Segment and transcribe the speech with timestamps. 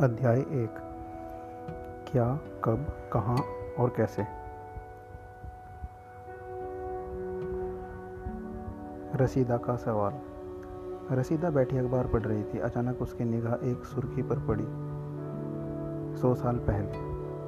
[0.00, 0.74] अध्याय एक।
[2.12, 3.38] क्या, कब, कहाँ
[3.78, 4.22] और कैसे?
[9.14, 10.12] रसीदा का सवाल।
[11.18, 14.64] रसीदा बैठी अखबार पढ़ रही थी। अचानक उसकी निगाह एक सुर्खी पर पड़ी।
[16.20, 16.98] सौ साल पहले।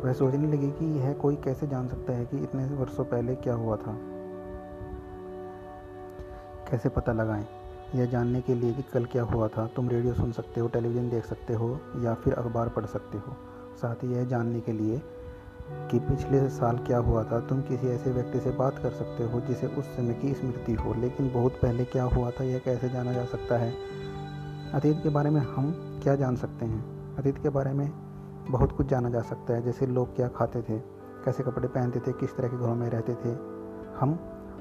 [0.01, 3.55] वह सोचने लगी कि यह कोई कैसे जान सकता है कि इतने वर्षों पहले क्या
[3.55, 3.97] हुआ था।
[6.71, 7.60] कैसे पता लगाएँ?
[7.95, 11.11] यह जानने के लिए कि कल क्या हुआ था। तुम रेडियो सुन सकते हो, टेलीविज़न
[11.11, 13.37] देख सकते हो या फिर अखबार पढ़ सकते हो।
[13.83, 15.03] साथ ही यह जानने के लिए
[15.71, 19.41] कि पिछले साल क्या हुआ था। तुम किसी ऐसे व्यक्ति से बात कर सकते हो
[19.41, 23.13] जिसे उस समय की स्मृति हो, लेकिन बहुत पहले क्या हुआ था यह कैसे जाना
[23.13, 23.75] जा सकता है?
[24.75, 27.17] अतीत के बारे में हम क्या जान सकते हैं?
[27.17, 27.93] अतीत के बारे में
[28.51, 30.79] बहुत कुछ जाना जा सकता है, जैसे लोग क्या खाते थे,
[31.25, 33.29] कैसे कपड़े पहनते थे, किस तरह के घरों में रहते थे।
[34.01, 34.19] हम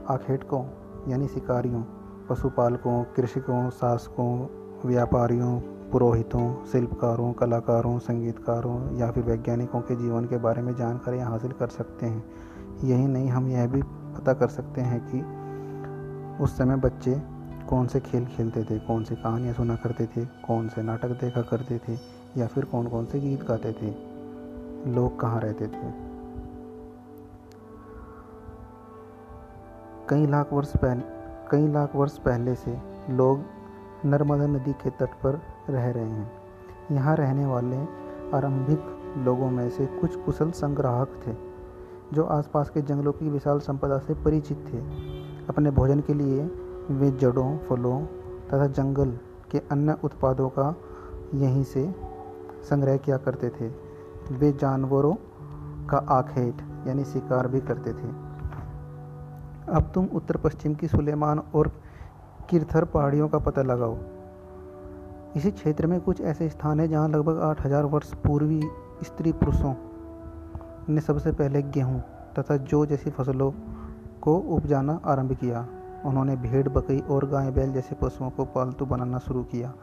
[0.09, 0.65] आखेटकों,
[1.07, 1.83] यानी शिकारियों
[2.29, 4.47] पशुपालकों, कृषकों, शासकों,
[4.85, 5.59] व्यापारियों,
[5.91, 11.67] पुरोहितों, शिल्पकारों, कलाकारों, संगीतकारों या फिर वैज्ञानिकों के जीवन के बारे में जानकारियाँ हासिल कर
[11.67, 12.23] सकते हैं।
[12.83, 15.21] यही नहीं, हम यह भी पता कर सकते हैं कि
[16.43, 17.21] उस समय बच्चे
[17.69, 21.41] कौन से खेल खेलते थे, कौन सी कहानियाँ सुना करते थे, कौन से नाटक देखा
[21.41, 21.97] करते थे
[22.37, 23.91] या फिर कौन कौन से गीत गाते थे,
[24.93, 25.91] लोग कहाँ रहते थे।
[30.09, 31.18] कई लाख वर्ष पहले
[31.51, 32.77] कई लाख वर्ष पहले से
[33.09, 33.39] लोग
[34.05, 36.31] नर्मदा नदी के तट पर रह रहे हैं।
[36.91, 37.77] यहाँ रहने वाले
[38.33, 41.33] आरंभिक लोगों में से कुछ कुशल संग्राहक थे,
[42.13, 44.77] जो आसपास के जंगलों की विशाल संपदा से परिचित थे।
[45.49, 46.43] अपने भोजन के लिए
[46.91, 48.01] वे जड़ों, फलों
[48.47, 49.17] तथा जंगल
[49.51, 50.75] के अन्य उत्पादों का
[51.35, 51.95] यहीं से
[52.63, 53.67] संग्रह किया करते थे।
[54.31, 55.13] वे जानवरों
[55.89, 56.55] का आखेट,
[56.87, 58.28] यानी शिकार भी करते थे।
[59.69, 61.67] अब तुम उत्तर पश्चिम की सुलेमान और
[62.49, 63.97] किरथर पहाड़ियों का पता लगाओ।
[65.35, 68.61] इसी क्षेत्र में कुछ ऐसे स्थान हैं जहाँ लगभग आठ हज़ार वर्ष पूर्वी
[69.03, 69.73] स्त्री पुरुषों
[70.89, 71.99] ने सबसे पहले गेहूँ
[72.39, 73.51] तथा जौ जैसी फ़सलों
[74.21, 75.65] को उपजाना आरंभ किया।
[76.05, 79.73] उन्होंने भेड़, बकरी और गाय बैल जैसे पशुओं को पालतू बनाना शुरू किया।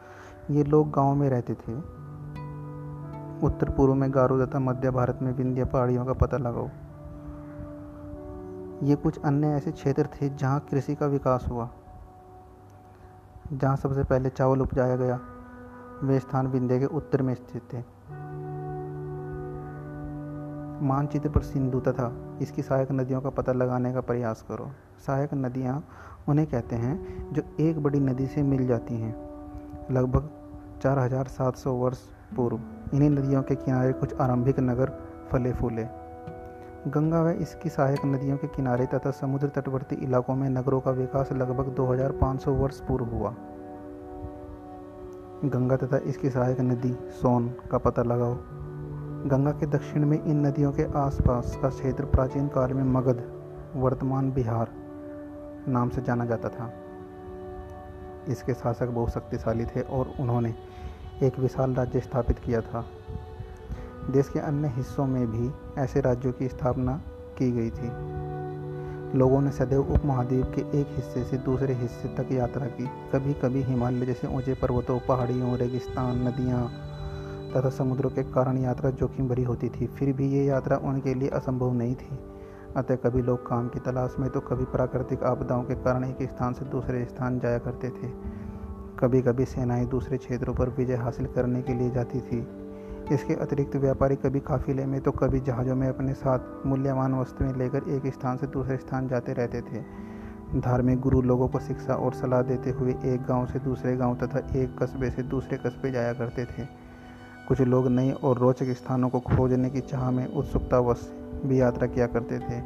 [0.51, 1.75] ये लोग गाँव में रहते थे।
[3.45, 6.69] उत्तर पूर्व में गारो तथा मध्य भारत में विंध्य पहाड़ियों का पता लगाओ।
[8.83, 11.69] ये कुछ अन्य ऐसे क्षेत्र थे जहाँ कृषि का विकास हुआ,
[13.53, 15.19] जहाँ सबसे पहले चावल उपजाया गया।
[16.03, 17.77] वे स्थान विंध्य के उत्तर में स्थित थे।
[20.85, 22.11] मानचित्र पर सिंधु तथा
[22.41, 24.71] इसकी सहायक नदियों का पता लगाने का प्रयास करो।
[25.07, 25.83] सहायक नदियाँ
[26.29, 29.15] उन्हें कहते हैं जो एक बड़ी नदी से मिल जाती हैं,
[29.91, 30.29] लगभग
[30.81, 32.59] 4700 वर्ष पूर्व।
[32.93, 34.91] इन्हीं नदियों के किनारे कुछ आरंभिक नगर
[35.31, 35.83] फले फूले
[36.87, 41.31] गंगा व इसकी सहायक नदियों के किनारे तथा समुद्र तटवर्ती इलाकों में नगरों का विकास
[41.31, 43.35] लगभग 2500 वर्ष पूर्व हुआ।
[45.45, 48.35] गंगा तथा इसकी सहायक नदी सोन का पता लगाओ।
[49.27, 53.31] गंगा के दक्षिण में इन नदियों के आसपास का क्षेत्र प्राचीन काल में मगध,
[53.75, 54.67] वर्तमान बिहार
[55.67, 56.73] नाम से जाना जाता था।
[58.27, 60.55] इसके शासक बहुत शक्तिशाली थे और उन्होंने
[61.23, 62.85] एक विशाल राज्य स्थापित किया था।
[64.11, 65.51] देश के अन्य हिस्सों में भी
[65.81, 67.01] ऐसे राज्यों की स्थापना
[67.37, 67.87] की गई थी।
[69.17, 73.61] लोगों ने सदैव उपमहाद्वीप के एक हिस्से से दूसरे हिस्से तक यात्रा की। कभी कभी
[73.61, 76.67] हिमालय जैसे ऊँचे पर्वतों, पहाड़ियों, रेगिस्तान, नदियाँ
[77.53, 81.29] तथा समुद्रों के कारण यात्रा जोखिम भरी होती थी। फिर भी ये यात्रा उनके लिए
[81.29, 82.19] असंभव नहीं थी।
[82.77, 86.53] अतः कभी लोग काम की तलाश में तो कभी प्राकृतिक आपदाओं के कारण एक स्थान
[86.53, 88.11] से दूसरे स्थान जाया करते थे।
[88.99, 92.66] कभी कभी सेनाएँ दूसरे क्षेत्रों पर विजय हासिल करने के लिए जाती थी।
[93.11, 97.89] इसके अतिरिक्त व्यापारी कभी काफिले में तो कभी जहाज़ों में अपने साथ मूल्यवान वस्तुएँ लेकर
[97.89, 99.81] एक स्थान से दूसरे स्थान जाते रहते थे।
[100.59, 104.39] धार्मिक गुरु लोगों को शिक्षा और सलाह देते हुए एक गाँव से दूसरे गाँव तथा
[104.55, 106.65] एक कस्बे से दूसरे कस्बे जाया करते थे।
[107.47, 111.11] कुछ लोग नए और रोचक स्थानों को खोजने की चाह में उत्सुकतावश
[111.45, 112.61] भी यात्रा किया करते थे।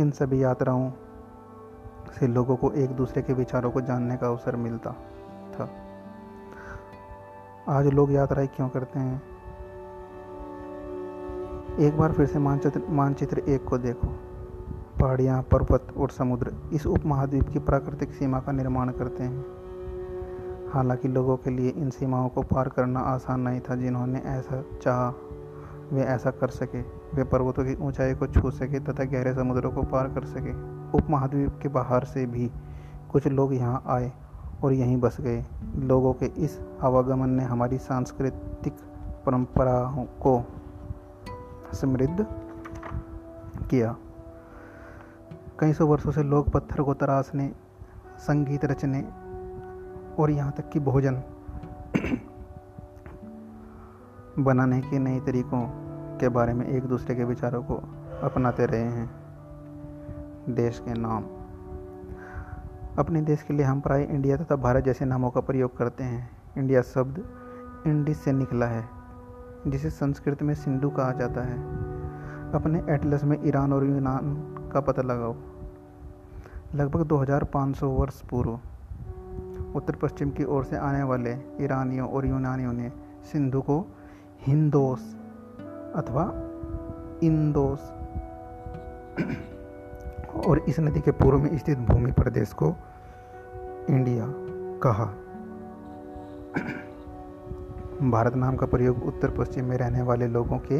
[0.00, 0.90] इन सभी यात्राओं
[2.20, 4.90] से लोगों को एक दूसरे के विचारों को जानने का अवसर मिलता
[5.52, 5.68] था।
[7.68, 9.22] आज लोग यात्राएँ क्यों करते हैं?
[11.78, 14.06] एक बार फिर से मानचित्र मानचित्र एक को देखो।
[15.00, 19.44] पहाड़ियाँ, पर्वत और समुद्र इस उपमहाद्वीप की प्राकृतिक सीमा का निर्माण करते हैं।
[20.72, 25.14] हालाँकि लोगों के लिए इन सीमाओं को पार करना आसान नहीं था जिन्होंने ऐसा चाहा,
[25.92, 26.80] वे ऐसा कर सके।
[27.14, 30.52] वे पर्वतों की ऊंचाई को छू सके तथा गहरे समुद्रों को पार कर सके।
[30.98, 32.50] उपमहाद्वीप के बाहर से भी
[33.10, 34.12] कुछ लोग यहाँ आए।
[34.64, 35.44] और यहीं बस गए।
[35.76, 38.72] लोगों के इस आवागमन ने हमारी सांस्कृतिक
[39.26, 40.44] परंपराओं को
[41.74, 42.26] समृद्ध
[43.70, 43.96] किया।
[45.58, 47.52] कई सौ वर्षों से लोग पत्थर को तराशने,
[48.18, 49.08] संगीत रचने
[50.18, 51.22] और यहाँ तक कि भोजन
[54.38, 55.68] बनाने के नए तरीकों
[56.18, 57.82] के बारे में एक दूसरे के विचारों को
[58.22, 59.10] अपनाते रहे हैं।
[60.48, 61.24] देश के नाम
[62.98, 66.30] अपने देश के लिए हम प्राय इंडिया तथा भारत जैसे नामों का प्रयोग करते हैं।
[66.58, 67.24] इंडिया शब्द
[67.86, 68.84] इंडिस से निकला है,
[69.66, 71.58] जिसे संस्कृत में सिंधु कहा जाता है।
[72.52, 74.34] अपने एटलस में ईरान और यूनान
[74.72, 75.34] का पता लगाओ।
[76.74, 78.60] लगभग 2500 वर्ष पूर्व
[79.74, 82.92] उत्तर पश्चिम की ओर से आने वाले ईरानियों और यूनानियों ने
[83.32, 83.86] सिंधु को
[84.46, 85.16] हिंदोस
[85.94, 86.24] अथवा
[87.22, 87.92] इंदोस
[90.34, 92.74] और इस नदी के पूर्व में स्थित भूमि प्रदेश को
[93.90, 94.24] इंडिया
[94.82, 95.04] कहा।
[98.10, 100.78] भारत नाम का प्रयोग उत्तर पश्चिम में रहने वाले लोगों के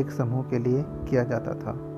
[0.00, 1.88] एक समूह के लिए किया जाता था।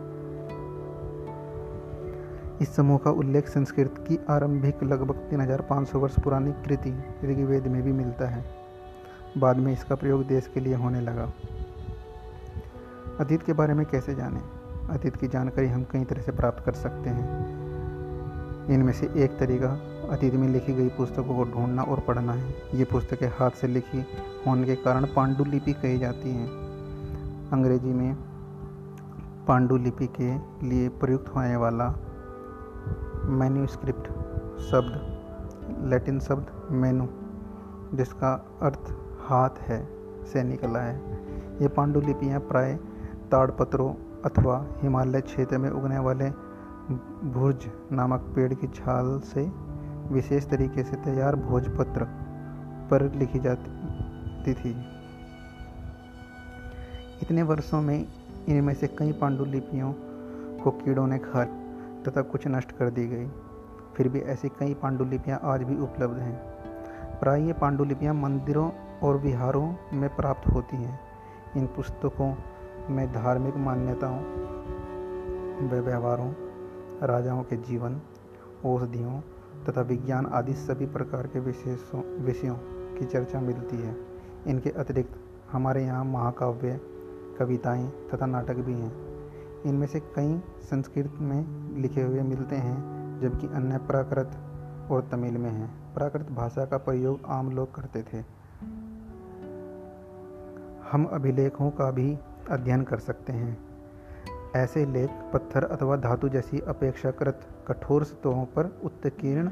[2.62, 7.92] इस समूह का उल्लेख संस्कृत की आरंभिक लगभग 3500 वर्ष पुरानी कृति ऋग्वेद में भी
[7.92, 8.44] मिलता है।
[9.38, 11.32] बाद में इसका प्रयोग देश के लिए होने लगा।
[13.20, 14.42] अतीत के बारे में कैसे जानें?
[14.90, 17.54] अतीत की जानकारी हम कई तरह से प्राप्त कर सकते हैं।
[18.68, 19.68] इनमें से एक तरीका,
[20.10, 24.04] अतीत में लिखी गई पुस्तकों को ढूंढना और पढ़ना है। ये पुस्तकें हाथ से लिखी
[24.46, 26.48] होने के कारण पांडुलिपि कही जाती हैं।
[27.52, 28.14] अंग्रेज़ी में
[29.48, 30.34] पांडुलिपि के
[30.66, 31.88] लिए प्रयुक्त होने वाला
[33.24, 34.08] मैन्यूस्क्रिप्ट
[34.60, 35.18] शब्द,
[35.90, 37.08] लैटिन शब्द मेनू,
[37.96, 39.88] जिसका अर्थ हाथ है
[40.24, 40.96] से निकला है।
[41.62, 42.74] ये पांडुलिपियाँ प्राय
[43.30, 43.94] ताड़पत्रों
[44.24, 46.30] अथवा हिमालय क्षेत्र में उगने वाले
[47.30, 49.52] भुर्ज नामक पेड़ की छाल से
[50.12, 52.04] विशेष तरीके से तैयार भोजपत्र
[52.90, 54.70] पर लिखी जाती थी।
[57.22, 58.06] इतने वर्षों में
[58.48, 59.92] इनमें से कई पांडुलिपियों
[60.64, 61.44] को कीड़ों ने खा
[62.02, 63.26] तथा कुछ नष्ट कर दी गई।
[63.96, 66.36] फिर भी ऐसी कई पांडुलिपियाँ आज भी उपलब्ध हैं।
[67.20, 68.70] प्राय ये पांडुलिपियाँ मंदिरों
[69.02, 71.00] और विहारों में प्राप्त होती हैं।
[71.56, 72.34] इन पुस्तकों
[72.90, 74.44] में धार्मिक मान्यताओं
[75.68, 76.32] व्यवहारों,
[77.02, 78.00] राजाओं के जीवन,
[78.64, 79.20] औषधियों
[79.68, 82.56] तथा विज्ञान आदि सभी प्रकार के विशेषों, विषयों
[82.98, 83.96] की चर्चा मिलती है।
[84.46, 85.20] इनके अतिरिक्त
[85.52, 86.80] हमारे यहाँ महाकाव्य,
[87.38, 88.92] कविताएँ तथा नाटक भी हैं।
[89.66, 94.30] इनमें से कई संस्कृत में लिखे हुए मिलते हैं, जबकि अन्य प्राकृत
[94.90, 98.18] और तमिल में हैं। प्राकृत भाषा का प्रयोग आम लोग करते थे।
[100.92, 102.18] हम अभिलेखों का भी
[102.50, 103.58] अध्ययन कर सकते हैं।
[104.56, 109.50] ऐसे लेख पत्थर अथवा धातु जैसी अपेक्षाकृत कठोर सतहों पर उत्कीर्ण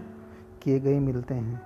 [0.62, 1.62] किए गए मिलते हैं।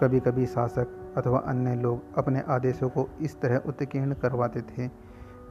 [0.00, 4.88] कभी कभी शासक अथवा अन्य लोग अपने आदेशों को इस तरह उत्कीर्ण करवाते थे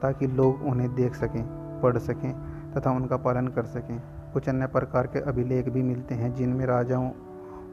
[0.02, 1.44] ताकि लोग उन्हें देख सकें,
[1.80, 2.32] पढ़ सकें
[2.72, 4.02] तथा उनका पालन कर सकें।
[4.32, 7.10] कुछ अन्य प्रकार के अभिलेख भी मिलते हैं जिनमें राजाओं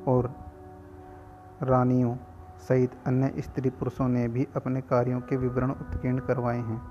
[0.07, 0.34] और
[1.63, 2.16] रानियों
[2.69, 6.90] सहित अन्य स्त्री पुरुषों ने भी अपने कार्यों के विवरण उत्कीर्ण करवाए हैं।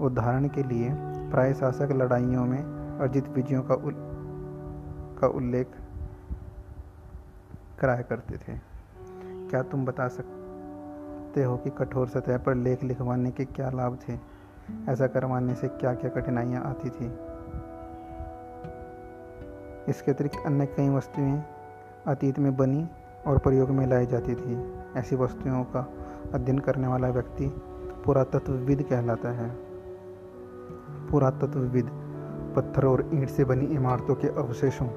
[0.00, 0.90] उदाहरण के लिए
[1.30, 2.62] प्राय शासक लड़ाइयों में
[3.00, 3.94] अर्जित विजयों का उल,
[5.20, 5.66] का उल्लेख
[7.80, 8.74] कराया करते थे।
[9.50, 14.18] क्या तुम बता सकते हो कि कठोर सतह पर लेख लिखवाने के क्या लाभ थे?
[14.88, 17.06] ऐसा करवाने से क्या क्या कठिनाइयाँ आती थी?
[19.90, 21.42] इसके अतिरिक्त अन्य कई वस्तुएँ
[22.06, 22.88] अतीत में बनी
[23.26, 25.88] और प्रयोग में लाई जाती थी। ऐसी वस्तुओं का
[26.34, 27.62] अध्ययन करने वाला व्यक्ति
[28.04, 29.63] पुरातत्वविद कहलाता है।
[31.10, 31.90] पुरातत्वविद
[32.56, 34.88] पत्थर और ईंट से बनी इमारतों के अवशेषों,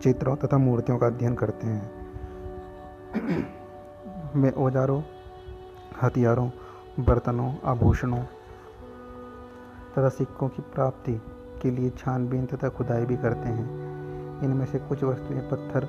[0.00, 2.02] चित्रों तथा मूर्तियों का अध्ययन करते हैं।
[4.36, 5.02] वे औजारों,
[6.02, 6.50] हथियारों,
[7.00, 8.22] बर्तनों, आभूषणों
[9.92, 11.20] तथा सिक्कों की प्राप्ति
[11.62, 13.66] के लिए छानबीन तथा खुदाई भी करते हैं।
[14.42, 15.86] इनमें से कुछ वस्तुएँ पत्थर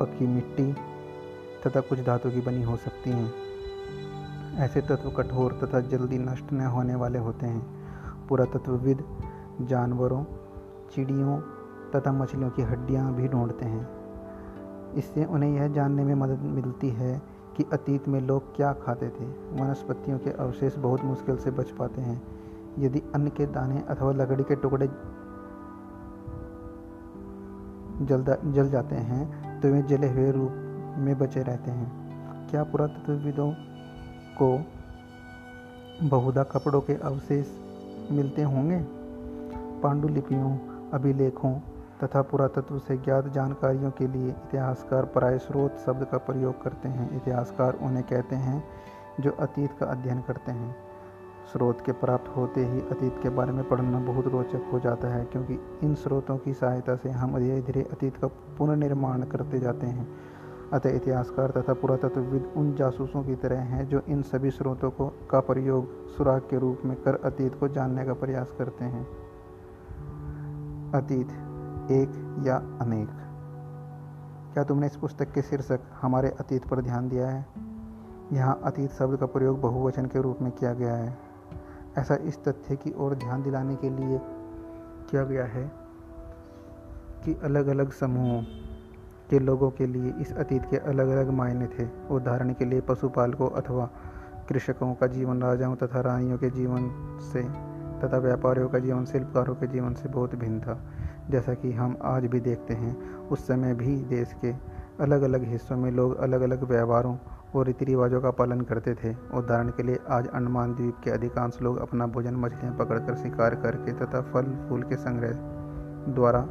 [0.00, 0.72] पक्की मिट्टी
[1.66, 3.47] तथा कुछ धातु की बनी हो सकती हैं।
[4.58, 9.04] ऐसे तत्व कठोर तथा जल्दी नष्ट न होने वाले होते हैं। पुरातत्वविद
[9.60, 10.24] जानवरों,
[10.94, 11.38] चिड़ियों
[11.90, 17.22] तथा मछलियों की हड्डियाँ भी ढूंढते हैं। इससे उन्हें यह जानने में मदद मिलती है
[17.56, 22.00] कि अतीत में लोग क्या खाते थे। वनस्पतियों के अवशेष बहुत मुश्किल से बच पाते
[22.00, 22.20] हैं।
[22.78, 24.86] यदि अन्न के दाने अथवा लकड़ी के टुकड़े
[28.06, 30.52] जल जल जाते हैं तो वे जले हुए रूप
[30.98, 33.52] में बचे रहते हैं। क्या पुरातत्वविदों
[34.42, 34.64] को
[36.08, 37.46] बहुधा कपड़ों के अवशेष
[38.10, 38.78] मिलते होंगे।
[39.82, 40.58] पांडुलिपियों,
[40.92, 41.52] अभिलेखों
[42.04, 47.16] तथा पुरातत्व से ज्ञात जानकारियों के लिए इतिहासकार प्राय स्रोत शब्द का प्रयोग करते हैं।
[47.16, 48.64] इतिहासकार उन्हें कहते हैं,
[49.20, 50.76] जो अतीत का अध्ययन करते हैं।
[51.52, 55.24] स्रोत के प्राप्त होते ही अतीत के बारे में पढ़ना बहुत रोचक हो जाता है,
[55.24, 60.08] क्योंकि इन स्रोतों की सहायता से हम धीरे धीरे अतीत का पुनर्निर्माण करते जाते हैं।
[60.72, 65.40] अतः इतिहासकार तथा पुरातत्वविद उन जासूसों की तरह हैं जो इन सभी स्रोतों को का
[65.40, 69.04] प्रयोग सुराग के रूप में कर अतीत को जानने का प्रयास करते हैं।
[70.94, 71.26] अतीत,
[71.90, 73.08] एक या अनेक।
[74.54, 77.46] क्या तुमने इस पुस्तक के शीर्षक हमारे अतीत पर ध्यान दिया है?
[78.32, 81.18] यहाँ अतीत शब्द का प्रयोग बहुवचन के रूप में किया गया है।
[81.98, 84.20] ऐसा इस तथ्य की ओर ध्यान दिलाने के लिए
[85.10, 85.72] किया गया है
[87.24, 88.67] कि अलग अलग समूहों
[89.30, 93.50] के लोगों के लिए इस अतीत के अलग अलग मायने थे। उदाहरण के लिए पशुपालकों
[93.50, 93.90] अथवा
[94.48, 96.90] कृषकों का जीवन, राजाओं तथा रानियों के जीवन
[97.32, 97.42] से
[98.00, 100.80] तथा व्यापारियों का जीवन, शिल्पकारों के जीवन से बहुत भिन्न था।
[101.30, 104.52] जैसा कि हम आज भी देखते हैं, उस समय भी देश के
[105.00, 107.16] अलग अलग हिस्सों में लोग अलग अलग व्यवहारों
[107.54, 111.58] और रीति रिवाजों का पालन करते थे। उदाहरण के लिए, आज अंडमान द्वीप के अधिकांश
[111.62, 115.30] लोग अपना भोजन मछलियाँ पकड़कर, शिकार करके तथा फल फूल के संग्रह
[116.14, 116.48] द्वारा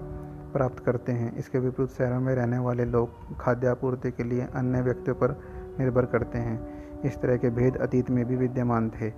[0.54, 5.16] प्राप्त करते हैं। इसके विपरीत शहरों में रहने वाले लोग खाद्यापूर्ति के लिए अन्य व्यक्तियों
[5.16, 5.39] पर
[5.80, 9.13] निर्भर करते हैं। इस तरह के भेद अतीत में भी विद्यमान थे।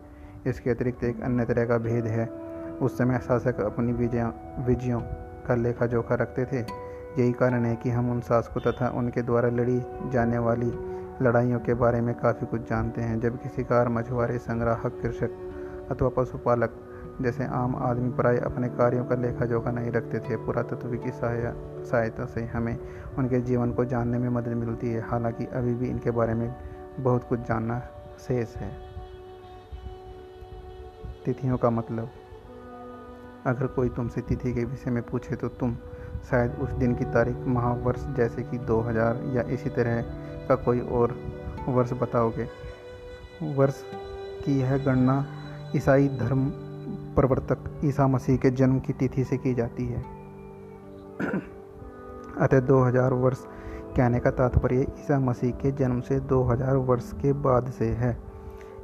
[0.48, 2.28] इसके अतिरिक्त एक अन्य तरह का भेद है।
[2.82, 5.02] उस समय शासक अपनी विजय, विजयों
[5.48, 6.60] का लेखा जोखा रखते थे।
[7.22, 10.72] यही कारण है कि हम उन शासकों तथा उनके द्वारा लड़ी जाने वाली
[11.22, 15.32] लड़ाइयों के बारे में काफ़ी कुछ जानते हैं। जब किसी कार, मछुआरे, संग्राहक, कृषक
[15.92, 16.89] अथवा पशुपालक
[17.22, 22.26] जैसे आम आदमी प्राय अपने कार्यों का लेखा जोखा नहीं रखते थे पुरातत्व की सहायता
[22.26, 22.78] से हमें
[23.18, 26.56] उनके जीवन को जानने में मदद मिलती है। हालाँकि अभी भी इनके बारे में
[27.00, 27.80] बहुत कुछ जानना
[28.20, 28.72] शेष है।
[31.26, 32.10] तिथियों का मतलब।
[33.46, 35.76] अगर कोई तुमसे तिथि के विषय में पूछे तो तुम
[36.30, 40.02] शायद उस दिन की तारीख, महावर्ष जैसे कि 2000 या इसी तरह
[40.48, 41.16] का कोई और
[41.68, 42.48] वर्ष बताओगे।
[43.56, 43.84] वर्ष
[44.46, 45.26] की यह गणना
[45.76, 46.52] ईसाई धर्म
[47.16, 50.04] प्रवर्तक ईसा मसीह के जन्म की तिथि से की जाती है।
[52.40, 53.46] अतः 2000 वर्ष
[53.98, 58.18] कहने का तात्पर्य ईसा मसीह के जन्म से 2000 वर्ष के बाद से है।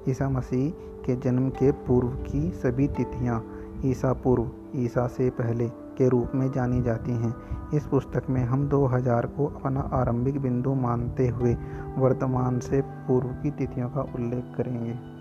[0.09, 0.69] ईसा मसीह
[1.05, 3.45] के जन्म के पूर्व की सभी तिथियाँ
[3.85, 7.35] ईसा पूर्व, ईसा से पहले के रूप में जानी जाती हैं।
[7.73, 11.57] इस पुस्तक में हम 2000 को अपना आरंभिक बिंदु मानते हुए
[11.97, 15.14] वर्तमान से पूर्व की तिथियों का उल्लेख करेंगे।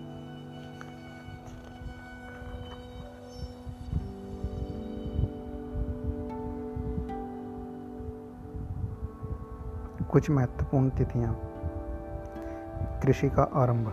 [10.15, 11.33] कुछ महत्वपूर्ण तिथियाँ।
[13.01, 13.87] कृषि का आरंभ,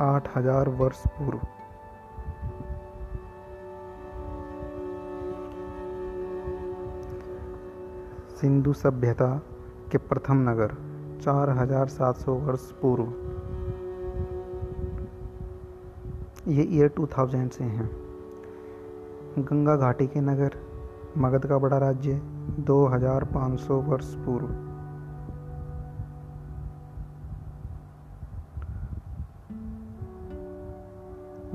[0.00, 1.38] आठ हज़ार वर्ष पूर्व।
[8.36, 9.28] सिंधु सभ्यता
[9.92, 10.74] के प्रथम नगर,
[11.22, 13.04] चार हज़ार सात सौ वर्ष पूर्व।
[16.48, 17.88] ये ईयर टू थाउज़ेंड से हैं।
[19.38, 20.56] गंगा घाटी के नगर,
[21.18, 22.20] मगध का बड़ा राज्य,
[22.60, 24.71] दो हज़ार पाँच सौ वर्ष पूर्व।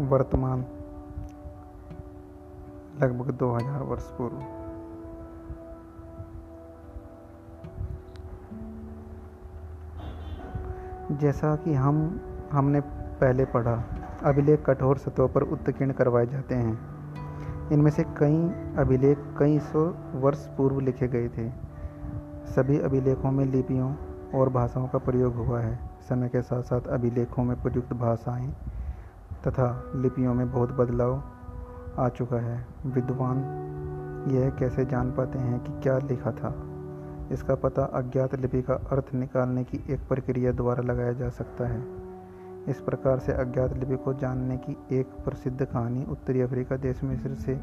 [0.08, 0.66] वर्तमान,
[3.02, 4.38] लगभग 2000 वर्ष पूर्व।
[11.12, 12.22] जैसा कि हम,
[12.52, 12.82] हमने
[13.22, 13.84] पहले पढ़ा,
[14.24, 16.80] अभिलेख कठोर सतहों पर उत्कीर्ण करवाए जाते हैं।
[17.72, 21.50] इनमें से कई अभिलेख कई सौ वर्ष पूर्व लिखे गए थे।
[22.48, 23.96] सभी अभिलेखों में लिपियों
[24.36, 28.54] और भाषाओं का प्रयोग हुआ है। समय के साथ साथ अभिलेखों में प्रयुक्त भाषाएँ
[29.48, 31.22] तथा लिपियों में बहुत बदलाव
[32.00, 33.38] आ चुका है। विद्वान
[34.32, 36.54] यह कैसे जान पाते हैं कि क्या लिखा था?
[37.32, 41.82] इसका पता अज्ञात लिपि का अर्थ निकालने की एक प्रक्रिया द्वारा लगाया जा सकता है।
[42.68, 47.34] इस प्रकार से अज्ञात लिपि को जानने की एक प्रसिद्ध कहानी उत्तरी अफ्रीका देश मिस्र
[47.34, 47.56] से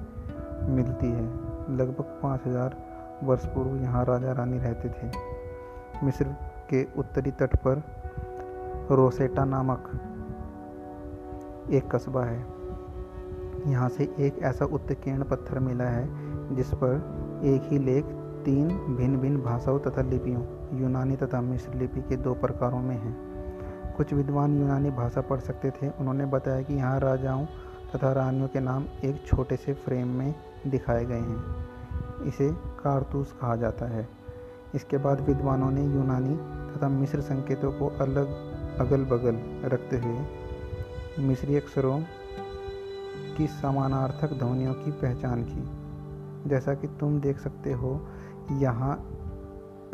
[0.69, 1.25] मिलती है।
[1.77, 2.77] लगभग पाँच हज़ार
[3.23, 5.11] वर्ष पूर्व यहाँ राजा रानी रहते थे।
[6.07, 6.25] मिस्र
[6.71, 7.83] के उत्तरी तट पर
[8.91, 9.91] रोसेटा नामक
[11.71, 12.47] एक कस्बा है।
[13.67, 16.09] यहाँ से एक ऐसा उत्कीर्ण पत्थर मिला है,
[16.57, 16.95] जिस पर
[17.45, 18.05] एक ही लेख
[18.45, 20.43] तीन भिन्न भिन्न भाषाओं तथा लिपियों,
[20.81, 23.17] यूनानी तथा मिश्र लिपि के दो प्रकारों में है।
[23.97, 27.47] कुछ विद्वान यूनानी भाषा पढ़ सकते थे। उन्होंने बताया कि यहाँ राजाओं
[27.95, 30.35] तथा रानियों के नाम एक छोटे से फ्रेम में
[30.67, 31.67] दिखाए गए हैं।
[32.25, 34.09] इसे कारतूस कहा जाता है।
[34.75, 36.37] इसके बाद विद्वानों ने यूनानी
[36.75, 38.29] तथा मिश्र संकेतों को अलग
[38.81, 40.44] अगल बगल रखते हुए
[41.19, 41.99] मिस्री अक्षरों
[43.37, 47.91] की समानार्थक ध्वनियों की पहचान की। जैसा कि तुम देख सकते हो
[48.53, 48.95] यहाँ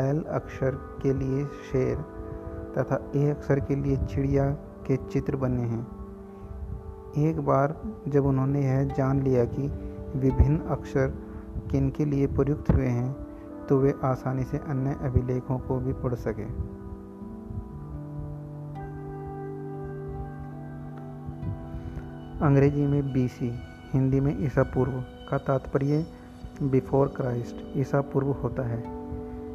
[0.01, 0.71] एल अक्षर
[1.03, 1.97] के लिए शेर
[2.79, 4.51] तथा ए अक्षर के लिए चिड़िया
[4.87, 5.87] के चित्र बने हैं।
[7.19, 7.77] एक बार
[8.09, 9.69] जब उन्होंने यह जान लिया कि
[10.17, 11.15] विभिन्न अक्षर
[11.71, 13.13] किन के लिए प्रयुक्त हुए हैं
[13.67, 16.47] तो वे आसानी से अन्य अभिलेखों को भी पढ़ सके।
[22.43, 23.49] अंग्रेज़ी में बीसी
[23.93, 24.93] हिंदी में ईसा पूर्व
[25.31, 26.07] का तात्पर्य
[26.63, 28.83] बिफोर क्राइस्ट ईसा पूर्व होता है।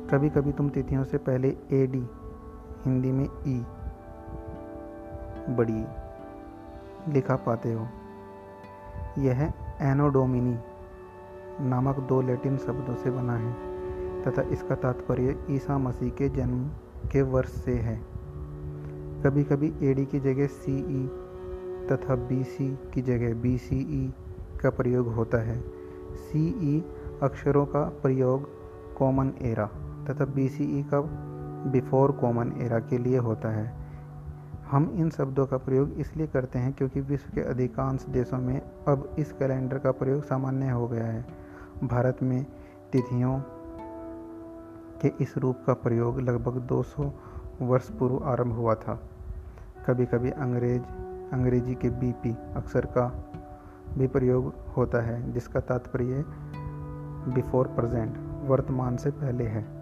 [0.08, 2.04] कभी कभी तुम तिथियों से पहले ए डी
[2.86, 3.58] हिंदी में ई
[5.56, 5.84] बड़ी
[7.14, 7.88] लिखा पाते हो।
[9.18, 10.58] यह एनोडोमिनी
[11.62, 13.54] नामक दो लैटिन शब्दों से बना है,
[14.24, 16.68] तथा इसका तात्पर्य ईसा मसीह के जन्म
[17.12, 18.00] के वर्ष से है।
[19.24, 21.08] कभी कभी एडी की जगह सी ई
[21.92, 24.14] तथा सी की जगह ई
[24.62, 25.64] का प्रयोग होता है।
[26.36, 26.84] ई
[27.24, 28.50] अक्षरों का प्रयोग
[28.96, 29.66] कॉमन एरा
[30.10, 31.02] तथा ई का
[31.72, 33.86] बिफोर कॉमन एरा के लिए होता है।
[34.72, 39.16] हम इन शब्दों का प्रयोग इसलिए करते हैं क्योंकि विश्व के अधिकांश देशों में अब
[39.20, 41.26] इस कैलेंडर का प्रयोग सामान्य हो गया है।
[41.84, 42.46] भारत में
[42.92, 43.40] तिथियों
[45.02, 47.14] के इस रूप का प्रयोग लगभग 200
[47.62, 49.10] वर्ष पूर्व आरंभ हुआ था।
[49.88, 50.82] कभी कभी अंग्रेज़
[51.36, 53.32] अंग्रेज़ी के बीपी अक्षर का
[53.98, 56.26] भी प्रयोग होता है, जिसका तात्पर्य
[57.34, 58.16] बिफोर प्रेजेंट
[58.50, 59.75] वर्तमान से पहले है।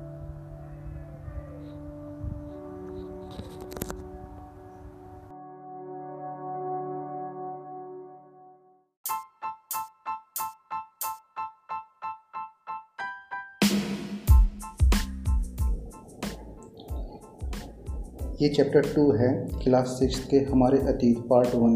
[18.43, 21.71] ये चैप्टर टू है क्लास सिक्स के हमारे अतीत पार्ट वन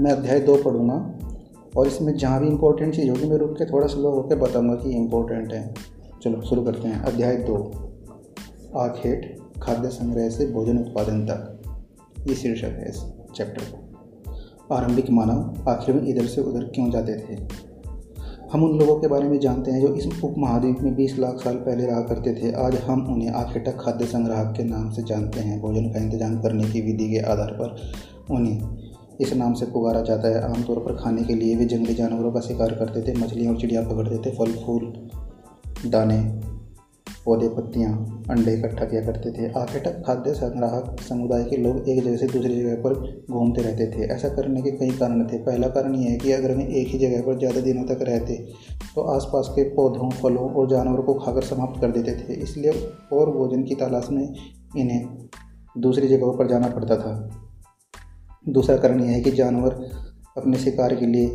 [0.00, 1.18] मैं अध्याय दो पढ़ूँगा
[1.76, 4.90] और इसमें जहाँ भी इम्पोर्टेंट चीज़ होगी, मैं रुक के थोड़ा स्लो होकर बताऊँगा कि
[4.90, 5.74] इम्पोर्टेंट है।
[6.22, 7.56] चलो, शुरू करते हैं। अध्याय दो।
[8.78, 11.62] आखेट खाद्य संग्रह से भोजन उत्पादन तक।
[12.28, 17.14] ये शीर्षक है इस चैप्टर का। आरंभिक मानव आखिर में इधर से उधर क्यों जाते
[17.14, 17.36] थे?
[18.52, 21.54] हम उन लोगों के बारे में जानते हैं जो इस उपमहाद्वीप में 20 लाख साल
[21.56, 25.60] पहले रहा करते थे। आज हम उन्हें आखेटक खाद्य संग्राहक के नाम से जानते हैं।
[25.60, 27.76] भोजन का इंतज़ाम करने की विधि के आधार पर
[28.30, 32.32] उन्हें इस नाम से पुकारा जाता है। आमतौर पर खाने के लिए वे जंगली जानवरों
[32.32, 34.92] का शिकार करते थे, मछलियाँ और चिड़िया पकड़ते थे। फल, फूल,
[35.86, 36.18] दाने
[37.24, 37.92] पौधे पत्तियाँ
[38.30, 42.54] अंडे इकट्ठा किया करते थे। आखेटक खाद्य संग्राहक समुदाय के लोग एक जगह से दूसरी
[42.54, 42.94] जगह पर
[43.30, 46.54] घूमते रहते थे। ऐसा करने के कई कारण थे। पहला कारण यह है कि अगर
[46.56, 48.36] वे एक ही जगह पर ज़्यादा दिनों तक रहते
[48.94, 52.72] तो आसपास के पौधों, फलों और जानवरों को खाकर समाप्त कर देते थे। इसलिए
[53.12, 55.28] और भोजन की तलाश में इन्हें
[55.76, 57.14] दूसरी जगहों पर जाना पड़ता था।
[58.44, 59.72] दूसरा कारण यह है कि जानवर
[60.38, 61.26] अपने शिकार के लिए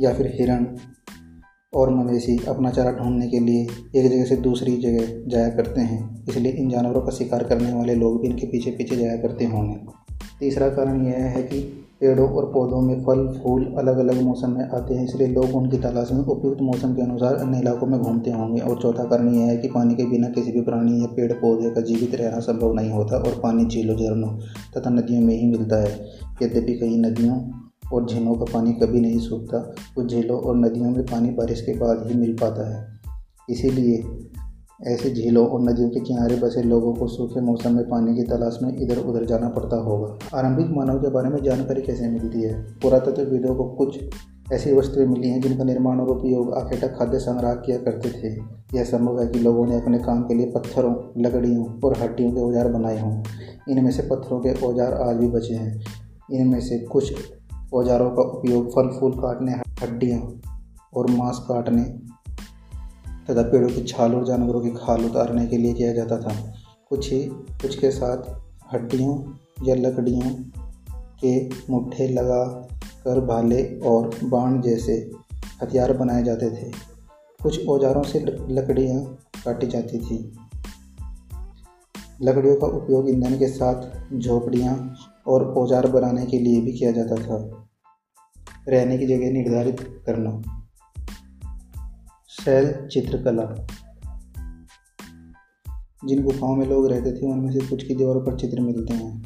[0.00, 0.64] या फिर हिरण
[1.76, 3.62] और मवेशी अपना चारा ढूँढने के लिए
[3.96, 7.94] एक जगह से दूसरी जगह जाया करते हैं। इसलिए इन जानवरों का शिकार करने वाले
[7.94, 9.76] लोग भी इनके पीछे पीछे जाया करते होंगे।
[10.40, 11.60] तीसरा कारण यह है कि
[12.00, 15.78] पेड़ों और पौधों में फल, फूल अलग अलग मौसम में आते हैं, इसलिए लोग उनकी
[15.78, 19.46] तलाश में उपयुक्त मौसम के अनुसार अन्य इलाकों में घूमते होंगे। और चौथा कारण यह
[19.46, 22.74] है कि पानी के बिना किसी भी प्राणी या पेड़, पौधे का जीवित रहना संभव
[22.74, 24.36] नहीं होता और पानी झीलों, झरनों
[24.76, 25.92] तथा नदियों में ही मिलता है।
[26.42, 27.36] यद्यपि कई नदियों
[27.92, 29.58] और झीलों का पानी कभी नहीं सूखता
[29.94, 32.86] कुछ झीलों और नदियों में पानी बारिश के बाद ही मिल पाता है।
[33.50, 34.02] इसीलिए
[34.86, 38.58] ऐसे झीलों और नदियों के किनारे बसे लोगों को सूखे मौसम में पानी की तलाश
[38.62, 42.54] में इधर उधर जाना पड़ता होगा। आरंभिक मानव के बारे में जानकारी कैसे मिलती है?
[42.82, 43.98] पुरातत्वविदों को कुछ
[44.52, 48.34] ऐसी वस्तुएँ मिली हैं जिनका निर्माण और उपयोग आखेटक खाद्य संग्रह किया करते थे।
[48.76, 52.40] यह संभव है कि लोगों ने अपने काम के लिए पत्थरों, लकड़ियों और हड्डियों के
[52.40, 53.22] औज़ार बनाए हों।
[53.70, 55.84] इनमें से पत्थरों के औज़ार आज भी बचे हैं।
[56.32, 57.14] इनमें से कुछ
[57.74, 60.40] औजारों का उपयोग फल फूल काटने, हड्डियाँ
[60.94, 61.82] और मांस काटने
[63.30, 66.54] तथा पेड़ों की छाल और जानवरों की खाल उतारने के लिए किया जाता था।
[66.88, 68.16] कुछ ही, कुछ के साथ
[68.74, 69.32] हड्डियों
[69.68, 70.30] या लकड़ियों
[71.24, 72.44] के मुट्ठे लगा
[73.04, 75.10] कर भाले और बाण जैसे
[75.62, 76.70] हथियार बनाए जाते थे।
[77.42, 79.02] कुछ औजारों से लकड़ियाँ
[79.44, 80.32] काटी जाती थी।
[82.22, 84.94] लकड़ियों का उपयोग ईंधन के साथ, झोपड़ियाँ
[85.26, 87.63] और औज़ार बनाने के लिए भी किया जाता था।
[88.68, 90.42] रहने की जगह निर्धारित करना।
[92.28, 93.66] शैल चित्रकला।
[96.08, 99.22] जिन गुफाओं में लोग रहते थे, उनमें से कुछ की दीवारों पर चित्र मिलते हैं।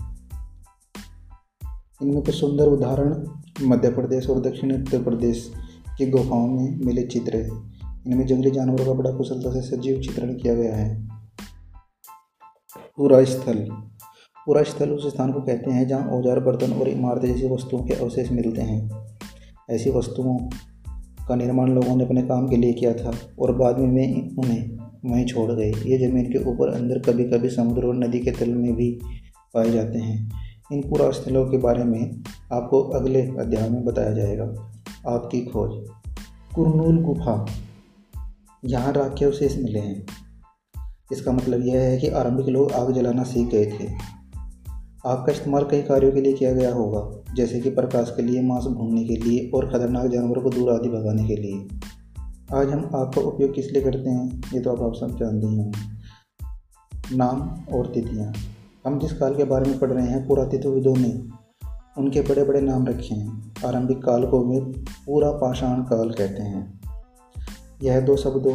[2.02, 3.26] इनमें कुछ सुंदर उदाहरण,
[3.62, 5.52] मध्य प्रदेश और दक्षिण उत्तर प्रदेश
[5.98, 7.68] की गुफाओं में मिले चित्र हैं।
[8.06, 11.08] इनमें जंगली जानवरों का बड़ा कुशलता से सजीव चित्रण किया गया है।
[12.96, 13.68] पूरा स्थल
[14.46, 17.94] पूरा स्थल उस स्थान को कहते हैं जहाँ औज़ार, बर्तन और इमारत जैसी वस्तुओं के
[17.94, 19.07] अवशेष मिलते हैं।
[19.70, 20.38] ऐसी वस्तुओं
[21.28, 24.78] का निर्माण लोगों ने अपने काम के लिए किया था और बाद में वे उन्हें
[25.04, 28.50] वहीं छोड़ गए। ये ज़मीन के ऊपर अंदर कभी कभी समुद्र और नदी के तल
[28.50, 29.00] में भी
[29.54, 30.32] पाए जाते हैं।
[30.72, 34.44] इन पूरा स्थलों के बारे में आपको अगले अध्याय में बताया जाएगा।
[35.08, 35.88] आपकी खोज।
[36.54, 37.46] कुरनूल गुफा।
[38.64, 40.06] यहाँ राख के अवशेष मिले हैं।
[41.12, 43.88] इसका मतलब यह है कि आरंभिक लोग आग जलाना सीख गए थे।
[45.06, 48.42] आग का इस्तेमाल कई कार्यों के लिए किया गया होगा। जैसे कि प्रकाश के लिए,
[48.42, 51.68] मांस भूनने के लिए और खतरनाक जानवरों को दूर आदि भगाने के लिए।
[52.54, 55.56] आज हम आग का उपयोग किस लिए करते हैं, ये तो आप सब जानते ही
[55.56, 55.98] होंगे।
[57.16, 57.40] नाम
[57.74, 58.32] और तिथियाँ।
[58.86, 61.22] हम जिस काल के बारे में पढ़ रहे हैं पुरातत्वविदों ने
[61.98, 64.60] उनके बड़े बड़े नाम रखे हैं। आरंभिक काल को वे
[65.06, 66.80] पूरा पाषाण काल कहते हैं।
[67.82, 68.54] यह दो शब्दों,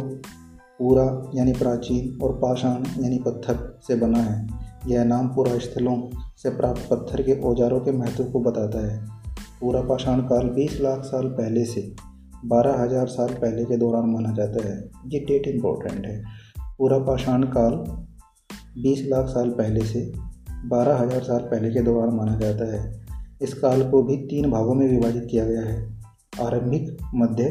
[0.78, 4.48] पूरा यानी प्राचीन और पाषाण यानी पत्थर से बना है।
[4.86, 8.98] यह नाम पूरा स्थलों से प्राप्त पत्थर के औजारों के महत्व को बताता है।
[9.60, 11.94] पूरा पाषाण काल 20 लाख साल पहले से
[12.44, 16.22] बारह हज़ार साल पहले के दौरान माना जाता है। ये डेट इम्पोर्टेंट है।
[16.78, 17.72] पूरा पाषाण काल
[18.82, 20.12] 20 लाख साल पहले से
[20.64, 23.04] बारह हज़ार साल पहले के दौरान माना जाता है।
[23.42, 25.82] इस काल को भी तीन भागों में विभाजित किया गया है।
[26.40, 27.44] आरंभिक, मध्य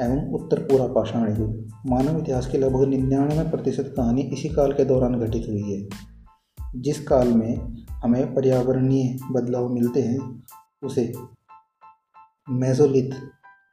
[0.00, 4.84] एवं उत्तर पूरा पाषाण युग। मानव इतिहास की लगभग निन्यानवे प्रतिशत कहानी इसी काल के
[4.84, 5.88] दौरान घटित हुई है।
[6.76, 10.42] जिस काल में हमें पर्यावरणीय बदलाव मिलते हैं,
[10.82, 11.12] उसे
[12.48, 13.10] मेजोलिथ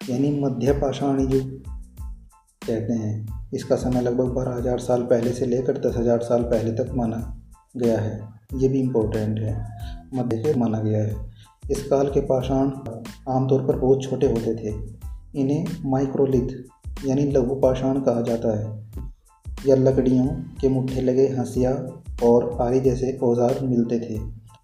[0.10, 1.50] यानी मध्य पाषाण युग
[2.62, 6.72] कहते हैं। इसका समय लगभग बारह हज़ार साल पहले से लेकर दस हज़ार साल पहले
[6.72, 7.20] तक माना
[7.78, 8.20] गया है।
[8.56, 9.56] ये भी इम्पोर्टेंट है।
[10.14, 11.16] मध्य के माना गया है।
[11.72, 12.72] इस काल के पाषाण
[13.30, 14.76] आमतौर पर बहुत छोटे होते थे।
[15.36, 18.66] इन्हें माइक्रोलिथ यानी लघु पाषाण कहा जाता है।
[19.58, 20.26] या लकड़ियों
[20.62, 21.72] के मुट्ठे लगे हंसिया
[22.24, 24.20] और आरी जैसे औज़ार मिलते थे।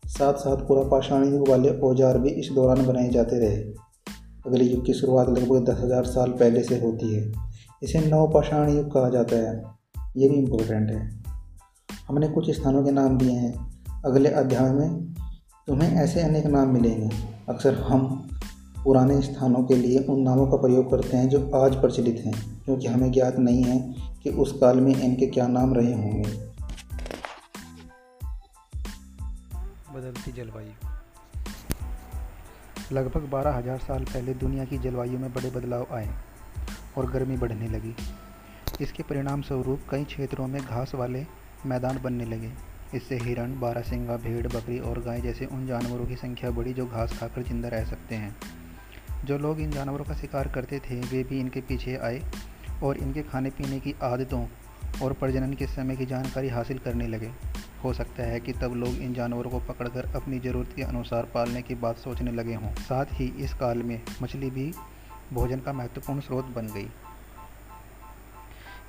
[0.10, 3.58] साथ साथ पूरा पाषाण युग वाले औज़ार भी इस दौरान बनाए जाते रहे।
[4.48, 7.32] अगले युग की शुरुआत लगभग दस हज़ार साल पहले से होती है।
[7.84, 9.62] इसे नवपाषाण युग कहा जाता है।
[10.18, 11.22] ये भी इम्पोर्टेंट है।
[12.08, 13.54] हमने कुछ स्थानों के नाम दिए हैं।
[14.06, 15.14] अगले अध्याय में
[15.68, 17.10] तुम्हें ऐसे अनेक नाम मिलेंगे।
[17.50, 18.06] अक्सर हम
[18.84, 22.34] पुराने स्थानों के लिए उन नामों का प्रयोग करते हैं जो आज प्रचलित हैं,
[22.66, 23.80] क्योंकि हमें ज्ञात नहीं है
[24.24, 26.32] कि उस काल में इनके क्या नाम रहे होंगे?
[29.94, 30.72] बदलती जलवायु।
[32.92, 36.10] लगभग बारह हज़ार साल पहले दुनिया की जलवायु में बड़े बदलाव आए
[36.98, 37.96] और गर्मी बढ़ने लगी।
[38.82, 41.26] इसके परिणाम स्वरूप कई क्षेत्रों में घास वाले
[41.66, 42.52] मैदान बनने लगे।
[42.96, 47.18] इससे हिरण बारहसिंगा भेड़, बकरी और गाय जैसे उन जानवरों की संख्या बढ़ी जो घास
[47.20, 48.36] खाकर ज़िंदा रह सकते हैं।
[49.26, 52.22] जो लोग इन जानवरों का शिकार करते थे, वे भी इनके पीछे आए
[52.84, 54.46] और इनके खाने पीने की आदतों
[55.04, 57.32] और प्रजनन के समय की जानकारी हासिल करने लगे।
[57.84, 61.62] हो सकता है कि तब लोग इन जानवरों को पकड़कर अपनी ज़रूरत के अनुसार पालने
[61.62, 64.72] की बात सोचने लगे हों। साथ ही इस काल में मछली भी
[65.34, 66.88] भोजन का महत्वपूर्ण स्रोत बन गई।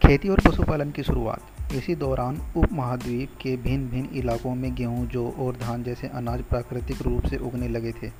[0.02, 5.07] खेती और पशुपालन की शुरुआत। इसी दौरान उप महाद्वीप के भिन्न भिन्न इलाकों में गेहूँ,
[5.07, 8.11] जौ और धान जैसे अनाज प्राकृतिक रूप से उगने लगे थे।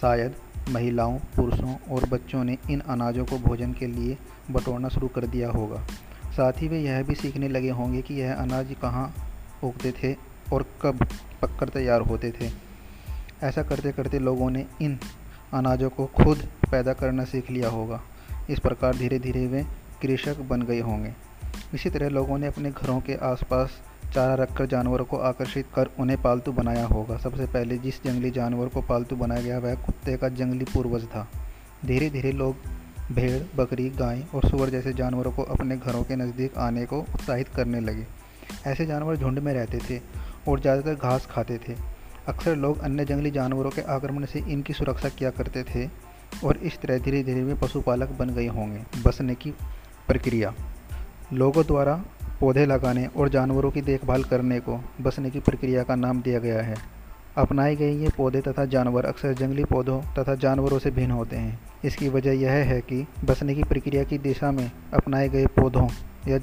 [0.00, 0.34] शायद
[0.68, 4.18] महिलाओं, पुरुषों और बच्चों ने इन अनाजों को भोजन के लिए
[4.50, 5.86] बटोरना शुरू कर दिया होगा।
[6.30, 9.14] साथ ही वे यह भी सीखने लगे होंगे कि यह अनाज कहाँ
[9.64, 10.16] उगते थे
[10.52, 11.06] और कब
[11.42, 12.50] पककर तैयार होते थे।
[13.42, 14.98] ऐसा करते करते लोगों ने इन
[15.54, 16.38] अनाजों को खुद
[16.70, 18.02] पैदा करना सीख लिया होगा।
[18.50, 19.66] इस प्रकार धीरे धीरे वे
[20.02, 21.14] कृषक बन गए होंगे।
[21.74, 23.70] इसी तरह लोगों ने अपने घरों के आसपास
[24.14, 28.68] चारा रखकर जानवरों को आकर्षित कर उन्हें पालतू बनाया होगा। सबसे पहले जिस जंगली जानवर
[28.68, 31.26] को पालतू बनाया गया, वह कुत्ते का जंगली पूर्वज था।
[31.86, 32.56] धीरे धीरे लोग
[33.12, 37.48] भेड़, बकरी, गाय और सुअर जैसे जानवरों को अपने घरों के नज़दीक आने को उत्साहित
[37.48, 38.06] करने लगे।
[38.66, 40.00] ऐसे जानवर झुंड में रहते थे
[40.48, 41.76] और ज़्यादातर घास खाते थे।
[42.28, 45.86] अक्सर लोग अन्य जंगली जानवरों के आक्रमण से इनकी सुरक्षा किया करते थे
[46.44, 49.50] और इस तरह धीरे धीरे वे पशुपालक बन गए होंगे। बसने की
[50.08, 50.54] प्रक्रिया।
[51.32, 52.00] लोगों द्वारा
[52.40, 56.62] पौधे लगाने और जानवरों की देखभाल करने को बसने की प्रक्रिया का नाम दिया गया
[56.62, 56.74] है।
[57.36, 61.60] अपनाए गए ये पौधे तथा जानवर अक्सर जंगली पौधों तथा जानवरों से भिन्न होते हैं।
[61.84, 65.88] इसकी वजह यह है कि बसने की प्रक्रिया की दिशा में अपनाए गए पौधों
[66.28, 66.38] या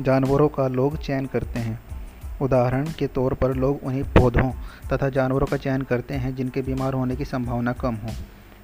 [0.00, 1.80] जानवरों का लोग चयन करते हैं।
[2.42, 4.50] उदाहरण के तौर पर लोग उन्हीं पौधों
[4.92, 8.08] तथा जानवरों का चयन करते हैं जिनके बीमार होने की संभावना कम हो।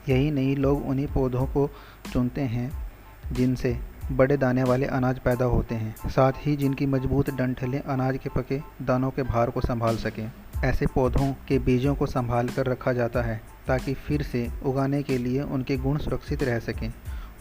[0.08, 1.70] यही नहीं, लोग उन्हीं पौधों को
[2.12, 2.92] चुनते हैं
[3.32, 8.28] जिनसे बड़े दाने वाले अनाज पैदा होते हैं, साथ ही जिनकी मज़बूत डंठलें अनाज के
[8.28, 10.32] पके दानों के भार को संभाल सकें।
[10.64, 15.18] ऐसे पौधों के बीजों को संभाल कर रखा जाता है, ताकि फिर से उगाने के
[15.18, 16.92] लिए उनके गुण सुरक्षित रह सकें।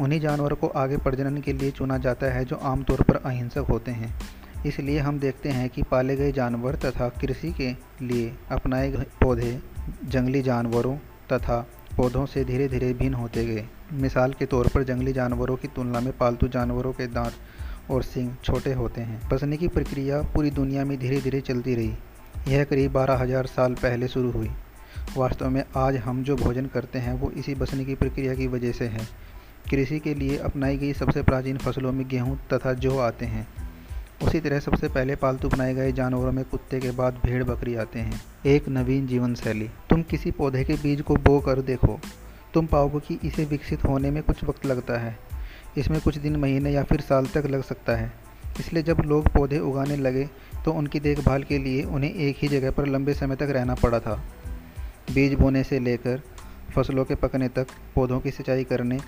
[0.01, 3.91] उन्हीं जानवरों को आगे प्रजनन के लिए चुना जाता है जो आमतौर पर अहिंसक होते
[3.91, 4.19] हैं।
[4.65, 7.71] इसलिए हम देखते हैं कि पाले गए जानवर तथा कृषि के
[8.05, 9.59] लिए अपनाए गए पौधे
[10.05, 10.95] जंगली जानवरों
[11.33, 15.67] तथा पौधों से धीरे धीरे भिन्न होते गए। मिसाल के तौर पर जंगली जानवरों की
[15.67, 20.51] तुलना में पालतू जानवरों के दांत और सिंग छोटे होते हैं। बसने की प्रक्रिया पूरी
[20.51, 21.93] दुनिया में धीरे धीरे चलती रही।
[22.47, 24.49] यह करीब बारह हज़ार साल पहले शुरू हुई।
[25.17, 28.71] वास्तव में आज हम जो भोजन करते हैं, वो इसी बसने की प्रक्रिया की वजह
[28.71, 29.07] से है।
[29.71, 33.47] कृषि के लिए अपनाई गई सबसे प्राचीन फ़सलों में गेहूँ तथा जौ आते हैं।
[34.23, 37.99] उसी तरह सबसे पहले पालतू बनाए गए जानवरों में कुत्ते के बाद भेड़ बकरी आते
[37.99, 41.99] हैं। एक नवीन जीवन शैली तुम किसी पौधे के बीज को बो कर देखो।
[42.53, 45.17] तुम पाओगे कि इसे विकसित होने में कुछ वक्त लगता है।
[45.77, 48.11] इसमें कुछ दिन, महीने या फिर साल तक लग सकता है।
[48.59, 50.29] इसलिए जब लोग पौधे उगाने लगे
[50.65, 53.99] तो उनकी देखभाल के लिए उन्हें एक ही जगह पर लंबे समय तक रहना पड़ा
[53.99, 54.15] था।
[55.13, 56.21] बीज बोने से लेकर
[56.75, 58.99] फ़सलों के पकने तक, पौधों की सिंचाई करने,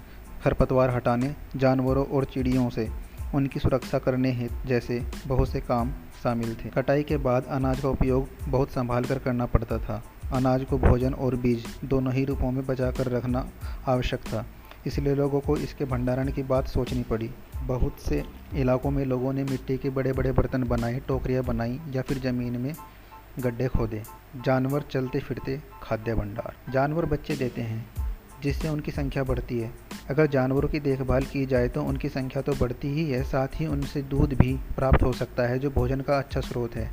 [0.43, 2.87] खरपतवार हटाने, जानवरों और चिड़ियों से,
[3.35, 5.91] उनकी सुरक्षा करने हेतु जैसे बहुत से काम
[6.23, 10.63] शामिल थे। कटाई के बाद अनाज का उपयोग बहुत संभाल कर करना पड़ता था। अनाज
[10.63, 13.47] को भोजन और बीज दोनों ही रूपों में बचा कर रखना
[13.87, 14.45] आवश्यक था।
[14.87, 17.29] इसलिए लोगों को इसके भंडारण की बात सोचनी पड़ी।
[17.63, 18.23] बहुत से
[18.55, 22.57] इलाकों में लोगों ने मिट्टी के बड़े बड़े बर्तन बनाए, टोकरियाँ बनाई या फिर ज़मीन
[22.57, 22.73] में
[23.39, 24.01] गड्ढे खोदे।
[24.45, 27.85] जानवर चलते फिरते खाद्य भंडार। जानवर बच्चे देते हैं,
[28.43, 29.71] जिससे उनकी संख्या बढ़ती है।
[30.09, 33.67] अगर जानवरों की देखभाल की जाए तो उनकी संख्या तो बढ़ती ही है, साथ ही
[33.67, 36.91] उनसे दूध भी प्राप्त हो सकता है, जो भोजन का अच्छा स्रोत है।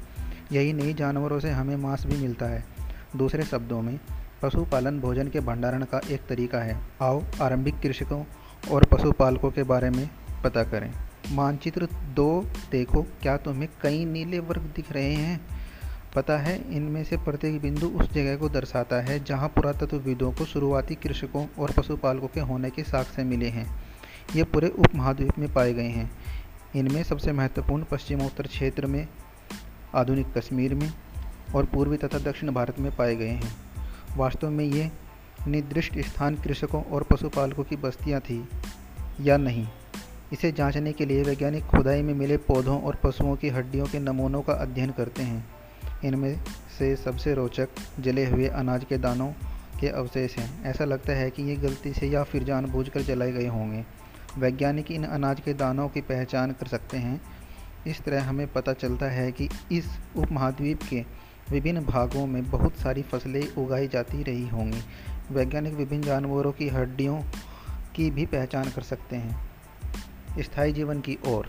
[0.52, 2.77] यही नहीं, जानवरों से हमें मांस भी मिलता है।
[3.16, 4.00] दूसरे शब्दों में,
[4.42, 8.24] पशुपालन भोजन के भंडारण का एक तरीका है। आओ, आरंभिक कृषकों
[8.70, 10.10] और पशुपालकों के बारे में
[10.44, 10.92] पता करें।
[11.30, 15.40] मानचित्र दो, देखो, क्या तुम्हें कई नीले वर्ग दिख रहे हैं?
[16.14, 20.94] पता है, इनमें से प्रत्येक बिंदु उस जगह को दर्शाता है, जहाँ पुरातत्वविदों को शुरुआती
[20.94, 23.82] कृषकों और पशुपालकों के होने के साक्ष्य मिले हैं।
[24.36, 26.10] ये पूरे उपमहाद्वीप में पाए गए हैं।
[26.76, 29.08] इनमें सबसे महत्वपूर्ण पश्चिमोत्तर क्षेत्र में,
[29.94, 30.92] आधुनिक कश्मीर में
[31.54, 33.56] और पूर्वी तथा दक्षिण भारत में पाए गए हैं।
[34.16, 34.90] वास्तव में ये
[35.48, 38.48] निर्दिष्ट स्थान कृषकों और पशुपालकों की बस्तियाँ थी
[39.20, 39.68] या नहीं?
[40.32, 44.42] इसे जांचने के लिए वैज्ञानिक खुदाई में मिले पौधों और पशुओं की हड्डियों के नमूनों
[44.42, 45.48] का अध्ययन करते हैं।
[46.04, 46.40] इनमें
[46.78, 47.68] से सबसे रोचक
[48.00, 49.32] जले हुए अनाज के दानों
[49.80, 53.46] के अवशेष हैं। ऐसा लगता है कि ये गलती से या फिर जानबूझकर जलाए गए
[53.46, 53.84] होंगे।
[54.38, 57.20] वैज्ञानिक इन अनाज के दानों की पहचान कर सकते हैं।
[57.86, 63.02] इस तरह हमें पता चलता है कि इस उपमहाद्वीप के विभिन्न भागों में बहुत सारी
[63.02, 64.80] फ़सलें उगाई जाती रही होंगी।
[65.30, 67.22] वैज्ञानिक विभिन्न जानवरों की हड्डियों
[67.94, 69.50] की भी पहचान कर सकते हैं।
[70.40, 71.46] स्थायी जीवन की ओर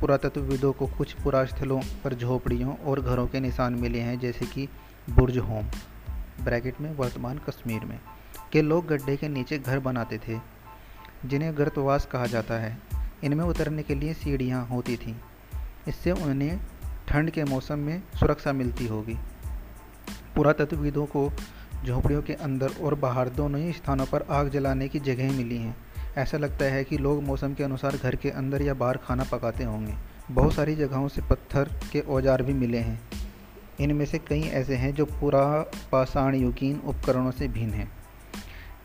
[0.00, 4.68] पुरातत्वविदों को कुछ पुरास्थलों पर झोपड़ियों और घरों के निशान मिले हैं, जैसे कि
[5.10, 5.64] बुर्ज होम,
[6.44, 8.00] ब्रैकेट में, वर्तमान कश्मीर में,
[8.52, 10.38] के लोग गड्ढे के नीचे घर बनाते थे,
[11.28, 12.78] जिन्हें गर्तवास कहा जाता है।
[13.24, 15.14] इनमें उतरने के लिए सीढ़ियाँ होती थीं।
[15.88, 16.60] इससे उन्हें
[17.08, 19.16] ठंड के मौसम में सुरक्षा मिलती होगी।
[20.36, 21.32] पुरातत्वविदों को
[21.86, 25.76] झोंपड़ियों के अंदर और बाहर दोनों ही स्थानों पर आग जलाने की जगह मिली हैं।
[26.16, 29.64] ऐसा लगता है कि लोग मौसम के अनुसार घर के अंदर या बाहर खाना पकाते
[29.64, 29.94] होंगे।
[30.30, 33.00] बहुत सारी जगहों से पत्थर के औज़ार भी मिले हैं।
[33.80, 37.92] इनमें से कई ऐसे हैं जो पूरा पाषाण युगीन उपकरणों से भिन्न हैं।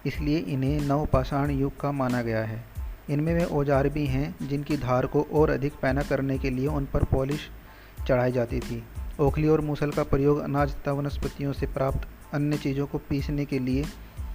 [0.05, 2.63] इसलिए इन्हें नव पाषाण युग का माना गया है।
[3.09, 6.85] इनमें वे औज़ार भी हैं जिनकी धार को और अधिक पैना करने के लिए उन
[6.85, 7.49] पर पॉलिश
[8.07, 8.83] चढ़ाई जाती थी।
[9.19, 13.59] ओखली और मूसल का प्रयोग अनाज तथा वनस्पतियों से प्राप्त अन्य चीज़ों को पीसने के
[13.59, 13.83] लिए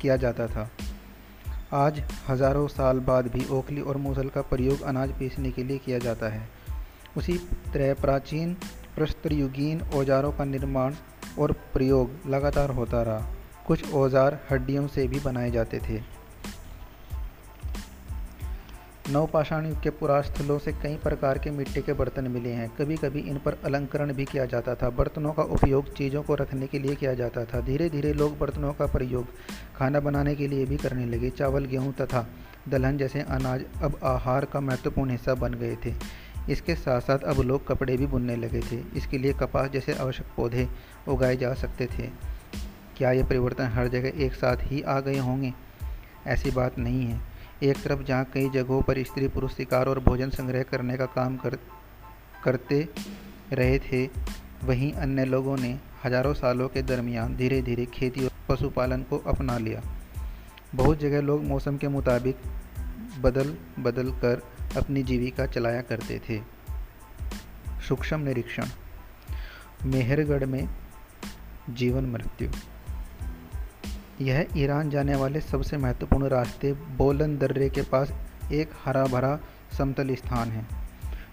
[0.03, 0.68] किया जाता था।
[1.73, 5.99] आज, हज़ारों साल बाद भी ओखली और मूसल का प्रयोग अनाज पीसने के लिए किया
[5.99, 6.49] जाता है।
[7.16, 7.38] उसी
[7.75, 8.55] तरह प्राचीन,
[8.97, 10.94] प्रस्तरयुगीन औजारों का निर्माण
[11.38, 13.27] और प्रयोग लगातार होता रहा।
[13.66, 16.01] कुछ औज़ार हड्डियों से भी बनाए जाते थे।
[19.11, 23.21] नवपाषाण युग के पुरास्थलों से कई प्रकार के मिट्टी के बर्तन मिले हैं। कभी कभी
[23.21, 26.95] इन पर अलंकरण भी किया जाता था। बर्तनों का उपयोग चीज़ों को रखने के लिए
[26.95, 29.27] किया जाता था। धीरे धीरे लोग बर्तनों का प्रयोग
[29.77, 32.27] खाना बनाने के लिए भी करने लगे। चावल, गेहूँ तथा
[32.69, 35.95] दलहन जैसे अनाज अब आहार का महत्वपूर्ण हिस्सा बन गए थे।
[36.51, 40.27] इसके साथ साथ अब लोग कपड़े भी बुनने लगे थे। इसके लिए कपास जैसे आवश्यक
[40.37, 40.69] पौधे
[41.09, 42.11] उगाए जा सकते थे।
[42.97, 45.55] क्या ये परिवर्तन हर जगह एक साथ ही आ गए होंगे?
[46.27, 50.31] ऐसी बात नहीं है। एक तरफ़ जहाँ कई जगहों पर स्त्री पुरुष शिकार और भोजन
[50.31, 51.59] संग्रह करने का काम कर,
[52.45, 52.88] करते
[53.53, 54.05] रहे थे,
[54.64, 59.59] वहीं अन्य लोगों ने हज़ारों सालों के दरमियान धीरे धीरे खेती और पशुपालन को अपना
[59.59, 59.83] लिया।
[60.75, 62.37] बहुत जगह लोग मौसम के मुताबिक
[63.23, 64.43] बदल बदल कर
[64.77, 66.40] अपनी जीविका चलाया करते थे।
[67.88, 68.67] सूक्ष्म निरीक्षण,
[69.87, 70.69] मेहरगढ़ में
[71.71, 72.51] जीवन मृत्यु
[74.20, 78.12] यह ईरान जाने वाले सबसे महत्वपूर्ण रास्ते बोलन दर्रे के पास
[78.53, 79.40] एक हरा भरा
[79.79, 80.66] समतल स्थान है।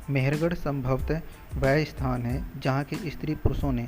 [0.09, 1.21] मेहरगढ़ संभवतः
[1.55, 3.87] वह स्थान है जहाँ के स्त्री पुरुषों ने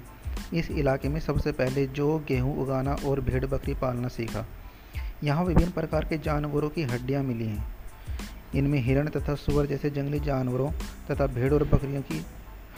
[0.54, 4.46] इस इलाके में सबसे पहले जो गेहूँ उगाना और भेड़ बकरी पालना सीखा।
[5.24, 7.76] यहाँ विभिन्न प्रकार के जानवरों की हड्डियाँ मिली हैं।
[8.56, 10.72] इनमें हिरण तथा सुअर जैसे जंगली जानवरों
[11.12, 12.26] तथा भेड़ और बकरियों की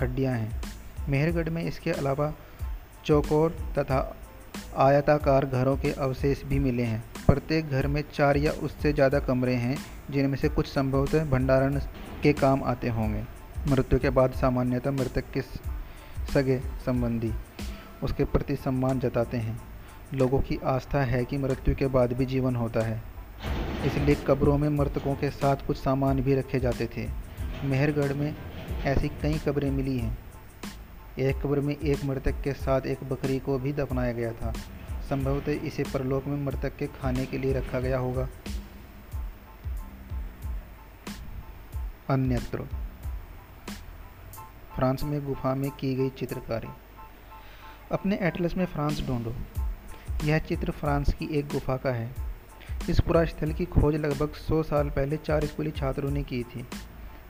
[0.01, 0.61] हड्डियाँ हैं।
[1.09, 2.33] मेहरगढ़ में इसके अलावा
[3.05, 4.17] चौकोर तथा
[4.77, 9.53] आयताकार घरों के अवशेष भी मिले हैं। प्रत्येक घर में चार या उससे ज़्यादा कमरे
[9.53, 9.77] हैं,
[10.11, 11.79] जिनमें से कुछ संभवतः भंडारण
[12.23, 13.23] के काम आते होंगे।
[13.71, 15.41] मृत्यु के बाद सामान्यतः मृतक के
[16.33, 17.31] सगे संबंधी
[18.03, 19.59] उसके प्रति सम्मान जताते हैं।
[20.13, 23.01] लोगों की आस्था है कि मृत्यु के बाद भी जीवन होता है।
[23.85, 27.07] इसलिए कब्रों में मृतकों के साथ कुछ सामान भी रखे जाते थे।
[27.63, 28.35] मेहरगढ़ में
[28.85, 30.17] ऐसी कई कब्रें मिली हैं।
[31.19, 34.53] एक कब्र में एक मृतक के साथ एक बकरी को भी दफनाया गया था।
[35.09, 38.29] संभवतः इसे परलोक में मृतक के खाने के लिए रखा गया होगा।
[42.09, 42.61] अन्यत्र,
[44.75, 46.67] फ्रांस में गुफा में की गई चित्रकारी।
[47.91, 49.35] अपने एटलस में फ्रांस ढूंढो।
[50.23, 52.15] यह चित्र फ्रांस की एक गुफा का है।
[52.89, 56.67] इस पुरा स्थल की खोज लगभग 100 साल पहले चार स्कूली छात्रों ने की थी।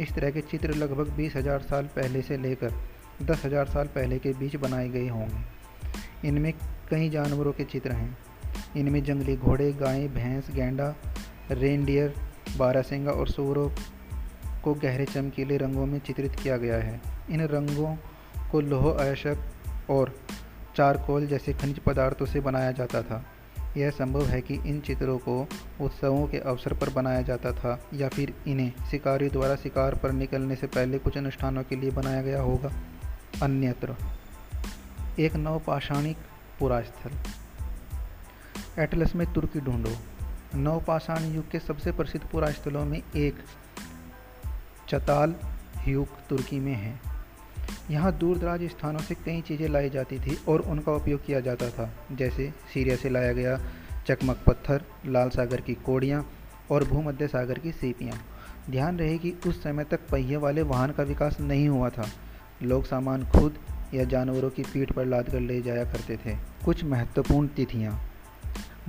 [0.02, 4.20] इस तरह के चित्र लगभग बीस हज़ार साल पहले से लेकर दस हज़ार साल पहले
[4.20, 6.54] के बीच बनाए गए होंगे। इनमें
[6.90, 8.18] कई जानवरों के चित्र हैं।
[8.78, 10.96] इनमें जंगली घोड़े, गाय, भैंस, गेंडा,
[11.52, 12.14] रेनडियर,
[12.58, 13.70] बारासिंगा और सूरों
[14.64, 17.96] को गहरे चमकीले रंगों में चित्रित किया गया है। इन रंगों
[18.52, 19.38] को लोह, अयशक
[19.90, 20.16] और
[20.76, 23.26] चारकोल जैसे खनिज पदार्थों से बनाया जाता था।
[23.78, 25.48] यह संभव है कि इन चित्रों को
[25.82, 30.56] उत्सवों के अवसर पर बनाया जाता था या फिर इन्हें शिकारी द्वारा शिकार पर निकलने
[30.56, 32.72] से पहले कुछ अनुष्ठानों के लिए बनाया गया होगा।
[33.44, 33.96] अन्यत्र।
[35.20, 36.18] एक नवपाषाणिक
[36.60, 37.12] पुरा स्थल
[38.80, 39.96] एटलस में तुर्की ढूंढो।
[40.56, 43.36] नवपाषाण युग के सबसे प्रसिद्ध पुरा स्थलों में एक
[44.90, 45.36] चताल
[45.88, 47.00] युग तुर्की में है।
[47.92, 51.70] यहाँ दूर दराज स्थानों से कई चीज़ें लाई जाती थी और उनका उपयोग किया जाता
[51.70, 53.60] था। जैसे सीरिया से लाया गया
[54.08, 56.26] चकमक पत्थर, लाल सागर की कोड़ियाँ
[56.72, 58.18] और भूमध्य सागर की सीपियाँ।
[58.70, 62.10] ध्यान रहे कि उस समय तक पहिए वाले वाहन का विकास नहीं हुआ था।
[62.64, 63.56] लोग सामान खुद
[63.94, 68.00] या जानवरों की पीठ पर लाद कर ले जाया करते थे। कुछ महत्वपूर्ण तिथियाँ।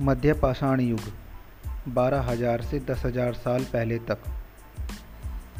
[0.01, 0.99] मध्य पाषाण युग,
[1.87, 4.17] बारह हज़ार से दस हज़ार साल पहले तक।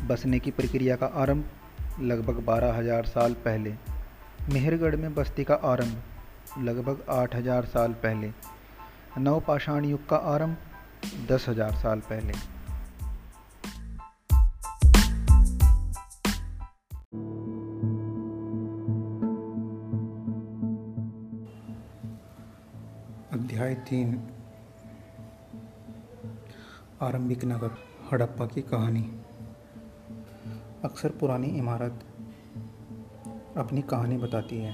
[0.07, 1.49] बसने की प्रक्रिया का आरंभ
[2.01, 3.73] लगभग बारह हज़ार साल पहले।
[4.53, 8.31] मेहरगढ़ में बस्ती का आरंभ लगभग आठ हज़ार साल पहले।
[9.17, 10.57] नवपाषाण युग का आरंभ
[11.29, 12.33] दस हज़ार साल पहले।
[23.57, 24.09] अध्याय तीन
[27.01, 27.69] आरंभिक नगर,
[28.11, 29.01] हड़प्पा की कहानी।
[30.83, 32.03] अक्सर पुरानी इमारत
[33.57, 34.73] अपनी कहानी बताती है।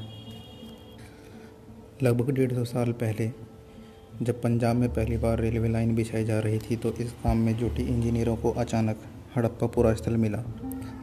[2.04, 3.32] लगभग डेढ़ सौ साल पहले,
[4.22, 7.58] जब पंजाब में पहली बार रेलवे लाइन बिछाई जा रही थी तो इस काम में
[7.58, 8.98] जुटी इंजीनियरों को अचानक
[9.36, 10.44] हड़प्पा पूरा स्थल मिला,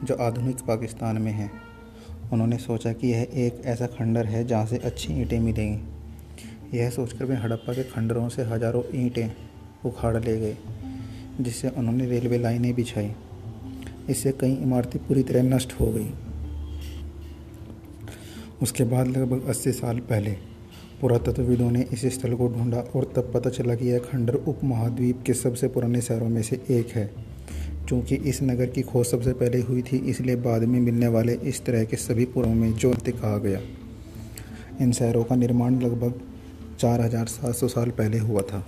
[0.05, 1.51] जो आधुनिक पाकिस्तान में है।
[2.33, 6.00] उन्होंने सोचा कि यह एक ऐसा खंडर है जहाँ से अच्छी ईंटें मिलेंगी।
[6.75, 9.31] यह सोचकर वे हड़प्पा के खंडरों से हज़ारों ईंटें
[9.85, 10.57] उखाड़ ले गए,
[11.41, 13.11] जिससे उन्होंने रेलवे लाइनें बिछाई।
[14.11, 16.11] इससे कई इमारतें पूरी तरह नष्ट हो गई।
[18.63, 20.37] उसके बाद लगभग 80 साल पहले
[21.01, 25.35] पुरातत्वविदों ने इस स्थल को ढूंढा और तब पता चला कि यह खंडर उपमहाद्वीप के
[25.35, 27.11] सबसे पुराने शहरों में से एक है,
[27.89, 31.65] चूँकि इस नगर की खोज सबसे पहले हुई थी, इसलिए बाद में मिलने वाले इस
[31.65, 33.61] तरह के सभी पुरों में जोते कहा गया।
[34.81, 36.21] इन शहरों का निर्माण लगभग
[36.81, 38.65] 4700 साल पहले हुआ था।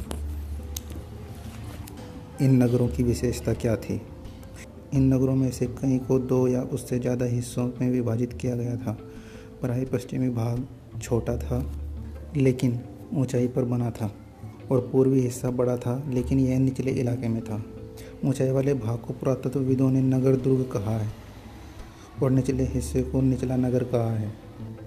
[2.41, 4.01] इन नगरों की विशेषता क्या थी?
[4.95, 8.77] इन नगरों में से कई को दो या उससे ज़्यादा हिस्सों में विभाजित किया गया
[8.77, 8.97] था।
[9.63, 10.67] पढ़ाई पश्चिमी भाग
[11.03, 11.73] छोटा था,
[12.37, 12.79] लेकिन
[13.15, 14.13] ऊंचाई पर बना था
[14.71, 17.63] और पूर्वी हिस्सा बड़ा था, लेकिन यह निचले इलाके में था।
[18.25, 21.13] ऊंचाई वाले भाग को पुरातत्वविदों ने नगर दुर्ग कहा है
[22.23, 24.33] और निचले हिस्से को निचला नगर कहा है।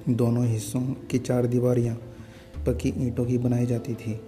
[0.09, 1.97] दोनों हिस्सों की चार दीवारियाँ
[2.65, 4.19] पक्की ईंटों की बनाई जाती थी।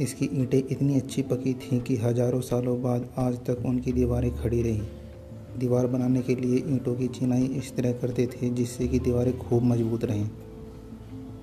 [0.00, 4.62] इसकी ईंटें इतनी अच्छी पकी थीं कि हज़ारों सालों बाद आज तक उनकी दीवारें खड़ी
[4.62, 4.82] रहीं।
[5.58, 9.62] दीवार बनाने के लिए ईंटों की चिनाई इस तरह करते थे जिससे कि दीवारें खूब
[9.62, 10.30] मज़बूत रहें।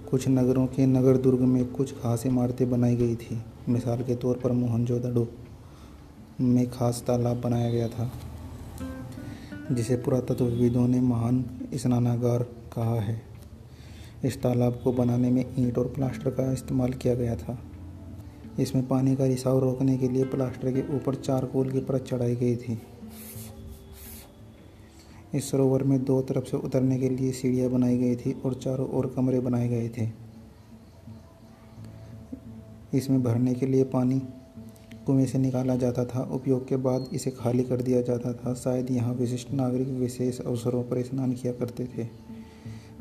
[0.09, 4.39] कुछ नगरों के नगर दुर्ग में कुछ खास इमारतें बनाई गई थी। मिसाल के तौर
[4.43, 5.27] पर मोहनजोदड़ो
[6.41, 8.11] में खास तालाब बनाया गया था,
[9.71, 11.43] जिसे पुरातत्वविदों ने महान
[11.73, 12.43] स्नानागार
[12.73, 13.21] कहा है।
[14.25, 17.59] इस तालाब को बनाने में ईंट और प्लास्टर का इस्तेमाल किया गया था।
[18.59, 22.55] इसमें पानी का रिसाव रोकने के लिए प्लास्टर के ऊपर चारकोल की परत चढ़ाई गई
[22.55, 22.81] थी।
[25.35, 28.89] इस सरोवर में दो तरफ़ से उतरने के लिए सीढ़ियाँ बनाई गई थी और चारों
[28.89, 30.09] ओर कमरे बनाए गए थे।
[32.93, 34.19] इसमें भरने के लिए पानी
[35.05, 38.91] कुएँ से निकाला जाता था, उपयोग के बाद इसे खाली कर दिया जाता था। शायद
[38.91, 42.26] यहाँ विशिष्ट नागरिक विशेष अवसरों पर स्नान किया करते थे।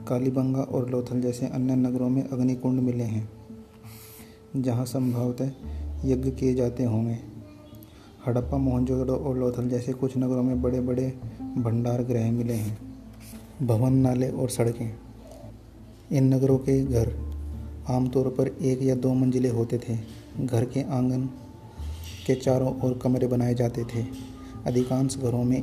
[0.09, 3.28] कालीबंगा और लोथल जैसे अन्य नगरों में अग्निकुंड मिले हैं,
[4.57, 5.50] जहाँ संभवतः
[6.04, 7.18] यज्ञ किए जाते होंगे।
[8.26, 11.09] हड़प्पा, मोहनजोदड़ो और लोथल जैसे कुछ नगरों में बड़े बड़े
[11.57, 12.78] भंडार गृह मिले हैं,
[13.62, 14.96] भवन, नाले और सड़कें।
[16.12, 17.12] इन नगरों के घर
[17.88, 19.98] आमतौर पर एक या दो मंजिले होते थे।
[20.46, 21.24] घर के आँगन
[22.26, 24.04] के चारों ओर कमरे बनाए जाते थे।
[24.66, 25.62] अधिकांश घरों में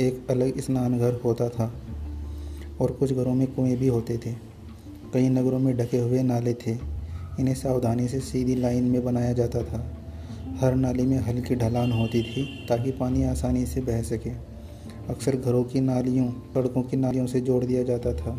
[0.00, 1.72] एक अलग स्नान घर होता था।
[2.80, 4.32] और कुछ घरों में कुएँ भी होते थे।
[5.14, 6.72] कई नगरों में ढके हुए नाले थे।
[7.40, 9.84] इन्हें सावधानी से सीधी लाइन में बनाया जाता था।
[10.60, 14.30] हर नाली में हल्की ढलान होती थी ताकि पानी आसानी से बह सके।
[15.10, 18.38] अक्सर घरों की नालियों, सड़कों की नालियों से जोड़ दिया जाता था,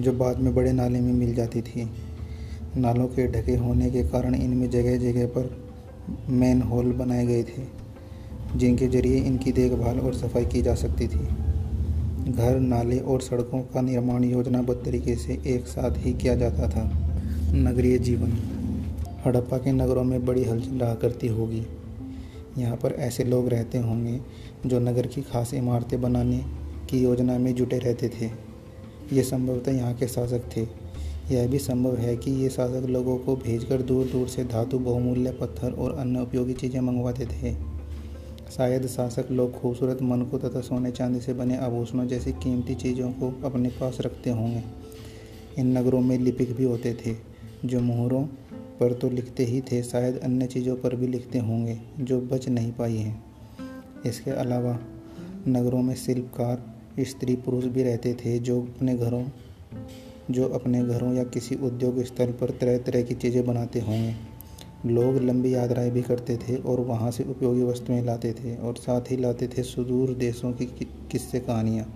[0.00, 1.90] जो बाद में बड़े नाले में मिल जाती थी।
[2.76, 5.50] नालों के ढके होने के कारण इनमें जगह जगह पर
[6.30, 7.62] मैन होल बनाए गए थे,
[8.56, 11.26] जिनके ज़रिए इनकी देखभाल और सफ़ाई की जा सकती थी।
[12.28, 16.84] घर, नाले और सड़कों का निर्माण योजनाबद्ध तरीके से एक साथ ही किया जाता था।
[17.54, 18.32] नगरीय जीवन
[19.26, 21.66] हड़प्पा के नगरों में बड़ी हलचल रहा करती होगी।
[22.58, 24.20] यहाँ पर ऐसे लोग रहते होंगे
[24.66, 26.44] जो नगर की खास इमारतें बनाने
[26.90, 28.30] की योजना में जुटे रहते थे।
[29.12, 30.66] ये संभवतः यहाँ के शासक थे।
[31.30, 35.30] यह भी संभव है कि ये शासक लोगों को भेजकर दूर दूर से धातु, बहुमूल्य
[35.30, 37.71] पत्थर और अन्य उपयोगी चीज़ें मंगवाते थे।
[38.56, 43.12] शायद शासक लोग खूबसूरत मन को तथा सोने चांदी से बने आभूषणों जैसी कीमती चीज़ों
[43.12, 44.62] को अपने पास रखते होंगे।
[45.58, 47.14] इन नगरों में लिपिक भी होते थे,
[47.64, 52.20] जो मोहरों पर तो लिखते ही थे, शायद अन्य चीज़ों पर भी लिखते होंगे, जो
[52.20, 53.24] बच नहीं पाई हैं।
[54.06, 54.78] इसके अलावा
[55.48, 59.24] नगरों में शिल्पकार, स्त्री पुरुष भी रहते थे, जो अपने घरों,
[60.30, 64.31] जो अपने घरों या किसी उद्योग स्थल पर तरह तरह की चीज़ें बनाते होंगे।
[64.86, 69.00] लोग लंबी यात्राएँ भी करते थे और वहाँ से उपयोगी वस्तुएँ लाते थे और साथ
[69.10, 70.66] ही लाते थे सुदूर देशों की
[71.10, 71.86] किस्से कहानियाँ।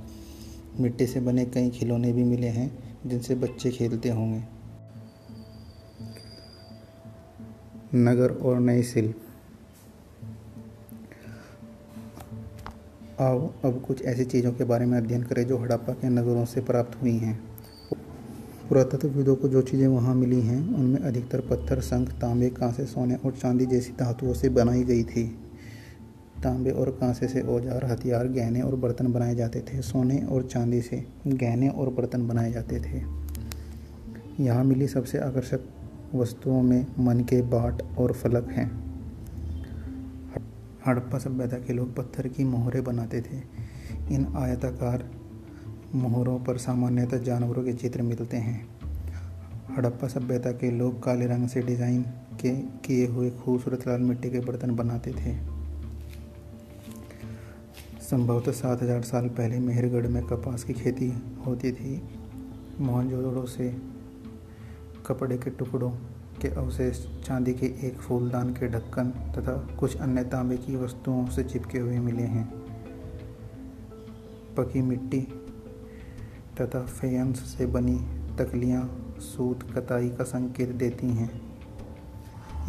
[0.80, 4.42] मिट्टी से बने कई खिलौने भी मिले हैं, जिनसे बच्चे खेलते होंगे।
[7.94, 9.20] नगर और नई शिल्प
[13.20, 16.60] आओ, अब कुछ ऐसी चीज़ों के बारे में अध्ययन करें जो हड़प्पा के नगरों से
[16.60, 17.45] प्राप्त हुई हैं।
[18.68, 23.32] पुरातत्वविदों को जो चीज़ें वहाँ मिली हैं, उनमें अधिकतर पत्थर संख तांबे, कांसे, सोने और
[23.32, 25.24] चांदी जैसी धातुओं से बनाई गई थी।
[26.42, 30.80] तांबे और कांसे से औज़ार, हथियार, गहने और बर्तन बनाए जाते थे। सोने और चांदी
[30.82, 33.02] से गहने और बर्तन बनाए जाते थे।
[34.44, 35.60] यहाँ मिली सबसे आकर्षक
[36.14, 38.70] वस्तुओं में मन के बाट और फलक हैं।
[40.86, 43.36] हड़प्पा सभ्यता के लोग पत्थर की मोहरें बनाते थे।
[44.14, 45.04] इन आयताकार
[45.96, 48.68] मोहरों पर सामान्यतः जानवरों के चित्र मिलते हैं।
[49.76, 52.02] हड़प्पा सभ्यता के लोग काले रंग से डिज़ाइन
[52.40, 52.50] के,
[52.84, 55.34] किए हुए खूबसूरत लाल मिट्टी के बर्तन बनाते थे।
[58.00, 61.12] संभवतः सात हज़ार साल पहले मेहरगढ़ में कपास की खेती
[61.46, 62.00] होती थी।
[62.80, 63.68] मोहनजोदड़ो से
[65.06, 65.90] कपड़े के टुकड़ों
[66.42, 71.44] के अवशेष, चांदी के एक फूलदान के ढक्कन तथा कुछ अन्य तांबे की वस्तुओं से
[71.44, 72.48] चिपके हुए मिले हैं।
[74.56, 75.26] पकी मिट्टी
[76.60, 77.96] तथा फेयंस से बनी
[78.38, 81.46] तकलियाँ सूत कताई का संकेत देती हैं।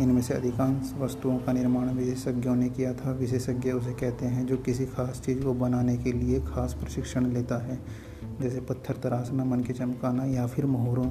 [0.01, 4.57] इनमें से अधिकांश वस्तुओं का निर्माण विशेषज्ञों ने किया था। विशेषज्ञ उसे कहते हैं जो
[4.57, 7.79] किसी खास चीज़ को बनाने के लिए खास प्रशिक्षण लेता है,
[8.41, 11.05] जैसे पत्थर तराशना, मन के चमकाना या फिर मोहरों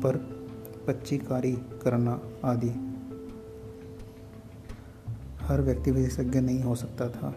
[0.00, 0.16] पर
[0.86, 2.70] पच्चीकारी करना आदि।
[5.42, 7.34] हर व्यक्ति विशेषज्ञ नहीं हो सकता था।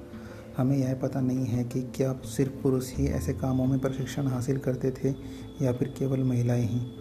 [0.57, 4.57] हमें यह पता नहीं है कि क्या सिर्फ़ पुरुष ही ऐसे कामों में प्रशिक्षण हासिल
[4.57, 5.09] करते थे
[5.65, 6.91] या फिर केवल महिलाएँ ही।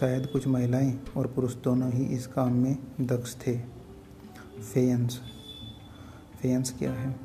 [0.00, 3.58] शायद कुछ महिलाएँ और पुरुष दोनों ही इस काम में दक्ष थे।
[4.74, 5.20] फेयंस।
[6.42, 7.16] फेयंस क्या है?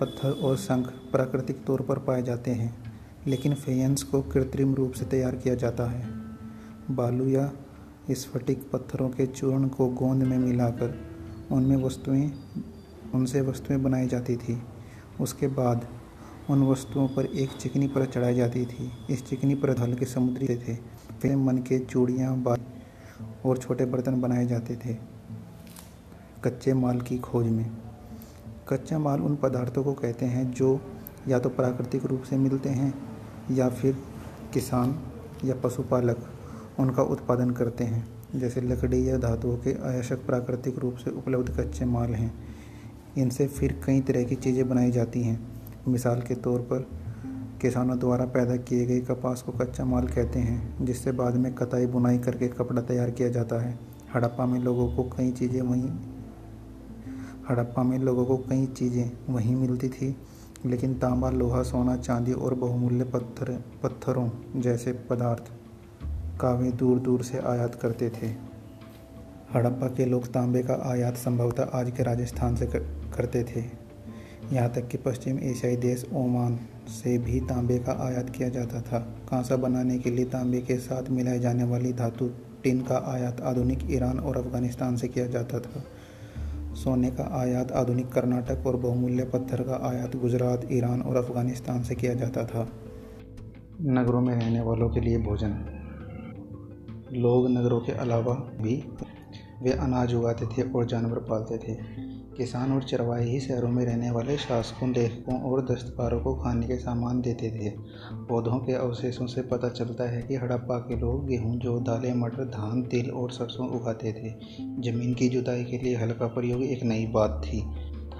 [0.00, 2.92] पत्थर और शंख प्राकृतिक तौर पर पाए जाते हैं,
[3.26, 6.06] लेकिन फेयंस को कृत्रिम रूप से तैयार किया जाता है।
[6.90, 7.52] बालू या
[8.10, 10.98] स्फटिक पत्थरों के चूर्ण को गोंद में मिलाकर
[11.52, 12.32] उनमें वस्तुएँ,
[13.14, 14.62] उनसे वस्तुएँ बनाई जाती थी।
[15.20, 15.86] उसके बाद
[16.50, 20.74] उन वस्तुओं पर एक चिकनी परत चढ़ाई जाती थी। इस चिकनी परत हल्के समुद्री थे।
[21.22, 22.60] फिर मन के चूड़ियाँ, बाल
[23.46, 24.96] और छोटे बर्तन बनाए जाते थे।
[26.44, 27.70] कच्चे माल की खोज में।
[28.68, 30.80] कच्चा माल उन पदार्थों को कहते हैं जो
[31.28, 32.94] या तो प्राकृतिक रूप से मिलते हैं
[33.50, 33.96] या फिर
[34.52, 34.98] किसान
[35.44, 36.28] या पशुपालक
[36.78, 38.06] उनका उत्पादन करते हैं।
[38.36, 42.51] जैसे लकड़ी या धातुओं के आवश्यक प्राकृतिक रूप से उपलब्ध कच्चे माल हैं।
[43.18, 45.38] इनसे फिर कई तरह की चीज़ें बनाई जाती हैं।
[45.88, 46.86] मिसाल के तौर पर,
[47.60, 51.86] किसानों द्वारा पैदा किए गए कपास को कच्चा माल कहते हैं, जिससे बाद में कताई
[51.86, 53.78] बुनाई करके कपड़ा तैयार किया जाता है।
[54.14, 55.90] हड़प्पा में लोगों को कई चीज़ें वहीं,
[57.48, 60.16] हड़प्पा में लोगों को कई चीज़ें वहीं मिलती थी,
[60.66, 63.52] लेकिन तांबा, लोहा, सोना, चांदी और बहुमूल्य पत्थर,
[63.82, 65.50] पत्थरों जैसे पदार्थ
[66.40, 68.26] का वे दूर दूर से आयात करते थे।
[69.54, 72.66] हड़प्पा के लोग तांबे का आयात संभवतः आज के राजस्थान से
[73.14, 73.82] करते थे।
[74.52, 76.58] यहाँ तक कि पश्चिम एशियाई देश ओमान
[76.88, 81.10] से भी तांबे का आयात किया जाता था। कांसा बनाने के लिए तांबे के साथ
[81.10, 82.30] मिलाई जाने वाली धातु
[82.64, 85.84] टिन का आयात आधुनिक ईरान और अफ़गानिस्तान से किया जाता था।
[86.74, 91.94] सोने का आयात आधुनिक कर्नाटक और बहुमूल्य पत्थर का आयात गुजरात, ईरान और अफ़गानिस्तान से
[91.94, 92.68] किया जाता था।
[93.82, 95.64] नगरों में रहने वालों के लिए भोजन।
[97.12, 98.84] लोग नगरों के अलावा भी
[99.62, 102.02] वे अनाज उगाते थे और जानवर पालते थे।
[102.36, 106.76] किसान और चरवाहे ही शहरों में रहने वाले शासकों, लेखकों और दस्तकारों को खाने के
[106.76, 107.70] सामान देते थे।
[108.28, 112.44] पौधों के अवशेषों से पता चलता है कि हड़प्पा के लोग गेहूँ, जौ, दालें, मटर,
[112.44, 114.30] धान, तिल और सरसों उगाते थे।
[114.82, 117.60] ज़मीन की जुताई के लिए हल का प्रयोग एक नई बात थी।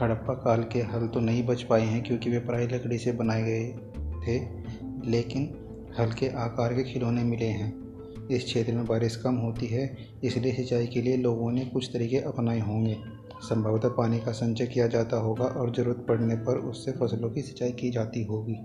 [0.02, 3.42] हड़प्पा काल के हल तो नहीं बच पाए हैं क्योंकि वे प्राय लकड़ी से बनाए
[3.42, 3.66] गए
[4.26, 4.38] थे,
[5.10, 5.48] लेकिन
[5.98, 7.72] हल के आकार के खिलौने मिले हैं।
[8.28, 12.16] इस क्षेत्र में बारिश कम होती है, इसलिए सिंचाई के लिए लोगों ने कुछ तरीके
[12.16, 12.96] अपनाए होंगे।
[13.42, 17.72] संभवतः पानी का संचय किया जाता होगा और ज़रूरत पड़ने पर उससे फ़सलों की सिंचाई
[17.72, 18.56] की जाती होगी।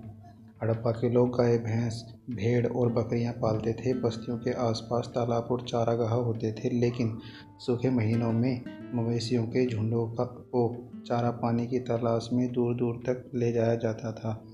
[0.63, 5.61] हड़प्पा के लोग गाय, भैंस, भेड़ और बकरियाँ पालते थे। बस्तियों के आसपास तालाब और
[5.61, 7.17] चारागाह होते थे, लेकिन
[7.59, 8.63] सूखे महीनों में
[8.93, 13.75] मवेशियों के झुंडों का को चारा पानी की तलाश में दूर दूर तक ले जाया
[13.75, 14.45] जाता था।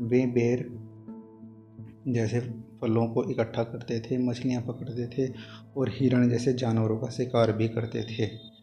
[0.00, 0.78] वे बेर
[2.08, 2.40] जैसे
[2.80, 5.32] फलों को इकट्ठा करते थे, मछलियाँ पकड़ते थे
[5.76, 8.57] और हिरण जैसे जानवरों का शिकार भी करते थे।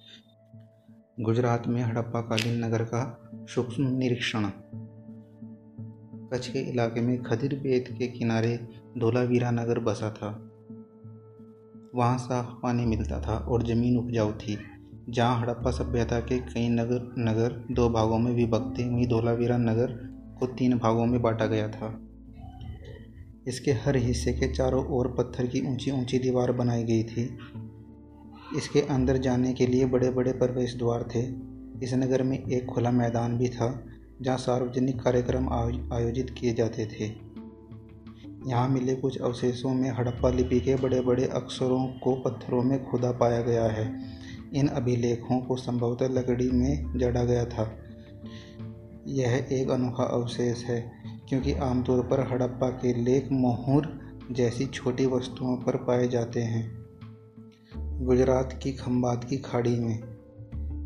[1.20, 4.46] गुजरात में हड़प्पा कालीन नगर का सूक्ष्म निरीक्षण।
[6.34, 8.58] कच्छ के इलाके में खदिर बेत के किनारे
[8.98, 10.52] धोलावीरा नगर बसा था।
[11.96, 14.58] वहाँ साफ़ पानी मिलता था और ज़मीन उपजाऊ थी,
[15.10, 19.92] जहाँ हड़प्पा सभ्यता के कई नगर नगर दो भागों में विभक्त थे, वहीं धोलावीरा नगर
[20.40, 22.00] को तीन भागों में बांटा गया था।
[23.48, 27.38] इसके हर हिस्से के चारों ओर पत्थर की ऊँची ऊँची दीवार बनाई गई थी।
[28.56, 31.46] इसके अंदर जाने के लिए बड़े बड़े प्रवेश द्वार थे।
[31.86, 33.86] इस नगर में एक खुला मैदान भी था,
[34.22, 35.50] जहाँ सार्वजनिक कार्यक्रम
[35.94, 37.06] आयोजित किए जाते थे।
[38.50, 43.12] यहाँ मिले कुछ अवशेषों में हड़प्पा लिपि के बड़े बड़े अक्षरों को पत्थरों में खुदा
[43.12, 44.04] पाया गया है।
[44.54, 47.78] इन अभिलेखों को संभवतः लकड़ी में जड़ा गया था।
[49.08, 50.92] यह एक अनोखा अवशेष है,
[51.30, 54.00] क्योंकि आमतौर पर हड़प्पा के लेख मोहर
[54.32, 56.85] जैसी छोटी वस्तुओं पर पाए जाते हैं।
[58.02, 60.04] गुजरात की खम्बात की खाड़ी में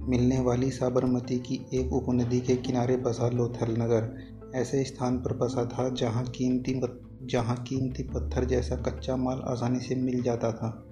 [0.10, 4.18] मिलने वाली साबरमती की एक उपनदी के किनारे बसा लोथल नगर।
[4.56, 6.82] ऐसे स्थान पर बसा था जहाँ कीमती
[7.24, 10.86] जहाँ कीमती पत्थर जैसा कच्चा माल आसानी से मिल जाता था।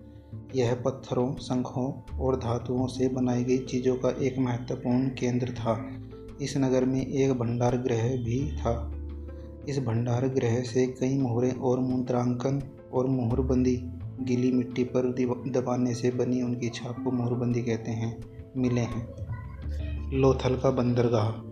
[0.55, 5.89] यह पत्थरों, शंखों और धातुओं से बनाई गई चीज़ों का एक महत्वपूर्ण केंद्र था।
[6.41, 8.91] इस नगर में एक भंडार गृह भी था।
[9.69, 12.61] इस भंडार गृह से कई मोहरें और मूत्रांकन
[12.93, 13.85] और मोहरबंदी
[14.19, 15.01] गीली मिट्टी पर
[15.47, 18.23] दबाने से बनी उनकी छाप को मोहरबंदी कहते हैं,
[18.57, 19.07] मिले हैं।
[20.13, 21.47] लोथल का बंदरगाह।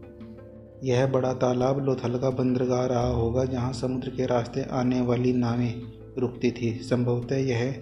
[0.83, 5.81] यह बड़ा तालाब लोथल का बंदरगाह रहा होगा जहाँ समुद्र के रास्ते आने वाली नावें
[6.17, 7.81] रुकती थी। संभवतः यह,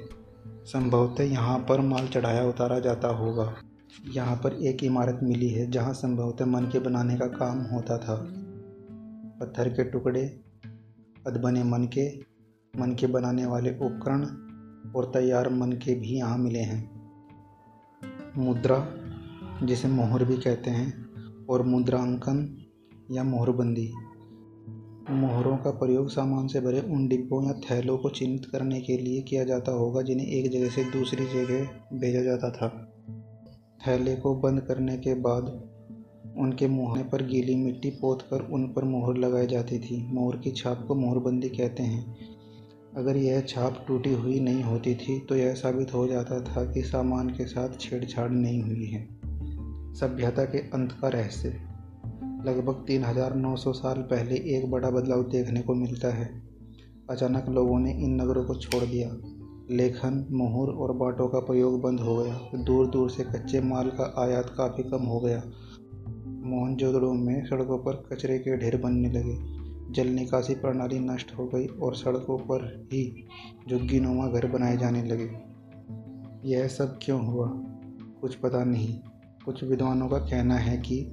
[0.65, 3.53] संभवतः यहाँ पर माल चढ़ाया उतारा जाता होगा।
[4.15, 8.15] यहाँ पर एक इमारत मिली है जहाँ संभवतः मन के बनाने का काम होता था।
[9.41, 10.39] पत्थर के टुकड़े,
[11.27, 12.33] अदबने मन के
[12.79, 14.42] मन के बनाने वाले उपकरण
[14.95, 16.91] और तैयार मन के भी यहाँ मिले हैं।
[18.37, 18.87] मुद्रा,
[19.63, 21.03] जिसे मोहर भी कहते हैं,
[21.49, 22.57] और मुद्रांकन
[23.11, 23.93] या मोहरबंदी।
[25.09, 29.21] मोहरों का प्रयोग सामान से भरे उन डिब्बों या थैलों को चिन्हित करने के लिए
[29.21, 32.89] किया जाता होगा, जिन्हें एक जगह से दूसरी जगह भेजा जाता था।
[33.87, 35.43] थैले को बंद करने के बाद
[36.37, 40.51] उनके मुँह पर गीली मिट्टी पोत कर उन पर मोहर लगाई जाती थी। मोहर की
[40.51, 42.32] छाप को मोहरबंदी कहते हैं।
[42.97, 46.81] अगर यह छाप टूटी हुई नहीं होती थी तो यह साबित हो जाता था कि
[46.81, 49.07] सामान के साथ छेड़छाड़ नहीं हुई है।
[49.93, 51.49] सभ्यता के अंत का रहस्य।
[52.45, 56.43] लगभग तीन हज़ार नौ सौ साल पहले एक बड़ा बदलाव देखने को मिलता है।
[57.09, 59.09] अचानक लोगों ने इन नगरों को छोड़ दिया।
[59.71, 64.13] लेखन, मोहर और बाटों का प्रयोग बंद हो गया। दूर दूर से कच्चे माल का
[64.17, 65.43] आयात काफ़ी कम हो गया।
[66.45, 69.62] मोहनजोदड़ो में सड़कों पर कचरे के ढेर बनने लगे।
[69.93, 73.27] जल निकासी प्रणाली नष्ट हो गई और सड़कों पर ही
[73.69, 75.31] झुग्गीनुमा घर बनाए जाने लगे।
[76.45, 77.47] यह सब क्यों हुआ?
[78.21, 78.99] कुछ पता नहीं।
[79.45, 81.11] कुछ विद्वानों का कहना है कि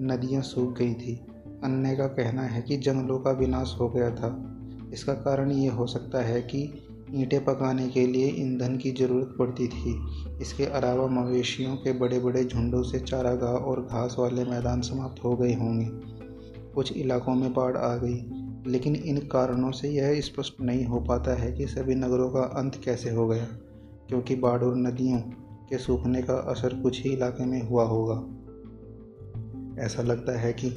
[0.00, 1.16] नदियाँ सूख गई थी।
[1.64, 4.56] अन्य का कहना है कि जंगलों का विनाश हो गया था।
[4.92, 9.68] इसका कारण ये हो सकता है कि ईंटें पकाने के लिए ईंधन की ज़रूरत पड़ती
[9.68, 10.02] थी।
[10.40, 15.36] इसके अलावा मवेशियों के बड़े बड़े झुंडों से चारागाह और घास वाले मैदान समाप्त हो
[15.36, 16.19] गए होंगे।
[16.74, 18.30] कुछ इलाकों में बाढ़ आ गई,
[18.70, 22.80] लेकिन इन कारणों से यह स्पष्ट नहीं हो पाता है कि सभी नगरों का अंत
[22.84, 23.44] कैसे हो गया,
[24.08, 25.18] क्योंकि बाढ़ और नदियों
[25.70, 28.36] के सूखने का असर कुछ ही इलाके में हुआ होगा।
[29.84, 30.70] ऐसा लगता है कि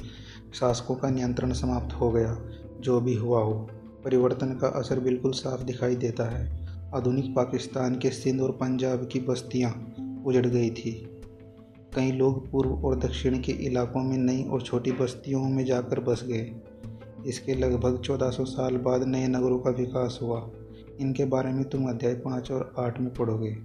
[0.54, 2.38] शासकों का नियंत्रण समाप्त हो गया,
[2.80, 3.68] जो भी हुआ हो।
[4.04, 9.20] परिवर्तन का असर बिल्कुल साफ़ दिखाई देता है। आधुनिक पाकिस्तान के सिंध और पंजाब की
[9.20, 9.94] बस्तियाँ
[10.26, 11.13] उजड़ गई थी।
[11.96, 16.24] कई लोग पूर्व और दक्षिण के इलाकों में नई और छोटी बस्तियों में जाकर बस
[16.24, 16.54] गए।
[17.26, 20.50] इसके लगभग 1400 साल बाद नए नगरों का विकास हुआ।
[21.00, 23.56] इनके बारे में तुम अध्याय पाँच और आठ में पढ़ोगे।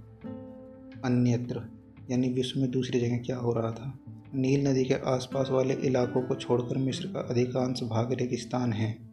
[1.04, 1.62] अन्यत्र,
[2.10, 3.98] यानी विश्व में दूसरी जगह क्या हो रहा था?
[4.34, 9.09] नील नदी के आसपास वाले इलाकों को छोड़कर मिस्र का अधिकांश भाग रेगिस्तान है।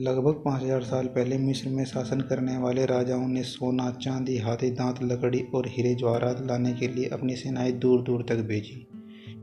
[0.00, 4.70] लगभग पाँच हज़ार साल पहले मिस्र में शासन करने वाले राजाओं ने सोना, चांदी, हाथी,
[4.70, 8.88] दांत, लकड़ी और हीरे जवाहरात लाने के लिए अपनी सेनाएँ दूर दूर तक भेजी।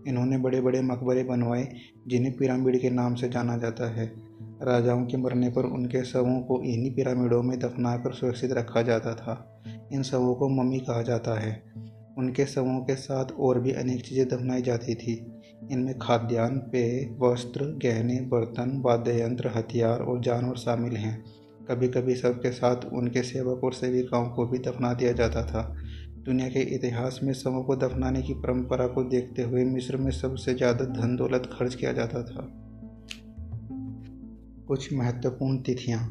[0.08, 1.68] इन्होंने बड़े बड़े मकबरे बनवाए,
[2.08, 4.14] जिन्हें पिरामिड के नाम से जाना जाता है।
[4.62, 9.62] राजाओं के मरने पर उनके शवों को इन्हीं पिरामिडों में दफनाकर सुरक्षित रखा जाता था।
[9.94, 11.64] इन शवों को मम्मी कहा जाता है।
[12.18, 15.37] उनके शवों के साथ और भी अनेक चीज़ें दफनाई जाती थी।
[15.72, 21.26] इनमें खाद्यान्न, पेय, वस्त्र, गहने, बर्तन, वाद्य यंत्र, हथियार और जानवर शामिल हैं।
[21.70, 25.76] कभी कभी सबके साथ उनके सेवक और सेविकाओं को भी दफना दिया जाता था।
[26.20, 30.54] दुनिया के इतिहास में शवों को दफनाने की परंपरा को देखते हुए मिस्र में सबसे
[30.54, 32.48] ज़्यादा धन दौलत खर्च किया जाता था।
[34.68, 36.02] कुछ महत्वपूर्ण तिथियाँ।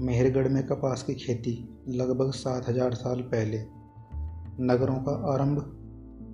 [0.00, 3.58] मेहरगढ़ में कपास की खेती लगभग सात हज़ार साल पहले।
[4.60, 5.78] नगरों का आरंभ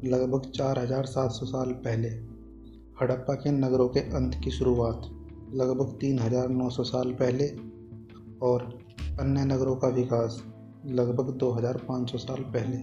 [0.05, 2.09] लगभग चार हज़ार सात सौ साल पहले,
[3.01, 5.09] हड़प्पा के नगरों के अंत की शुरुआत,
[5.55, 7.49] लगभग तीन हज़ार नौ सौ साल पहले,
[8.43, 8.63] और
[9.21, 10.43] अन्य नगरों का विकास,
[10.87, 12.79] लगभग दो हज़ार पाँच सौ साल पहले।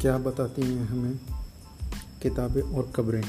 [0.00, 1.45] क्या बताती हैं हमें?
[2.28, 3.24] किताबें और कब्रें।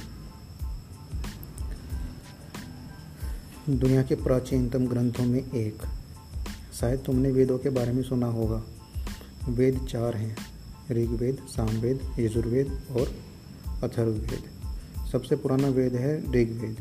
[3.69, 5.81] दुनिया के प्राचीनतम ग्रंथों में एक।
[6.79, 8.63] शायद तुमने वेदों के बारे में सुना होगा।
[9.49, 10.37] वेद चार हैं,
[10.91, 13.15] ऋग्वेद, सामवेद, यजुर्वेद और
[13.83, 14.43] अथर्ववेद।
[15.11, 16.77] सबसे पुराना वेद है ऋग्वेद,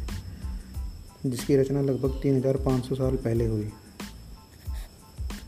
[1.27, 3.71] जिसकी रचना लगभग 3500 साल पहले हुई।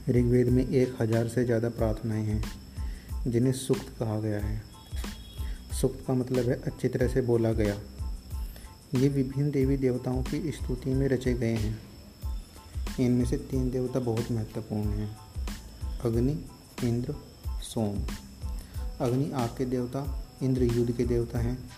[0.09, 2.43] ऋग्वेद में एक हज़ार से ज़्यादा प्रार्थनाएँ हैं,
[3.27, 4.68] जिन्हें सुक्त कहा गया है।
[5.81, 7.75] सुक्त का मतलब है, अच्छी तरह से बोला गया।
[8.95, 11.83] ये विभिन्न देवी देवताओं की स्तुति में रचे गए हैं।
[13.01, 15.17] इनमें से तीन देवता बहुत महत्वपूर्ण हैं।
[16.05, 16.45] अग्नि,
[16.85, 17.15] इंद्र,
[17.63, 17.99] सोम।
[19.01, 21.71] अग्नि आग के देवता, इंद्र युद्ध के देवता हैं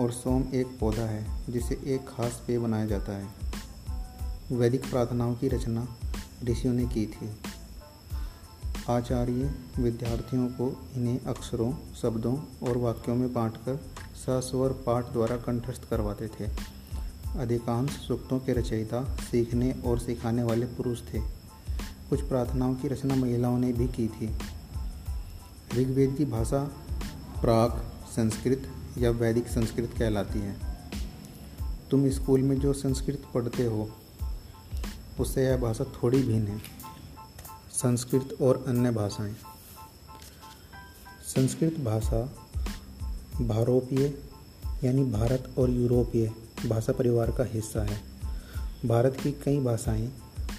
[0.00, 3.28] और सोम एक पौधा है, जिसे एक खास पेय बनाया जाता है।
[4.52, 5.96] वैदिक प्रार्थनाओं की रचना
[6.44, 7.49] ऋषियों ने की थी।
[8.96, 13.76] आचार्य विद्यार्थियों को इन्हें अक्षरों, शब्दों और वाक्यों में बांटकर
[14.16, 16.44] सस्वर पाठ द्वारा कंठस्थ करवाते थे।
[17.38, 21.20] अधिकांश सूक्तों के रचयिता, सीखने और सिखाने वाले पुरुष थे।
[22.10, 24.26] कुछ प्रार्थनाओं की रचना महिलाओं ने भी की थी।
[25.80, 26.64] ऋग्वेद की भाषा
[27.40, 30.56] प्राक, संस्कृत या वैदिक संस्कृत कहलाती है।
[31.90, 33.90] तुम स्कूल में जो संस्कृत पढ़ते हो,
[35.20, 36.79] उससे यह भाषा थोड़ी भिन्न है।
[37.80, 39.34] संस्कृत और अन्य भाषाएँ।
[41.26, 42.32] संस्कृत भाषा
[43.40, 44.14] भारोपीय,
[44.84, 46.32] यानी भारत और यूरोपीय
[46.68, 48.00] भाषा परिवार का हिस्सा है।
[48.86, 50.12] भारत की कई भाषाएँ,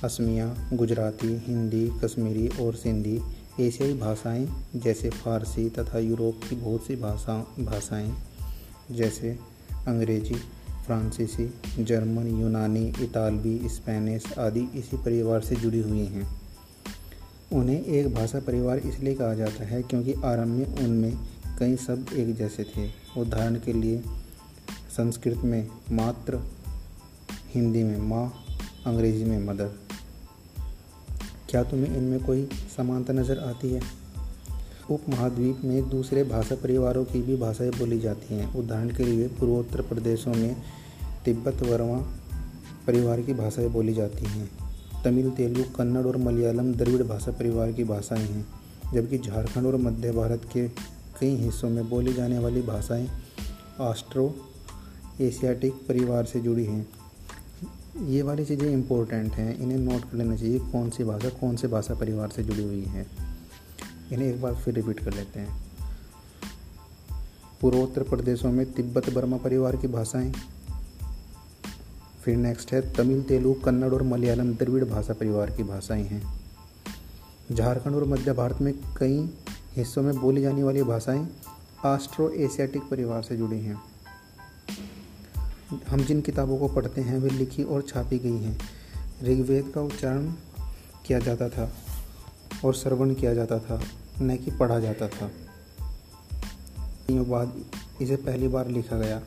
[0.03, 3.22] असमिया, गुजराती, हिंदी, कश्मीरी और सिंधी
[3.59, 8.15] एशियाई भाषाएँ, जैसे फारसी तथा यूरोप की बहुत सी भाषा, भाषाएँ,
[8.91, 9.39] जैसे
[9.88, 10.36] अंग्रेज़ी,
[10.86, 11.53] फ्रांसीसी,
[11.84, 16.40] जर्मन, यूनानी, इतालवी, स्पेनिश आदि इसी परिवार से जुड़ी हुई हैं।
[17.54, 21.18] उन्हें एक भाषा परिवार इसलिए कहा जाता है क्योंकि आरंभ में उनमें
[21.60, 22.89] कई शब्द एक जैसे थे।
[23.22, 24.02] उदाहरण के लिए,
[24.97, 26.39] संस्कृत में मात्र,
[27.49, 28.34] हिंदी में माँ,
[28.86, 29.72] अंग्रेज़ी में मदर।
[31.49, 33.82] क्या तुम्हें इनमें कोई समानता नज़र आती है?
[34.89, 39.82] उपमहाद्वीप में दूसरे भाषा परिवारों की भी भाषाएँ बोली जाती हैं। उदाहरण के लिए, पूर्वोत्तर
[39.82, 40.62] प्रदेशों में
[41.26, 41.97] तिब्बत वर्मा
[42.88, 44.49] परिवार की भाषाएँ बोली जाती हैं।
[45.04, 48.45] तमिल, तेलुगु, कन्नड़ और मलयालम द्रविड़ भाषा परिवार की भाषाएँ हैं,
[48.93, 50.68] जबकि झारखंड और मध्य भारत के
[51.20, 53.10] कई हिस्सों में बोली जाने वाली भाषाएँ
[53.80, 54.36] ऑस्ट्रो
[55.22, 56.88] एशियाटिक परिवार से जुड़ी हैं।
[58.08, 61.68] ये वाली चीज़ें इम्पोर्टेंट हैं, इन्हें नोट कर लेना चाहिए कौन सी भाषा कौन से
[61.68, 63.08] भाषा परिवार से जुड़ी हुई है।
[64.14, 65.62] इन्हें एक बार फिर रिपीट कर लेते हैं।
[67.62, 70.34] पूर्वोत्तर प्रदेशों में तिब्बत, बर्मा परिवार की भाषाएँ
[72.24, 76.41] फिर नेक्स्ट है, तमिल, तेलुगु, कन्नड़ और मलयालम। द्रविड़ भाषा परिवार की भाषाएँ हैं।
[77.51, 79.34] झारखंड और मध्य भारत में कई
[79.76, 81.28] हिस्सों में बोली जाने वाली भाषाएँ
[81.86, 83.82] आस्ट्रो एशियाटिक परिवार से जुड़ी हैं।
[85.89, 88.59] हम जिन किताबों को पढ़ते हैं, वे लिखी और छापी गई हैं।
[89.24, 90.32] ऋग्वेद का उच्चारण
[91.05, 91.74] किया जाता था
[92.65, 93.82] और श्रवण किया जाता था,
[94.22, 95.32] न कि पढ़ा जाता था।
[97.11, 97.53] बाद
[98.01, 99.22] इसे पहली बार लिखा गया।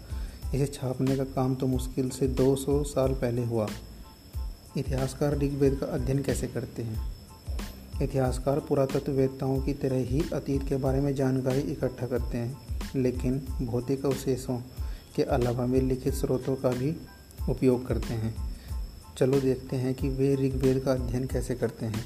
[0.55, 3.69] इसे छापने का काम तो मुश्किल से 200 साल पहले हुआ।
[4.79, 7.15] इतिहासकार ऋग्वेद का अध्ययन कैसे करते हैं?
[8.03, 12.59] इतिहासकार पुरातत्ववेत्ताओं की तरह ही अतीत के बारे में जानकारी इकट्ठा करते हैं,
[12.97, 14.59] लेकिन भौतिक अवशेषों
[15.17, 16.97] के अलावा वे लिखित स्रोतों का भी
[17.49, 18.57] उपयोग करते हैं।
[19.19, 22.05] चलो देखते हैं कि वे ऋग्वेद का अध्ययन कैसे करते हैं।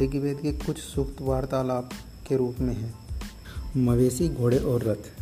[0.00, 1.90] ऋग्वेद के कुछ सूक्त वार्तालाप
[2.28, 2.94] के रूप में हैं।
[3.76, 5.19] मवेशी, घोड़े और रथ।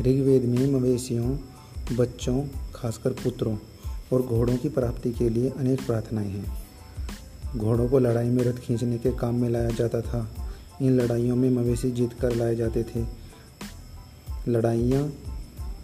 [0.00, 1.36] ऋग्वेद में मवेशियों
[1.96, 3.56] बच्चों, खासकर पुत्रों
[4.12, 6.64] और घोड़ों की प्राप्ति के लिए अनेक प्रार्थनाएँ हैं।
[7.56, 10.34] घोड़ों को लड़ाई में रथ खींचने के काम में लाया जाता था।
[10.82, 13.04] इन लड़ाइयों में मवेशी जीत कर लाए जाते थे।
[14.48, 15.12] लड़ाइयाँ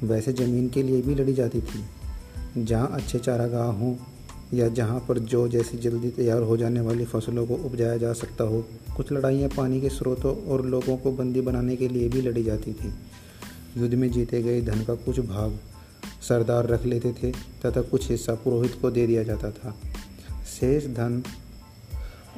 [0.03, 1.85] वैसे ज़मीन के लिए भी लड़ी जाती थी।
[2.65, 3.97] जहाँ अच्छे चारागाह हों
[4.55, 8.45] या जहाँ पर जो जैसी जल्दी तैयार हो जाने वाली फ़सलों को उपजाया जा सकता
[8.45, 8.65] हो,
[8.97, 12.73] कुछ लड़ाइयाँ पानी के स्रोतों और लोगों को बंदी बनाने के लिए भी लड़ी जाती
[12.73, 12.93] थी।
[13.79, 15.59] युद्ध में जीते गए धन का कुछ भाग
[16.29, 19.77] सरदार रख लेते थे, तथा कुछ हिस्सा पुरोहित को दे दिया जाता था।
[20.61, 21.23] शेष धन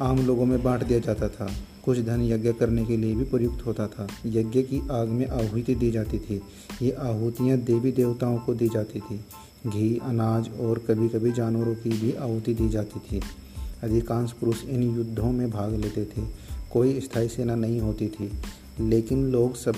[0.00, 1.52] आम लोगों में बांट दिया जाता था।
[1.84, 5.74] कुछ धन यज्ञ करने के लिए भी प्रयुक्त होता था। यज्ञ की आग में आहुति
[5.74, 6.42] दी जाती थी।
[6.82, 9.16] ये आहुतियाँ देवी देवताओं को दी जाती थी।
[9.66, 13.22] घी, अनाज और कभी कभी जानवरों की भी आहुति दी जाती थी।
[13.82, 16.22] अधिकांश पुरुष इन युद्धों में भाग लेते थे।
[16.72, 18.30] कोई स्थायी सेना नहीं होती थी।
[18.80, 19.74] लेकिन लोग सब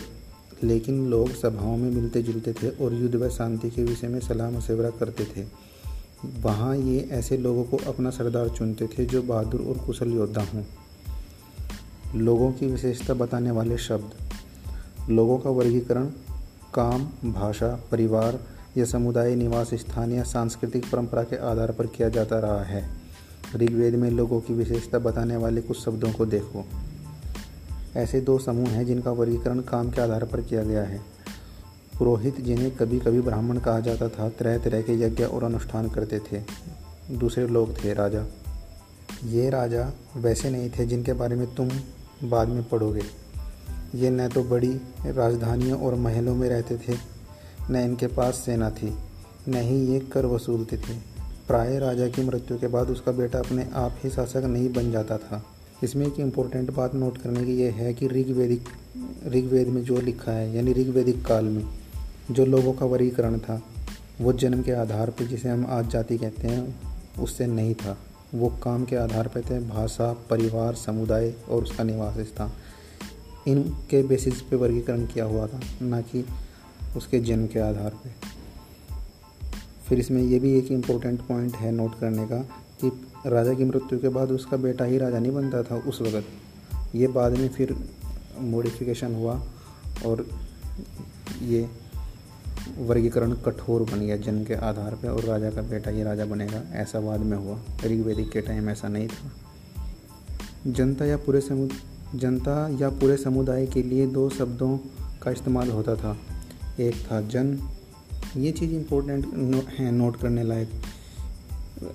[0.64, 4.50] लेकिन लोग सभाओं में मिलते जुलते थे और युद्ध व शांति के विषय में सलाह
[4.50, 5.46] मशवरा करते थे।
[6.40, 10.62] वहाँ ये ऐसे लोगों को अपना सरदार चुनते थे जो बहादुर और कुशल योद्धा हों।
[12.16, 14.10] लोगों की विशेषता बताने वाले शब्द।
[15.10, 16.06] लोगों का वर्गीकरण,
[16.74, 18.40] काम, भाषा, परिवार
[18.76, 22.90] या समुदाय, निवास स्थान या सांस्कृतिक परंपरा के आधार पर किया जाता रहा है।
[23.56, 26.64] ऋग्वेद में लोगों की विशेषता बताने वाले कुछ शब्दों को देखो।
[27.96, 31.00] ऐसे दो समूह हैं जिनका वर्गीकरण काम के आधार पर किया गया है।
[31.98, 36.18] पुरोहित जिन्हें कभी कभी ब्राह्मण कहा जाता था तरह तरह के यज्ञ और अनुष्ठान करते
[36.18, 36.42] थे।
[37.10, 38.24] दूसरे लोग थे राजा।
[39.24, 41.70] ये राजा वैसे नहीं थे जिनके बारे में तुम
[42.24, 43.02] बाद में पढ़ोगे।
[43.94, 46.96] ये न तो बड़ी राजधानियों और महलों में रहते थे,
[47.70, 48.94] न इनके पास सेना थी,
[49.48, 50.94] न ही ये कर वसूलते थे।
[51.48, 55.18] प्राय राजा की मृत्यु के बाद उसका बेटा अपने आप ही शासक नहीं बन जाता
[55.18, 55.44] था।
[55.84, 58.64] इसमें एक इम्पोर्टेंट बात नोट करने की यह है कि ऋग्वेदिक,
[59.26, 61.64] ऋग्वेद में जो लिखा है, यानी ऋग्वेदिक काल में,
[62.30, 63.62] जो लोगों का वर्गीकरण था,
[64.20, 66.80] वो जन्म के आधार पर जिसे हम आज जाति कहते हैं,
[67.18, 67.98] उससे नहीं था।
[68.34, 72.52] वो काम के आधार पर थे, भाषा, परिवार, समुदाय और उसका निवास स्थान।
[73.46, 76.24] इनके बेसिस पे वर्गीकरण किया हुआ था, ना कि
[76.96, 78.10] उसके जन्म के आधार पे।
[79.88, 82.38] फिर इसमें ये भी एक इम्पोर्टेंट पॉइंट है नोट करने का
[82.80, 82.90] कि
[83.26, 86.26] राजा की मृत्यु के बाद उसका बेटा ही राजा नहीं बनता था उस वक़्त।
[86.94, 87.76] ये बाद में फिर
[88.40, 89.42] मॉडिफिकेशन हुआ
[90.06, 90.26] और
[91.42, 91.68] ये
[92.78, 96.62] वर्गीकरण कठोर बन गया जन्म के आधार पर और राजा का बेटा ही राजा बनेगा
[96.72, 99.32] ऐसा बाद में हुआ। ऋग्वेदिक के टाइम ऐसा नहीं था।
[100.66, 101.68] जनता या पूरे समु
[102.14, 104.78] जनता या पूरे समुदाय के लिए दो शब्दों
[105.22, 106.16] का इस्तेमाल होता था।
[106.80, 107.68] एक था जन।
[108.36, 110.70] ये चीज़ इम्पोर्टेंट नो, है नोट करने लायक।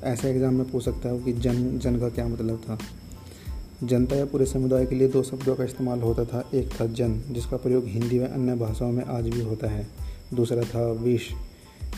[0.03, 2.77] ऐसे एग्ज़ाम में पूछ सकता हूँ कि जन जन का क्या मतलब था?
[3.83, 7.21] जनता या पूरे समुदाय के लिए दो शब्दों का इस्तेमाल होता था। एक था जन,
[7.31, 9.87] जिसका प्रयोग हिंदी व अन्य भाषाओं में आज भी होता है।
[10.33, 11.29] दूसरा था विश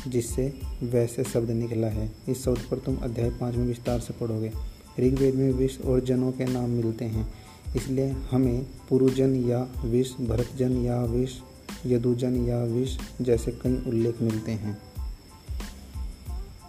[0.08, 4.52] जिससे वैसे शब्द निकला है। इस शब्द पर तुम अध्याय पाँच में विस्तार से पढ़ोगे।
[5.00, 7.34] ऋग्वेद में विष और जनों के नाम मिलते हैं।
[7.76, 11.32] इसलिए हमें पुरुजन या विष, भरतजन या विष,
[11.86, 14.78] यदुजन या विष जैसे कई उल्लेख मिलते हैं।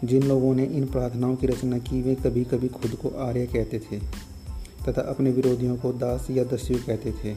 [0.04, 3.78] जिन लोगों ने इन प्रार्थनाओं की रचना की, वे कभी कभी खुद को आर्य कहते
[3.78, 3.98] थे
[4.88, 7.36] तथा अपने विरोधियों को दास या दस्यु कहते थे।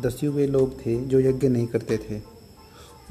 [0.00, 2.20] दस्यु वे लोग थे जो यज्ञ नहीं करते थे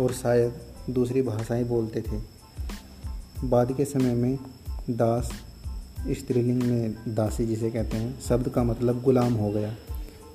[0.03, 0.53] और शायद
[0.89, 2.35] दूसरी भाषाएँ बोलते थे।
[3.47, 4.39] बाद के समय में
[4.89, 5.31] दास,
[6.09, 9.75] स्त्रीलिंग में दासी जिसे कहते हैं, शब्द का मतलब गुलाम हो गया।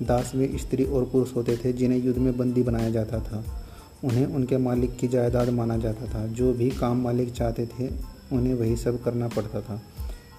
[0.03, 3.60] दास में स्त्री और पुरुष होते थे जिन्हें युद्ध में बंदी बनाया जाता था।
[4.03, 7.89] उन्हें उनके मालिक की जायदाद माना जाता था। जो भी काम मालिक चाहते थे,
[8.33, 9.81] उन्हें वही सब करना पड़ता था।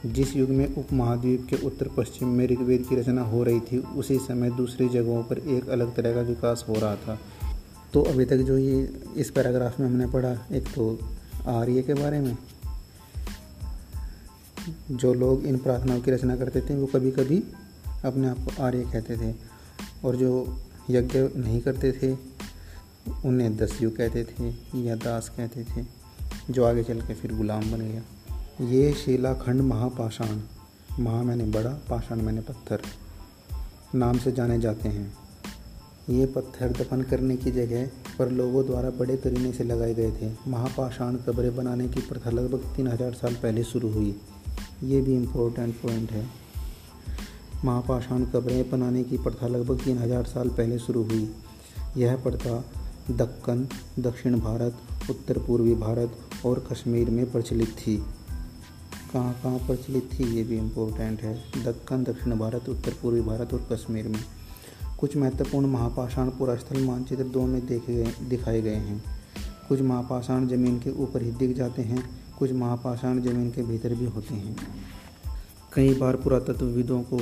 [0.07, 4.19] जिस युग में उपमहाद्वीप के उत्तर पश्चिम में ऋग्वेद की रचना हो रही थी, उसी
[4.19, 7.19] समय दूसरी जगहों पर एक अलग तरह का विकास हो रहा था।
[7.93, 10.99] तो अभी तक जो ये, इस पैराग्राफ में हमने पढ़ा, एक तो
[11.47, 12.37] आर्य के बारे में।
[14.91, 17.45] जो लोग इन प्रार्थनाओं की रचना करते थे, वो कभी कभी
[18.05, 19.35] अपने आप को आर्य कहते थे।
[20.05, 20.59] और जो
[20.91, 22.32] यज्ञ नहीं करते थे
[23.25, 24.49] उन्हें दस्यु कहते थे
[24.83, 25.85] या दास कहते थे,
[26.51, 28.03] जो आगे चल के फिर गुलाम बन गया।
[28.69, 30.41] ये शिलाखंड महापाषाण।
[31.01, 32.83] महा मैंने बड़ा, पाषाण मैंने पत्थर।
[33.95, 35.13] नाम से जाने जाते हैं।
[36.11, 37.87] ये पत्थर दफन करने की जगह
[38.19, 42.75] पर लोगों द्वारा बड़े करीने से लगाए गए थे। महापाषाण कब्रें बनाने की प्रथा लगभग
[42.77, 44.15] तीन हज़ार साल पहले शुरू हुई।
[44.85, 46.27] ये भी इम्पोर्टेंट पॉइंट है।
[47.65, 51.29] महापाषाण कब्रें बनाने की प्रथा लगभग तीन हज़ार साल पहले शुरू हुई।
[51.97, 52.65] यह प्रथा
[53.17, 54.77] दक्कन, दक्षिण भारत,
[55.11, 57.97] उत्तर पूर्वी भारत और कश्मीर में प्रचलित थी।
[59.13, 61.35] कहाँ कहाँ प्रचलित थी ये भी इम्पोर्टेंट है।
[61.65, 64.25] दक्कन, दक्षिण भारत, उत्तर पूर्वी भारत और कश्मीर में।
[65.01, 69.05] कुछ महत्वपूर्ण महापाषाण पुरास्थल मानचित्र दो में देखे गए, दिखाए गए हैं।
[69.69, 74.05] कुछ महापाषाण ज़मीन के ऊपर ही दिख जाते हैं, कुछ महापाषाण ज़मीन के भीतर भी
[74.05, 74.57] होते हैं।
[75.73, 77.19] कई बार पुरातत्वविदों को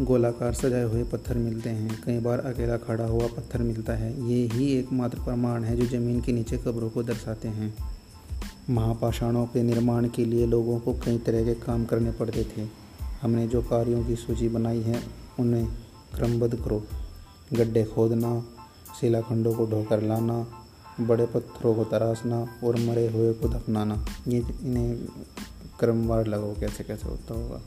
[0.00, 4.46] गोलाकार सजाए हुए पत्थर मिलते हैं। कई बार अकेला खड़ा हुआ पत्थर मिलता है। ये
[4.46, 7.74] ही एकमात्र प्रमाण है जो ज़मीन के नीचे कब्रों को दर्शाते हैं।
[8.70, 12.66] महापाषाणों के निर्माण के लिए लोगों को कई तरह के काम करने पड़ते थे।
[13.22, 15.02] हमने जो कार्यों की सूची बनाई है,
[15.40, 15.68] उन्हें
[16.14, 16.84] क्रमबद्ध करो।
[17.52, 18.46] गड्ढे खोदना,
[19.00, 20.46] शिलाखंडों को ढोकर लाना,
[21.00, 24.96] बड़े पत्थरों को तराशना और मरे हुए को दफनाना। ये इन्हें
[25.80, 27.60] क्रमवार लगाओ। कैसे कैसे होता होगा?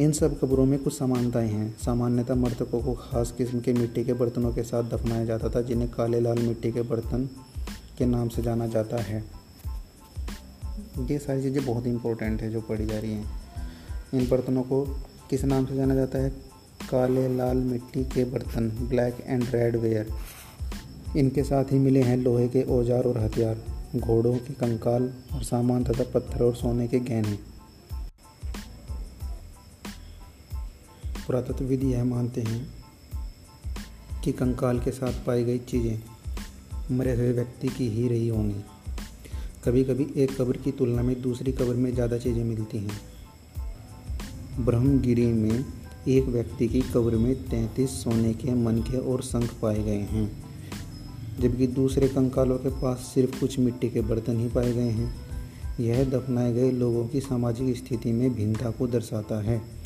[0.00, 4.12] इन सब कब्रों में कुछ समानताएँ हैं। सामान्यतः मृतकों को खास किस्म के मिट्टी के
[4.12, 7.28] बर्तनों के साथ दफनाया जाता था, जिन्हें काले लाल मिट्टी के बर्तन
[7.98, 9.24] के नाम से जाना जाता है।
[11.00, 13.26] ये सारी चीज़ें बहुत इंपॉर्टेंट है जो पढ़ी जा रही हैं।
[14.14, 14.84] इन बर्तनों को
[15.30, 16.30] किस नाम से जाना जाता है?
[16.90, 20.10] काले लाल मिट्टी के बर्तन ब्लैक एंड रेड वेयर
[21.16, 23.56] इनके साथ ही मिले हैं लोहे के औज़ार और हथियार,
[23.96, 27.47] घोड़ों के कंकाल और सामान तथा पत्थर और सोने के गहने।
[31.28, 32.74] पुरातत्वविद यह मानते हैं
[34.24, 38.62] कि कंकाल के साथ पाई गई चीज़ें मरे हुए व्यक्ति की ही रही होंगी।
[39.64, 45.26] कभी कभी एक कब्र की तुलना में दूसरी कब्र में ज़्यादा चीज़ें मिलती हैं। ब्रह्मगिरी
[45.26, 45.64] में
[46.08, 50.30] एक व्यक्ति की कब्र में तैंतीस सोने के मन के और शंख पाए गए हैं,
[51.40, 55.14] जबकि दूसरे कंकालों के पास सिर्फ़ कुछ मिट्टी के बर्तन ही पाए गए हैं।
[55.80, 59.77] यह दफनाए गए लोगों की सामाजिक स्थिति में भिन्नता को दर्शाता है।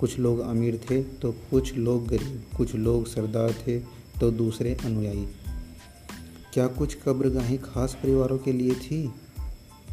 [0.00, 3.78] कुछ लोग अमीर थे तो कुछ लोग गरीब, कुछ लोग सरदार थे
[4.20, 5.26] तो दूसरे अनुयायी।
[6.54, 9.12] क्या कुछ कब्रगाहें खास परिवारों के लिए थी?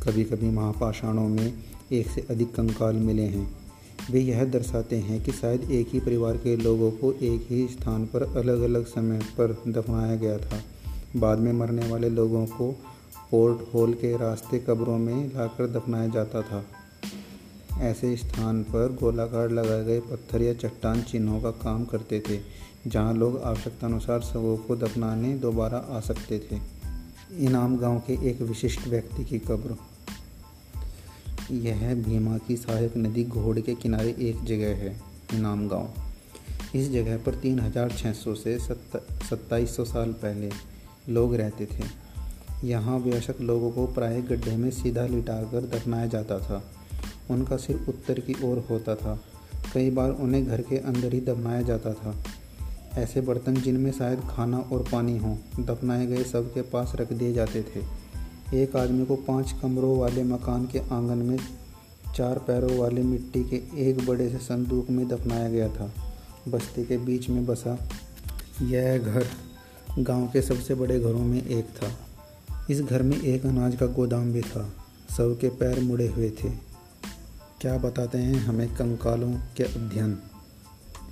[0.04, 1.54] कभी कभी महापाषाणों में
[1.92, 3.58] एक से अधिक कंकाल मिले हैं।
[4.12, 8.06] वे यह दर्शाते हैं कि शायद एक ही परिवार के लोगों को एक ही स्थान
[8.06, 10.62] पर अलग अलग समय पर दफनाया गया था।
[11.16, 12.72] बाद में मरने वाले लोगों को
[13.32, 16.66] पोर्ट होल के रास्ते कब्रों में लाकर दफनाया जाता था।
[17.82, 22.40] ऐसे स्थान पर गोलाकार लगाए गए पत्थर या चट्टान चिन्हों का काम करते थे,
[22.88, 26.60] जहाँ लोग आवश्यकतानुसार शवों को दफनाने दोबारा आ सकते थे।
[27.46, 29.78] इनाम गाँव के एक विशिष्ट व्यक्ति की कब्र।
[31.52, 34.96] यह भीमा की सहायक नदी घोड़ के किनारे एक जगह है,
[35.34, 35.94] इनाम गाँव।
[36.76, 40.50] इस जगह पर तीन हज़ार छः सौ से सत्ताईस सौ साल पहले
[41.10, 41.84] लोग रहते थे।
[42.64, 46.64] यहाँ वयस्क लोगों को प्राय गड्ढे में सीधा लिटाकर दफनाया जाता था।
[47.32, 49.20] उनका सिर उत्तर की ओर होता था।
[49.74, 52.24] कई बार उन्हें घर के अंदर ही दफनाया जाता था।
[52.94, 57.34] ऐसे बर्तन जिनमें शायद खाना और पानी हो, दफनाए गए सब के पास रख दिए
[57.34, 58.08] जाते थे।
[58.64, 61.38] एक आदमी को पाँच कमरों वाले मकान के आँगन में,
[62.16, 65.94] चार पैरों वाले मिट्टी के एक बड़े से संदूक में दफनाया गया था।
[66.48, 67.90] बस्ती के बीच में बसा
[68.62, 69.26] यह घर
[70.00, 71.92] गाँव के सबसे बड़े घरों में एक था।
[72.70, 74.74] इस घर में एक अनाज का गोदाम भी था।
[75.18, 76.67] सब के पैर मुड़े हुए थे।
[77.62, 80.18] क्या बताते हैं हमें कंकालों के अध्ययन?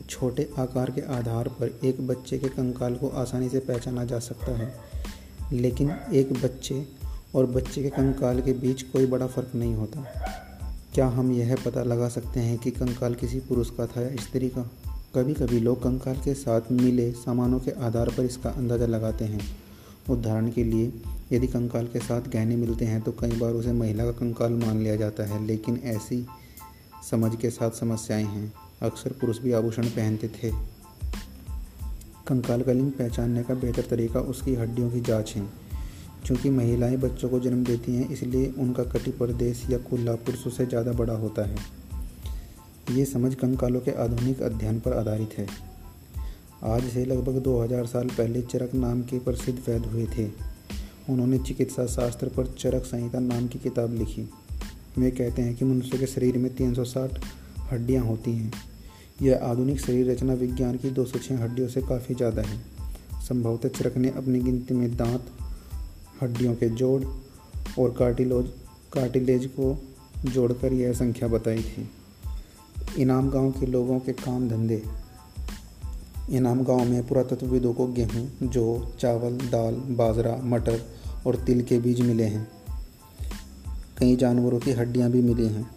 [0.09, 4.51] छोटे आकार के आधार पर एक बच्चे के कंकाल को आसानी से पहचाना जा सकता
[4.51, 4.73] है,
[5.53, 6.85] लेकिन एक बच्चे
[7.35, 10.05] और बच्चे के कंकाल के बीच कोई बड़ा फ़र्क नहीं होता।
[10.93, 14.49] क्या हम यह पता लगा सकते हैं कि कंकाल किसी पुरुष का था या स्त्री
[14.49, 14.69] का?
[15.15, 19.41] कभी कभी लोग कंकाल के साथ मिले सामानों के आधार पर इसका अंदाज़ा लगाते हैं।
[20.09, 20.93] उदाहरण के लिए
[21.31, 24.79] यदि कंकाल के साथ गहने मिलते हैं तो कई बार उसे महिला का कंकाल मान
[24.79, 26.25] लिया जाता है, लेकिन ऐसी
[27.11, 30.51] समझ के साथ समस्याएँ हैं। अक्सर पुरुष भी आभूषण पहनते थे।
[32.27, 35.47] कंकाल का लिंग पहचानने का बेहतर तरीका उसकी हड्डियों की जाँच है।
[36.25, 40.65] क्योंकि महिलाएँ बच्चों को जन्म देती हैं, इसलिए उनका कटी प्रदेश या कुल्ला पुरुषों से
[40.65, 41.55] ज़्यादा बड़ा होता है।
[42.91, 45.47] ये समझ कंकालों के आधुनिक अध्ययन पर आधारित है।
[46.63, 50.54] आज से लगभग 2000 साल पहले चरक नाम के प्रसिद्ध वैद्य हुए थे।
[51.09, 54.29] उन्होंने चिकित्सा शास्त्र पर चरक संहिता नाम की किताब लिखी।
[54.97, 57.19] वे कहते हैं कि मनुष्य के शरीर में 360
[57.71, 58.51] हड्डियाँ होती हैं।
[59.21, 62.59] यह आधुनिक शरीर रचना विज्ञान की 206 हड्डियों से काफ़ी ज़्यादा है।
[63.29, 65.25] संभवतः चरक ने अपनी गिनती में दांत,
[66.21, 67.03] हड्डियों के जोड़
[67.79, 68.49] और कार्टिलोज,
[68.93, 69.77] कार्टिलेज को
[70.25, 71.89] जोड़कर यह संख्या बताई थी।
[72.97, 74.83] इनाम गाँव के लोगों के काम धंधे
[76.29, 80.81] इनाम गाँव में पुरातत्वविदों को गेहूँ, जौ, चावल, दाल, बाजरा, मटर
[81.27, 82.47] और तिल के बीज मिले हैं।
[83.97, 85.71] कई जानवरों की हड्डियाँ भी मिली हैं।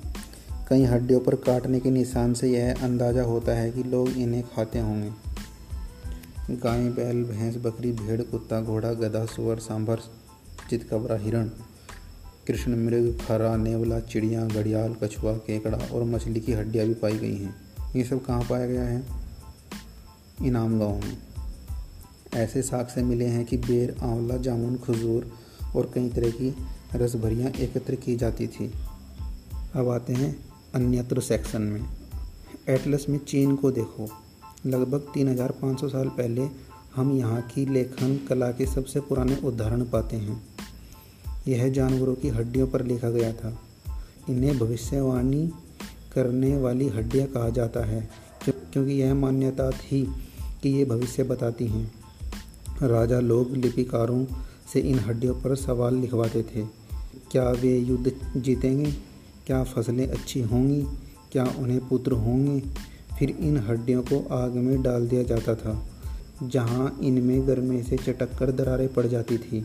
[0.68, 4.78] कई हड्डियों पर काटने के निशान से यह अंदाज़ा होता है कि लोग इन्हें खाते
[4.78, 5.12] होंगे।
[6.51, 10.01] गाय, बैल, भैंस, बकरी, भेड़, कुत्ता, घोड़ा, गधा, सुअर, सांभर
[10.70, 11.51] चितकबरा हिरण,
[12.46, 17.36] कृष्ण, मृग खरा नेवला, चिड़िया, घड़ियाल, कछुआ, केकड़ा और मछली की हड्डियाँ भी पाई गई
[17.36, 17.55] हैं।
[17.96, 19.27] ये सब कहाँ पाया गया है?
[20.43, 21.18] इनाम में
[22.34, 25.32] ऐसे साग से मिले हैं कि बेर, आंवला, जामुन, खजूर
[25.76, 26.55] और कई तरह की
[26.95, 28.72] रसभरियाँ एकत्र की जाती थी।
[29.74, 30.36] अब आते हैं
[30.74, 31.80] अन्यत्र सेक्शन में।
[32.68, 34.11] एटलस में चीन को देखो।
[34.66, 36.49] लगभग 3500 साल पहले
[36.97, 40.47] हम यहाँ की लेखन कला के सबसे पुराने उदाहरण पाते हैं।
[41.49, 43.61] यह जानवरों की हड्डियों पर लिखा गया था।
[44.30, 45.53] इन्हें भविष्यवाणी
[46.14, 48.28] करने वाली हड्डियाँ कहा जाता है
[48.72, 50.27] क्योंकि यह मान्यता थी
[50.62, 51.90] कि ये भविष्य बताती हैं।
[52.82, 54.24] राजा लोग लिपिकारों
[54.72, 56.64] से इन हड्डियों पर सवाल लिखवाते थे,
[57.30, 58.90] क्या वे युद्ध जीतेंगे?
[59.46, 60.82] क्या फ़सलें अच्छी होंगी?
[61.32, 62.61] क्या उन्हें पुत्र होंगे?
[63.18, 65.86] फिर इन हड्डियों को आग में डाल दिया जाता था,
[66.42, 69.64] जहाँ इनमें गर्मी से चटक कर दरारें पड़ जाती थी।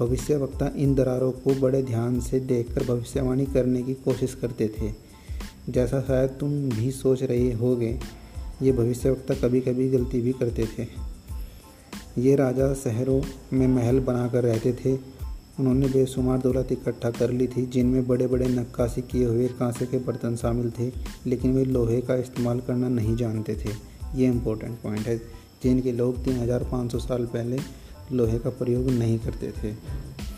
[0.00, 4.92] भविष्यवक्ता इन दरारों को बड़े ध्यान से देखकर भविष्यवाणी करने की कोशिश करते थे।
[5.68, 7.98] जैसा शायद तुम भी सोच रहे होगे
[8.62, 10.86] ये भविष्यवक्ता कभी कभी गलती भी करते थे।
[12.18, 13.20] ये राजा शहरों
[13.52, 14.94] में महल बनाकर रहते थे।
[15.58, 19.98] उन्होंने बेशुमार दौलत इकट्ठा कर ली थी, जिनमें बड़े बड़े नक्काशी किए हुए कांसे के
[19.98, 20.90] बर्तन शामिल थे,
[21.26, 23.70] लेकिन वे लोहे का इस्तेमाल करना नहीं जानते थे।
[24.14, 25.16] ये इम्पोर्टेंट पॉइंट है,
[25.62, 27.58] जिनके लोग तीन हज़ार पाँच सौ साल पहले
[28.12, 29.74] लोहे का प्रयोग नहीं करते थे।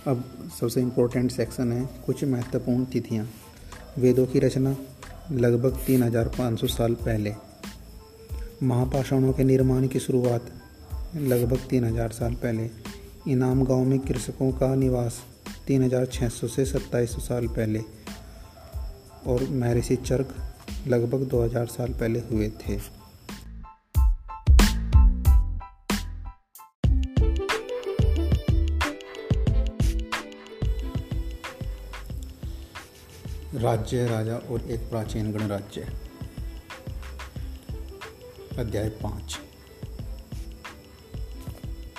[0.07, 0.25] अब
[0.61, 3.29] सबसे इम्पोर्टेंट सेक्शन है, कुछ महत्वपूर्ण तिथियाँ।
[3.99, 4.77] वेदों की रचना
[5.33, 7.35] लगभग तीन हज़ार पाँच सौ साल पहले।
[8.63, 10.51] महापाषाणों के निर्माण की शुरुआत
[11.17, 12.69] लगभग तीन हज़ार साल पहले
[13.29, 15.21] इनाम गाँव में कृषकों का निवास
[15.67, 17.81] तीन हज़ार छः सौ से सत्ताईस सौ साल पहले
[19.27, 20.35] और महर्षि चर्क
[20.89, 22.79] लगभग दो हज़ार साल पहले हुए थे।
[33.57, 35.87] राज्य राजा और एक प्राचीन गणराज्य।
[38.61, 39.37] अध्याय पाँच।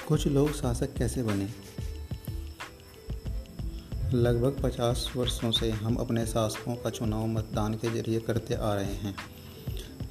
[0.08, 1.48] कुछ लोग शासक कैसे बने?
[4.14, 8.94] लगभग पचास वर्षों से हम अपने शासकों का चुनाव मतदान के ज़रिए करते आ रहे
[8.96, 9.16] हैं,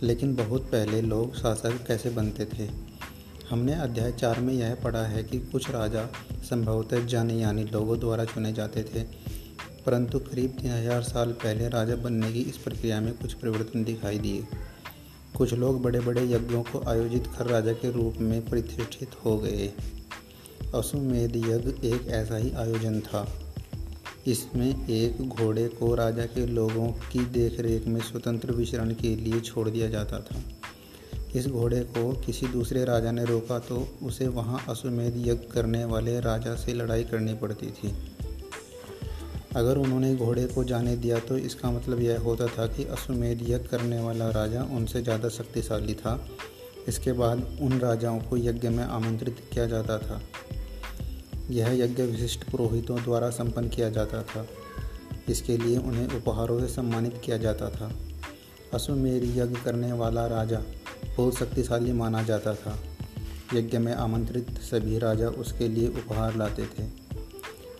[0.02, 2.68] लेकिन बहुत पहले लोग शासक कैसे बनते थे?
[3.50, 6.04] हमने अध्याय चार में यह पढ़ा है कि कुछ राजा
[6.50, 9.02] संभवतः जन यानी लोगों द्वारा चुने जाते थे,
[9.86, 14.18] परंतु करीब तीन हज़ार साल पहले राजा बनने की इस प्रक्रिया में कुछ परिवर्तन दिखाई
[14.18, 14.46] दिए।
[15.40, 19.68] कुछ लोग बड़े बड़े यज्ञों को आयोजित कर राजा के रूप में प्रतिष्ठित हो गए।
[20.74, 23.26] अश्वमेध यज्ञ एक ऐसा ही आयोजन था,
[24.26, 29.68] इसमें एक घोड़े को राजा के लोगों की देखरेख में स्वतंत्र विचरण के लिए छोड़
[29.68, 30.42] दिया जाता था।
[31.34, 36.20] इस घोड़े को किसी दूसरे राजा ने रोका तो उसे वहाँ अश्वमेध यज्ञ करने वाले
[36.20, 37.96] राजा से लड़ाई करनी पड़ती थी।
[39.56, 43.68] अगर उन्होंने घोड़े को जाने दिया तो इसका मतलब यह होता था कि अश्वमेध यज्ञ
[43.68, 46.18] करने वाला राजा उनसे ज़्यादा शक्तिशाली था।
[46.88, 50.20] इसके बाद उन राजाओं को यज्ञ में आमंत्रित किया जाता था।
[51.50, 54.46] यह यज्ञ विशिष्ट पुरोहितों द्वारा संपन्न किया जाता था।
[55.28, 57.90] इसके लिए उन्हें उपहारों से सम्मानित किया जाता था।
[58.74, 60.62] अश्वमेध यज्ञ करने वाला राजा
[61.16, 62.78] बहुत शक्तिशाली माना जाता था।
[63.54, 66.99] यज्ञ में आमंत्रित सभी राजा उसके लिए उपहार लाते थे।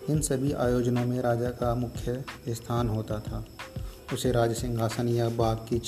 [0.09, 3.45] इन सभी आयोजनों में राजा का मुख्य स्थान होता था।
[4.13, 5.81] उसे राज सिंहासन या बाग की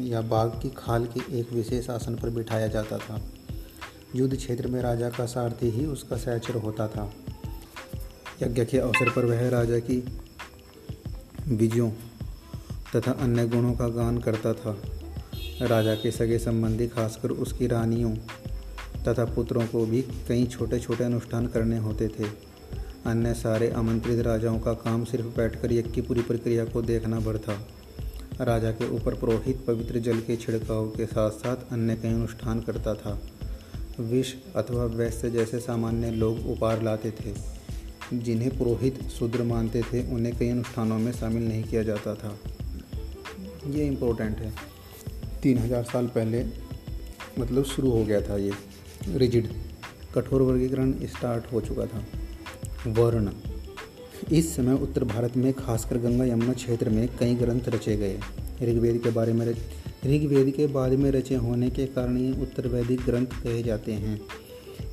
[0.00, 3.22] या बाग की खाल के एक विशेष आसन पर बिठाया जाता था।
[4.14, 7.12] युद्ध क्षेत्र में राजा का सारथी ही उसका सहचर होता था।
[8.42, 10.20] यज्ञ के अवसर पर वह राजा की
[11.48, 11.90] विजयों
[12.96, 14.82] तथा अन्य गुणों का गान करता था।
[15.62, 18.14] राजा के सगे संबंधी खासकर उसकी रानियों
[19.08, 22.45] तथा पुत्रों को भी कई छोटे छोटे अनुष्ठान करने होते थे।
[23.06, 27.38] अन्य सारे आमंत्रित राजाओं का काम सिर्फ़ बैठकर यज्ञ की पूरी प्रक्रिया को देखना भर
[27.38, 27.54] था।
[28.40, 32.94] राजा के ऊपर पुरोहित पवित्र जल के छिड़काव के साथ साथ अन्य कई अनुष्ठान करता
[32.94, 33.18] था।
[34.00, 37.34] विष अथवा वैश्य जैसे सामान्य लोग उपहार लाते थे,
[38.14, 42.36] जिन्हें पुरोहित शूद्र मानते थे, उन्हें कई अनुष्ठानों में शामिल नहीं किया जाता था।
[43.68, 44.52] ये इम्पोर्टेंट है।
[45.42, 46.44] तीन हज़ार साल पहले
[47.38, 48.52] मतलब शुरू हो गया था ये।
[49.16, 49.48] रिजिड,
[50.14, 52.04] कठोर वर्गीकरण स्टार्ट हो चुका था।
[52.86, 53.30] वर्ण।
[54.32, 58.20] इस समय उत्तर भारत में, खासकर गंगा यमुना क्षेत्र में, कई ग्रंथ रचे गए।
[58.62, 59.54] ऋग्वेद के बारे में
[60.06, 64.20] ऋग्वेद के बाद में रचे होने के कारण ये उत्तर वैदिक ग्रंथ कहे जाते हैं।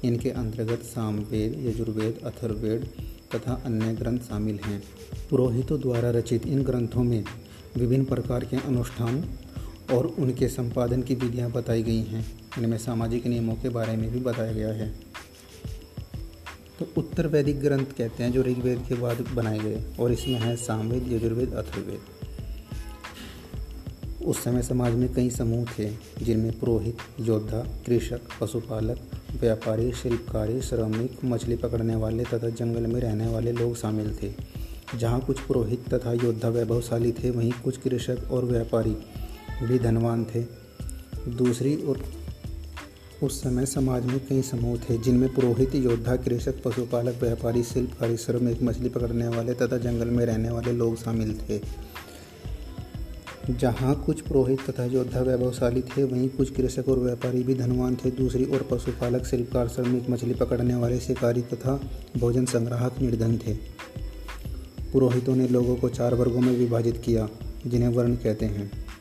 [0.03, 2.87] इनके अंतर्गत सामवेद, यजुर्वेद अथर्वेद
[3.35, 4.83] तथा अन्य ग्रंथ शामिल हैं।
[5.29, 7.23] पुरोहितों द्वारा रचित इन ग्रंथों में
[7.77, 9.23] विभिन्न प्रकार के अनुष्ठान
[9.91, 12.25] और उनके संपादन की विधियाँ बताई गई हैं।
[12.57, 14.93] इनमें सामाजिक नियमों के बारे में भी बताया गया है।
[16.79, 20.55] तो उत्तर वैदिक ग्रंथ कहते हैं, जो ऋग्वेद के बाद बनाए गए, और इसमें है
[20.55, 21.99] सामवेद, यजुर्वेद अथर्वेद
[24.25, 25.89] उस समय समाज में कई समूह थे,
[26.21, 28.99] जिनमें पुरोहित, योद्धा, कृषक, पशुपालक,
[29.41, 34.33] व्यापारी, शिल्पकारी, श्रमिक, मछली पकड़ने वाले तथा जंगल में रहने वाले लोग शामिल थे।
[34.97, 38.95] जहाँ कुछ पुरोहित तथा योद्धा वैभवशाली थे, वहीं कुछ कृषक और व्यापारी
[39.63, 40.41] भी धनवान थे।
[41.29, 42.03] दूसरी ओर
[43.23, 48.63] उस समय समाज में कई समूह थे, जिनमें पुरोहित, योद्धा, कृषक, पशुपालक, व्यापारी शिल्पकारी श्रमिक
[48.63, 51.61] मछली पकड़ने वाले तथा जंगल में रहने वाले लोग शामिल थे।
[53.49, 58.11] जहाँ कुछ पुरोहित तथा योद्धा वैभवशाली थे, वहीं कुछ कृषक और व्यापारी भी धनवान थे।
[58.11, 61.79] दूसरी ओर पशुपालक शिल्पकार श्रमिक मछली पकड़ने वाले शिकारी तथा
[62.17, 63.53] भोजन संग्राहक निर्धन थे।
[64.93, 67.29] पुरोहितों ने लोगों को चार वर्गों में विभाजित किया,
[67.67, 68.92] जिन्हें वर्ण कहते हैं।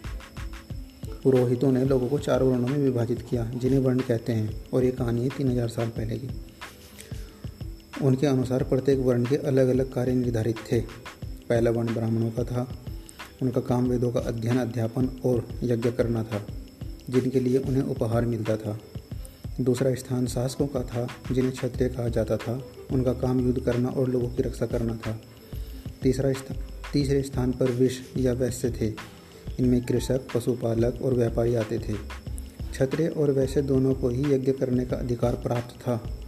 [1.22, 4.90] पुरोहितों ने लोगों को चार वर्णों में विभाजित किया, जिन्हें वर्ण कहते हैं, और ये
[4.90, 6.28] कहानी है तीन हज़ार साल पहले की।
[8.02, 10.80] उनके अनुसार प्रत्येक वर्ण के अलग अलग कार्य निर्धारित थे।
[11.48, 12.68] पहला वर्ण ब्राह्मणों का था।
[13.42, 16.46] उनका काम वेदों का अध्ययन, अध्यापन और यज्ञ करना था,
[17.10, 18.78] जिनके लिए उन्हें उपहार मिलता था।
[19.60, 22.62] दूसरा स्थान शासकों का था, जिन्हें क्षत्रिय कहा जाता था।
[22.92, 25.20] उनका काम युद्ध करना और लोगों की रक्षा करना था।
[26.02, 26.56] तीसरा स्थान
[26.92, 28.92] तीसरे स्थान पर विष या वैश्य थे।
[29.60, 31.92] इनमें कृषक, पशुपालक और व्यापारी आते थे।
[32.70, 36.18] क्षत्रिय और वैश्य दोनों को ही यज्ञ करने का अधिकार प्राप्त था।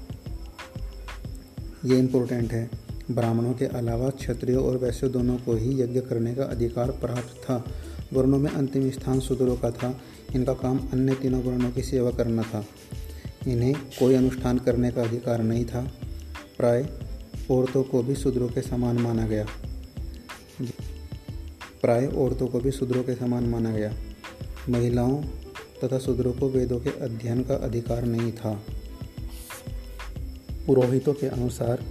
[1.85, 2.71] ये इम्पोर्टेंट है।
[3.11, 7.65] ब्राह्मणों के अलावा क्षत्रियों और वैश्य दोनों को ही यज्ञ करने का अधिकार प्राप्त था।
[8.13, 10.01] वर्णों में अंतिम स्थान शूद्रों का था।
[10.35, 12.67] इनका काम अन्य तीनों वर्णों की सेवा करना था।
[13.49, 15.93] इन्हें कोई अनुष्ठान करने का अधिकार नहीं था।
[16.59, 16.87] प्राय
[17.51, 19.47] औरतों को भी शूद्रों के समान माना गया।
[21.85, 23.93] प्राय औरतों को भी शूद्रों के समान माना गया।
[24.69, 25.23] महिलाओं
[25.85, 28.63] तथा शूद्रों को वेदों के अध्ययन का अधिकार नहीं था।
[30.67, 31.83] पुरोहितों के अनुसार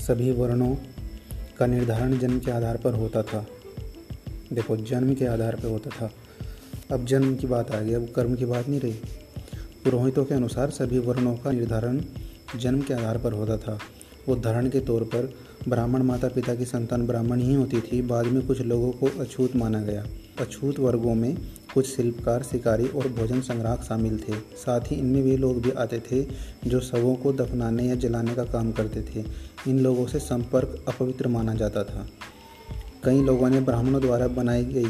[0.00, 0.76] सभी वर्णों
[1.58, 3.46] का निर्धारण जन्म के आधार पर होता था।
[4.52, 6.10] देखो, जन्म के आधार पर होता था।
[6.94, 8.92] अब जन्म की बात आ गई, अब कर्म की बात नहीं रही।
[9.84, 12.00] पुरोहितों के अनुसार सभी वर्णों का निर्धारण
[12.56, 13.78] जन्म के आधार पर होता था।
[14.28, 15.34] उदाहरण के तौर पर
[15.68, 19.56] ब्राह्मण माता पिता की संतान ब्राह्मण ही होती थी। बाद में कुछ लोगों को अछूत
[19.56, 20.06] माना गया।
[20.40, 21.36] अछूत वर्गों में
[21.74, 25.98] कुछ शिल्पकार, शिकारी और भोजन संग्राहक शामिल थे। साथ ही इनमें वे लोग भी आते
[25.98, 26.26] थे
[26.66, 29.24] जो शवों को दफनाने या जलाने का काम करते थे।
[29.70, 32.06] इन लोगों से संपर्क अपवित्र माना जाता था।
[33.04, 34.86] कई लोगों ने ब्राह्मणों द्वारा बनाई गई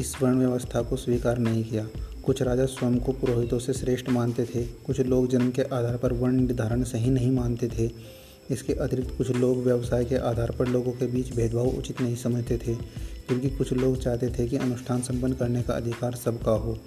[0.00, 1.88] इस वर्ण व्यवस्था को स्वीकार नहीं किया।
[2.26, 6.12] कुछ राजा स्वयं को पुरोहितों से श्रेष्ठ मानते थे। कुछ लोग जन्म के आधार पर
[6.12, 10.92] वर्ण निर्धारण सही नहीं मानते थे। इसके अतिरिक्त कुछ लोग व्यवसाय के आधार पर लोगों
[10.92, 12.74] के बीच भेदभाव उचित नहीं समझते थे,
[13.28, 16.78] क्योंकि कुछ लोग चाहते थे कि अनुष्ठान संपन्न करने का अधिकार सबका हो।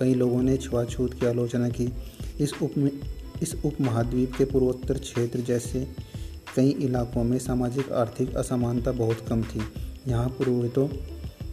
[0.00, 1.92] कई लोगों ने छुआछूत की आलोचना की।
[2.40, 3.00] इस उप
[3.42, 5.86] इस उप महाद्वीप के पूर्वोत्तर क्षेत्र जैसे
[6.56, 9.60] कई इलाकों में सामाजिक, आर्थिक असमानता बहुत कम थी।
[10.08, 10.88] यहाँ पुरोहितों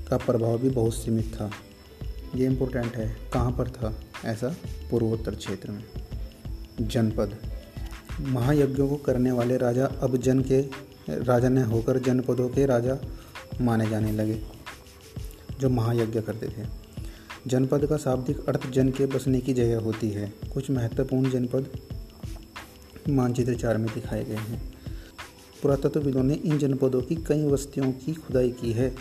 [0.10, 1.52] का प्रभाव भी बहुत सीमित था।
[2.36, 3.94] ये इम्पोर्टेंट है। कहाँ पर था?
[4.26, 4.56] ऐसा
[4.92, 5.84] पूर्वोत्तर क्षेत्र में।
[6.82, 7.38] जनपद।
[8.22, 10.62] महायज्ञों को करने वाले राजा अब जन के,
[11.10, 12.98] राजा ने होकर जनपदों के राजा
[13.62, 14.42] माने जाने लगे,
[15.60, 16.66] जो महायज्ञ करते थे।
[17.48, 21.68] जनपद का शाब्दिक अर्थ जन के बसने की जगह होती है। कुछ महत्वपूर्ण जनपद
[23.10, 24.74] मानचित्र चार में दिखाए गए हैं।
[25.62, 28.96] पुरातत्वविदों ने इन जनपदों की कई बस्तियों की खुदाई की है।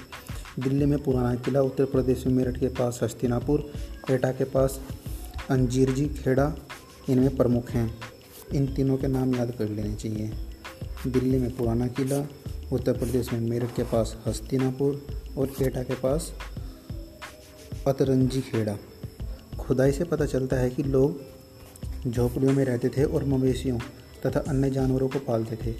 [0.59, 3.72] दिल्ली में पुराना किला, उत्तर प्रदेश में मेरठ के पास हस्तिनापुर,
[4.10, 4.80] एटा के पास
[5.51, 6.55] अंजीरजी खेड़ा,
[7.10, 8.15] इनमें प्रमुख हैं।
[8.55, 10.31] इन तीनों के नाम याद कर लेने चाहिए।
[11.06, 12.28] दिल्ली में पुराना किला,
[12.73, 15.06] उत्तर प्रदेश में मेरठ के पास हस्तिनापुर
[15.39, 16.32] और एटा के पास
[17.86, 18.77] अतरंजी खेड़ा।
[19.59, 21.20] खुदाई से पता चलता है कि लोग
[22.10, 23.78] झोपड़ियों में रहते थे और मवेशियों
[24.27, 25.74] तथा अन्य जानवरों को पालते थे।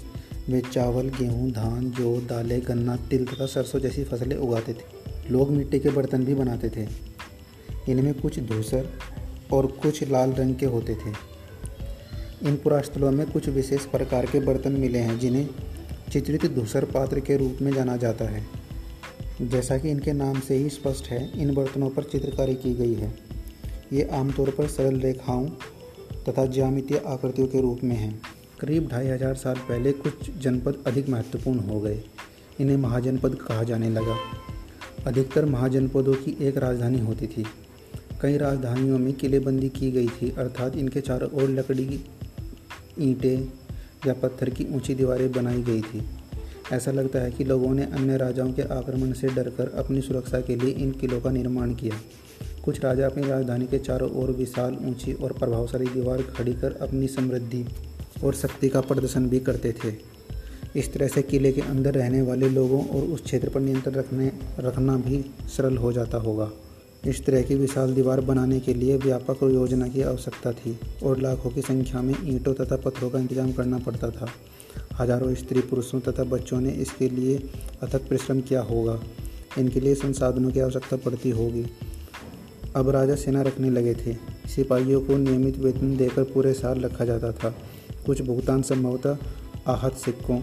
[0.49, 5.51] वे चावल, गेहूँ, धान, जौ, दालें, गन्ना, तिल तथा सरसों जैसी फ़सलें उगाते थे। लोग
[5.51, 6.87] मिट्टी के बर्तन भी बनाते थे।
[7.91, 8.89] इनमें कुछ धूसर
[9.53, 11.36] और कुछ लाल रंग के होते थे।
[12.43, 15.49] इन पुरास्थलों में कुछ विशेष प्रकार के बर्तन मिले हैं, जिन्हें
[16.11, 18.45] चित्रित धूसर पात्र के रूप में जाना जाता है।
[19.41, 23.13] जैसा कि इनके नाम से ही स्पष्ट है, इन बर्तनों पर चित्रकारी की गई है।
[23.93, 25.47] ये आमतौर पर सरल रेखाओं
[26.29, 28.21] तथा ज्यामितीय आकृतियों के रूप में हैं।
[28.61, 32.01] करीब ढाई हज़ार साल पहले कुछ जनपद अधिक महत्वपूर्ण हो गए।
[32.59, 34.17] इन्हें महाजनपद कहा जाने लगा।
[35.07, 37.45] अधिकतर महाजनपदों की एक राजधानी होती थी।
[38.21, 41.99] कई राजधानियों में किलेबंदी की गई थी, अर्थात इनके चारों ओर लकड़ी
[42.99, 43.47] ईंटें
[44.07, 46.03] या पत्थर की ऊँची दीवारें बनाई गई थी।
[46.71, 50.55] ऐसा लगता है कि लोगों ने अन्य राजाओं के आक्रमण से डरकर अपनी सुरक्षा के
[50.55, 51.95] लिए इन किलों का निर्माण किया।
[52.65, 57.07] कुछ राजा अपनी राजधानी के चारों ओर विशाल, ऊँची और प्रभावशाली दीवार खड़ी कर अपनी
[57.07, 57.65] समृद्धि
[58.23, 59.93] और शक्ति का प्रदर्शन भी करते थे।
[60.79, 64.31] इस तरह से किले के अंदर रहने वाले लोगों और उस क्षेत्र पर नियंत्रण रखने,
[64.59, 65.25] रखना भी
[65.57, 66.51] सरल हो जाता होगा।
[67.05, 71.49] इस तरह की विशाल दीवार बनाने के लिए व्यापक योजना की आवश्यकता थी और लाखों
[71.49, 74.27] की संख्या में ईंटों तथा पत्थरों का इंतज़ाम करना पड़ता था।
[74.99, 77.37] हज़ारों स्त्री पुरुषों तथा बच्चों ने इसके लिए
[77.83, 78.99] अथक परिश्रम किया होगा।
[79.57, 81.65] इनके लिए संसाधनों की आवश्यकता पड़ती होगी।
[82.75, 84.13] अब राजा सेना रखने लगे थे।
[84.47, 87.55] सिपाहियों को नियमित वेतन देकर पूरे साल रखा जाता था।
[88.05, 89.17] कुछ भुगतान संभवतः
[89.67, 90.39] आहत सिक्कों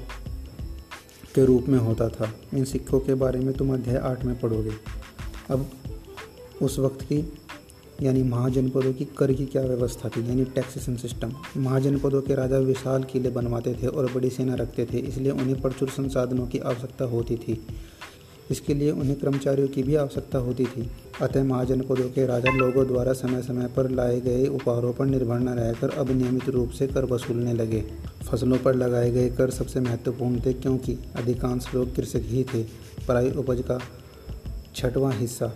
[1.34, 4.72] के रूप में होता था। इन सिक्कों के बारे में तुम अध्याय आठ में पढ़ोगे।
[5.50, 5.70] अब
[6.62, 7.32] उस वक्त की,
[8.02, 10.28] यानी महाजनपदों की कर की क्या व्यवस्था थी?
[10.28, 14.98] यानी टैक्सेशन सिस्टम महाजनपदों के राजा विशाल किले बनवाते थे और बड़ी सेना रखते थे,
[14.98, 17.60] इसलिए उन्हें प्रचुर संसाधनों की आवश्यकता होती थी।
[18.50, 20.88] इसके लिए उन्हें कर्मचारियों की भी आवश्यकता होती थी।
[21.22, 25.48] अतः महाजनपदों के राजा लोगों द्वारा समय समय पर लाए गए उपहारों पर निर्भर न
[25.48, 27.84] रहकर अब नियमित रूप से कर वसूलने लगे।
[28.30, 32.62] फ़सलों पर लगाए गए कर सबसे महत्वपूर्ण थे क्योंकि अधिकांश लोग कृषक ही थे।
[33.08, 33.80] पराई उपज का
[34.76, 35.52] छठवां हिस्सा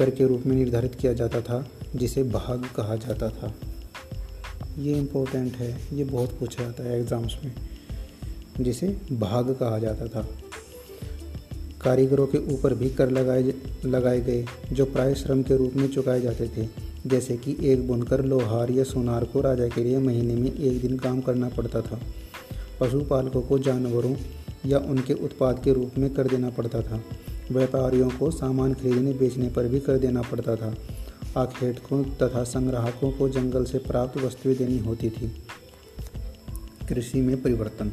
[0.00, 1.66] कर के रूप में निर्धारित किया जाता था,
[1.96, 3.54] जिसे भाग कहा जाता था।
[4.78, 7.52] ये इम्पोर्टेंट है। ये बहुत पूछा जाता है एग्ज़ाम्स में,
[8.60, 10.26] जिसे भाग कहा जाता था।
[11.82, 13.52] कारीगरों के ऊपर भी कर लगाए
[13.84, 16.68] लगाए गए, जो प्राय श्रम के रूप में चुकाए जाते थे,
[17.06, 20.98] जैसे कि एक बुनकर, लोहार या सोनार को राजा के लिए महीने में एक दिन
[20.98, 22.00] काम करना पड़ता था।
[22.80, 24.14] पशुपालकों को जानवरों
[24.66, 27.02] या उनके उत्पाद के रूप में कर देना पड़ता था।
[27.52, 30.74] व्यापारियों को सामान खरीदने, बेचने पर भी कर देना पड़ता था।
[31.36, 35.42] आखेटकों तथा संग्राहकों को जंगल से प्राप्त वस्तुएँ देनी होती थी।
[36.88, 37.92] कृषि में परिवर्तन।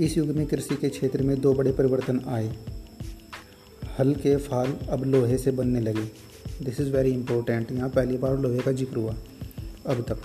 [0.00, 2.56] इस युग में कृषि के क्षेत्र में दो बड़े परिवर्तन आए।
[3.98, 6.04] हल के फाल अब लोहे से बनने लगे।
[6.64, 9.14] दिस इज़ वेरी इंपॉर्टेंट यहाँ पहली बार लोहे का ज़िक्र हुआ।
[9.86, 10.18] अब तक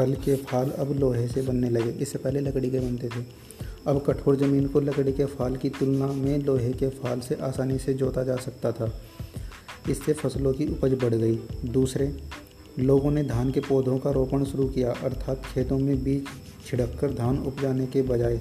[0.00, 3.41] हल के फाल अब लोहे से बनने लगे। इससे पहले लकड़ी के बनते थे।
[3.86, 7.78] अब कठोर ज़मीन को लकड़ी के फाल की तुलना में लोहे के फाल से आसानी
[7.78, 8.90] से जोता जा सकता था।
[9.90, 12.16] इससे फ़सलों की उपज बढ़ गई। दूसरे,
[12.78, 16.26] लोगों ने धान के पौधों का रोपण शुरू किया, अर्थात खेतों में बीज
[16.66, 18.40] छिड़क कर धान उपजाने के बजाय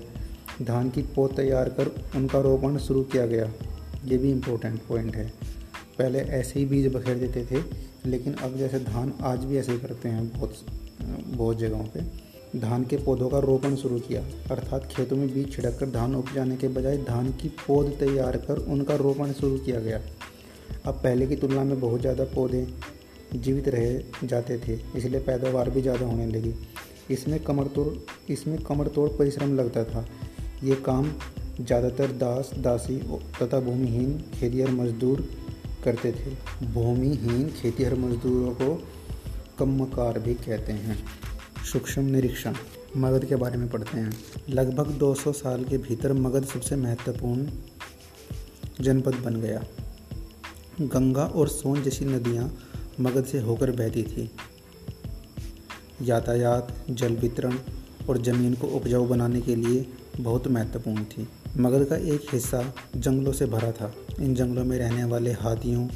[0.61, 3.51] धान की पौध तैयार कर उनका रोपण शुरू किया गया।
[4.05, 5.33] ये भी इम्पोर्टेंट पॉइंट है।
[5.97, 7.63] पहले ऐसे ही बीज बखेर देते थे,
[8.09, 10.55] लेकिन अब जैसे धान आज भी ऐसे ही करते हैं, बहुत
[11.27, 14.21] बहुत जगहों पे। धान के पौधों का रोपण शुरू किया।
[14.51, 18.57] अर्थात खेतों में बीज छिड़क कर धान उपजाने के बजाय धान की पौध तैयार कर
[18.67, 19.99] उनका रोपण शुरू किया गया।
[20.85, 22.67] अब पहले की तुलना में बहुत ज़्यादा पौधे
[23.33, 26.53] जीवित रहे जाते थे, इसलिए पैदावार भी ज़्यादा होने लगी।
[27.11, 27.87] इसमें कमर तोड़
[28.31, 30.05] इसमें कमर तोड़ परिश्रम लगता था।
[30.63, 31.11] ये काम
[31.61, 32.97] ज़्यादातर दास, दासी
[33.41, 35.27] तथा भूमिहीन खेतिहर मजदूर
[35.83, 38.73] करते थे। भूमिहीन खेतिहर मजदूरों को
[39.59, 40.97] कम्मकार भी कहते हैं।
[41.65, 42.53] सूक्ष्म निरीक्षण,
[42.97, 44.13] मगध के बारे में पढ़ते हैं।
[44.49, 47.47] लगभग 200 साल के भीतर मगध सबसे महत्वपूर्ण
[48.81, 49.63] जनपद बन गया।
[50.81, 52.59] गंगा और सोन जैसी नदियाँ
[52.99, 54.31] मगध से होकर बहती थी।
[56.01, 57.57] यातायात, जल वितरण
[58.09, 59.85] और ज़मीन को उपजाऊ बनाने के लिए
[60.19, 61.27] बहुत महत्वपूर्ण थी।
[61.57, 65.87] मगध का एक हिस्सा जंगलों से भरा था। इन जंगलों में रहने वाले हाथियों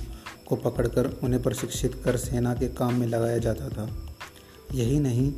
[0.48, 4.05] को पकड़कर उन्हें प्रशिक्षित कर सेना के काम में लगाया जाता था।
[4.74, 5.32] यही नहीं,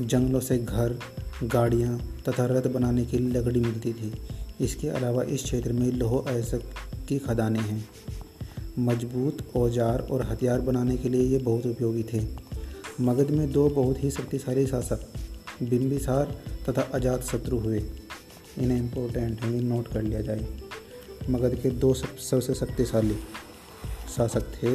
[0.00, 0.98] जंगलों से घर,
[1.44, 1.98] गाड़ियाँ
[2.28, 4.12] तथा रथ बनाने के लिए लकड़ी मिलती थी।
[4.60, 6.74] इसके अलावा इस क्षेत्र में लोह अयस्क
[7.08, 7.84] की खदानें हैं।
[8.78, 12.20] मज़बूत औज़ार और हथियार बनाने के लिए ये बहुत उपयोगी थे।
[13.00, 15.08] मगध में दो बहुत ही शक्तिशाली शासक
[15.62, 16.34] बिम्बिसार
[16.68, 17.78] तथा अजात शत्रु हुए।
[18.58, 20.46] इन्हें इम्पोर्टेंट है, ये नोट कर लिया जाए।
[21.30, 23.16] मगध के दो सबसे शक्तिशाली
[24.16, 24.74] शासक थे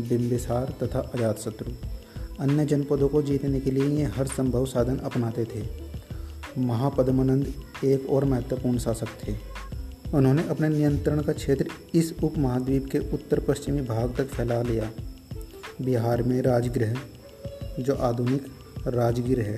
[0.00, 1.72] बिम्बिसार तथा अजात शत्रु।
[2.40, 5.62] अन्य जनपदों को जीतने के लिए ये हर संभव साधन अपनाते थे।
[6.58, 7.52] महापद्मनंद
[7.84, 9.34] एक और महत्वपूर्ण शासक थे।
[10.14, 14.90] उन्होंने अपने नियंत्रण का क्षेत्र इस उपमहाद्वीप के उत्तर पश्चिमी भाग तक फैला लिया।
[15.82, 16.96] बिहार में राजगृह,
[17.78, 18.46] जो आधुनिक
[18.86, 19.56] राजगीर है,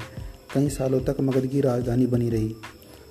[0.54, 2.54] कई सालों तक मगध की राजधानी बनी रही।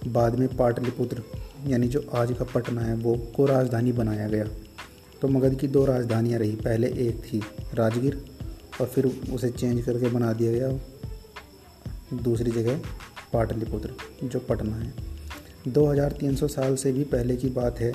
[0.08, 1.24] बाद में पाटलिपुत्र,
[1.68, 4.46] यानी जो आज का पटना है, वो को राजधानी बनाया गया।
[5.22, 7.42] तो मगध की दो राजधानियाँ रही, पहले एक थी
[7.74, 8.26] राजगीर
[8.82, 10.70] और फिर उसे चेंज करके बना दिया गया
[12.18, 12.80] दूसरी जगह
[13.34, 13.90] पाटलिपुत्र,
[14.24, 14.94] जो पटना है।
[15.68, 17.94] 2300 साल से भी पहले की बात है।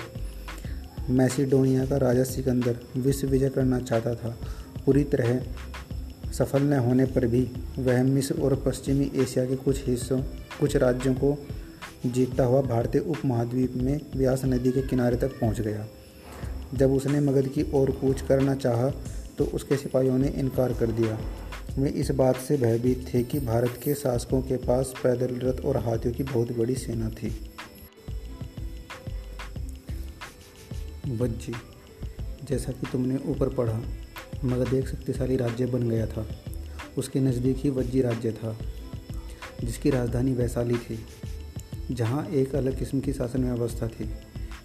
[1.10, 4.38] मैसीडोनिया का राजा सिकंदर विश्व विजय करना चाहता था।
[4.86, 5.40] पूरी तरह
[6.32, 10.20] सफल न होने पर भी वह मिस्र और पश्चिमी एशिया के कुछ हिस्सों,
[10.60, 11.36] कुछ राज्यों को
[12.06, 15.86] जीतता हुआ भारतीय उपमहाद्वीप में व्यास नदी के किनारे तक पहुँच गया।
[16.74, 18.90] जब उसने मगध की ओर कूच करना चाहा
[19.38, 21.18] तो उसके सिपाहियों ने इनकार कर दिया।
[21.78, 25.76] वे इस बात से भयभीत थे कि भारत के शासकों के पास पैदल रथ और
[25.76, 27.28] हाथियों की बहुत बड़ी सेना थी।
[31.08, 31.52] वज्जी
[32.44, 33.80] जैसा कि तुमने ऊपर पढ़ा
[34.44, 36.26] मगध एक शक्तिशाली राज्य बन गया था।
[36.98, 38.58] उसके नज़दीक ही वज्जी राज्य था,
[39.64, 40.98] जिसकी राजधानी वैशाली थी,
[41.90, 44.04] जहाँ एक अलग किस्म की शासन व्यवस्था थी,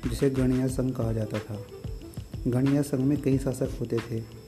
[0.10, 1.66] जिसे गणिया संघ कहा जाता था।
[2.48, 4.41] गणिया संघ में कई शासक होते थे।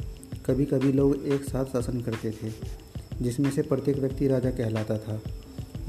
[0.46, 2.52] कभी कभी लोग एक साथ शासन करते थे,
[3.22, 5.22] जिसमें से प्रत्येक व्यक्ति राजा कहलाता था।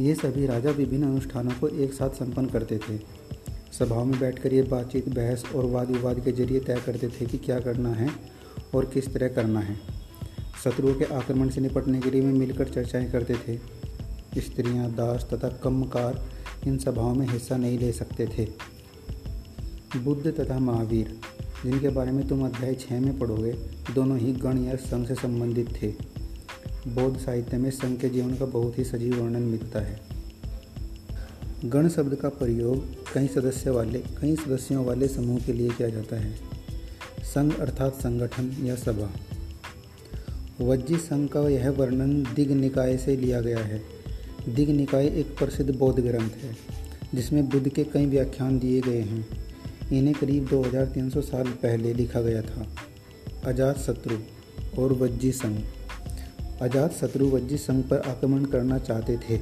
[0.01, 2.99] ये सभी राजा विभिन्न अनुष्ठानों को एक साथ संपन्न करते थे।
[3.79, 7.39] सभाओं में बैठकर ये बातचीत, बहस और वाद विवाद के ज़रिए तय करते थे कि
[7.39, 8.11] क्या करना है
[8.75, 9.77] और किस तरह करना है।
[10.65, 13.57] शत्रुओं के आक्रमण से निपटने के लिए वे मिलकर चर्चाएँ करते थे।
[14.41, 16.25] स्त्रियाँ, दास तथा कमकार
[16.67, 18.49] इन सभाओं में हिस्सा नहीं ले सकते थे।
[19.99, 21.21] बुद्ध तथा महावीर
[21.65, 23.53] जिनके बारे में तुम अध्याय छः में पढ़ोगे,
[23.95, 25.89] दोनों ही गण या संघ से संबंधित थे।
[26.91, 30.01] बौद्ध साहित्य में संघ के जीवन का बहुत ही सजीव वर्णन मिलता है।
[31.65, 32.85] गण शब्द का प्रयोग
[33.15, 36.35] कई सदस्य वाले, कई सदस्यों वाले समूह के लिए किया जाता है।
[37.23, 39.11] संघ अर्थात संगठन या सभा।
[40.61, 43.83] वज्जी संघ का यह वर्णन दिग निकाय से लिया गया है।
[44.49, 46.57] दिग निकाय एक प्रसिद्ध बौद्ध ग्रंथ है,
[47.15, 49.44] जिसमें बुद्ध के कई व्याख्यान दिए गए हैं।
[49.93, 52.67] इन्हें करीब 2300 साल पहले लिखा गया था।
[53.45, 54.17] अजात शत्रु
[54.83, 55.61] और वज्जी संघ।
[56.63, 59.41] अजात शत्रु वज्जी संघ पर आक्रमण करना चाहते थे।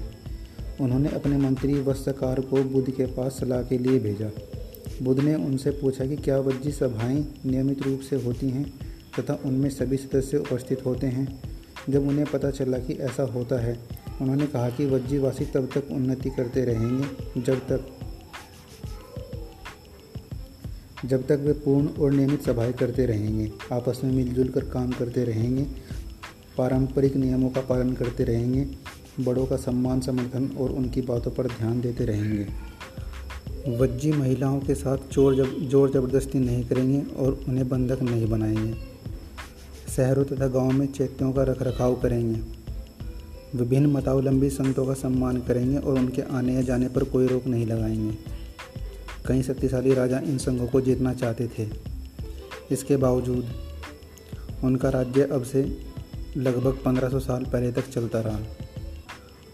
[0.80, 4.30] उन्होंने अपने मंत्री वस्त्रकार को बुद्ध के पास सलाह के लिए भेजा।
[5.02, 8.72] बुद्ध ने उनसे पूछा कि क्या वज्जी सभाएँ नियमित रूप से होती हैं
[9.18, 11.42] तथा उनमें सभी सदस्य उपस्थित होते हैं?
[11.90, 13.78] जब उन्हें पता चला कि ऐसा होता है,
[14.20, 17.98] उन्होंने कहा कि वज्जीवासी तब तक उन्नति करते रहेंगे जब तक
[21.04, 25.24] जब तक वे पूर्ण और नियमित सभाएँ करते रहेंगे, आपस में मिलजुल कर काम करते
[25.24, 25.66] रहेंगे,
[26.58, 28.66] पारंपरिक नियमों का पालन करते रहेंगे,
[29.20, 32.46] बड़ों का सम्मान, समर्थन और उनकी बातों पर ध्यान देते रहेंगे।
[33.78, 38.74] वज्जी महिलाओं के साथ चोर जब ज़ोर ज़बरदस्ती नहीं करेंगे और उन्हें बंधक नहीं बनाएँगे।
[39.96, 42.40] शहरों तथा गाँवों में चैत्यों का रख रखाव करेंगे।
[43.58, 47.66] विभिन्न मतावलंबी संतों का सम्मान करेंगे और उनके आने या जाने पर कोई रोक नहीं
[47.66, 48.31] लगाएँगे।
[49.26, 51.68] कई शक्तिशाली राजा इन संघों को जीतना चाहते थे।
[52.70, 53.48] इसके बावजूद,
[54.64, 55.86] उनका राज्य अब से
[56.36, 58.40] लगभग 1500 साल पहले तक चलता रहा।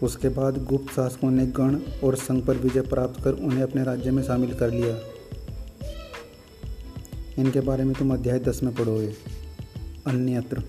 [0.03, 4.11] उसके बाद गुप्त शासकों ने गण और संघ पर विजय प्राप्त कर उन्हें अपने राज्य
[4.11, 4.99] में शामिल कर लिया।
[7.41, 9.13] इनके बारे में तुम अध्याय दस में पढ़ोगे।
[10.07, 10.63] अन्यत्र।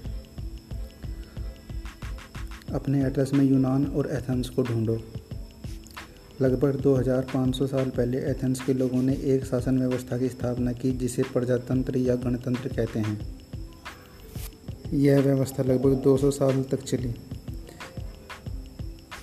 [2.73, 4.99] अपने एड्रेस में यूनान और एथेंस को ढूंढो।
[6.43, 11.23] लगभग 2500 साल पहले एथेंस के लोगों ने एक शासन व्यवस्था की स्थापना की, जिसे
[11.23, 13.37] प्रजातंत्र या गणतंत्र कहते हैं।
[14.93, 17.15] यह व्यवस्था लगभग 200 साल तक चली।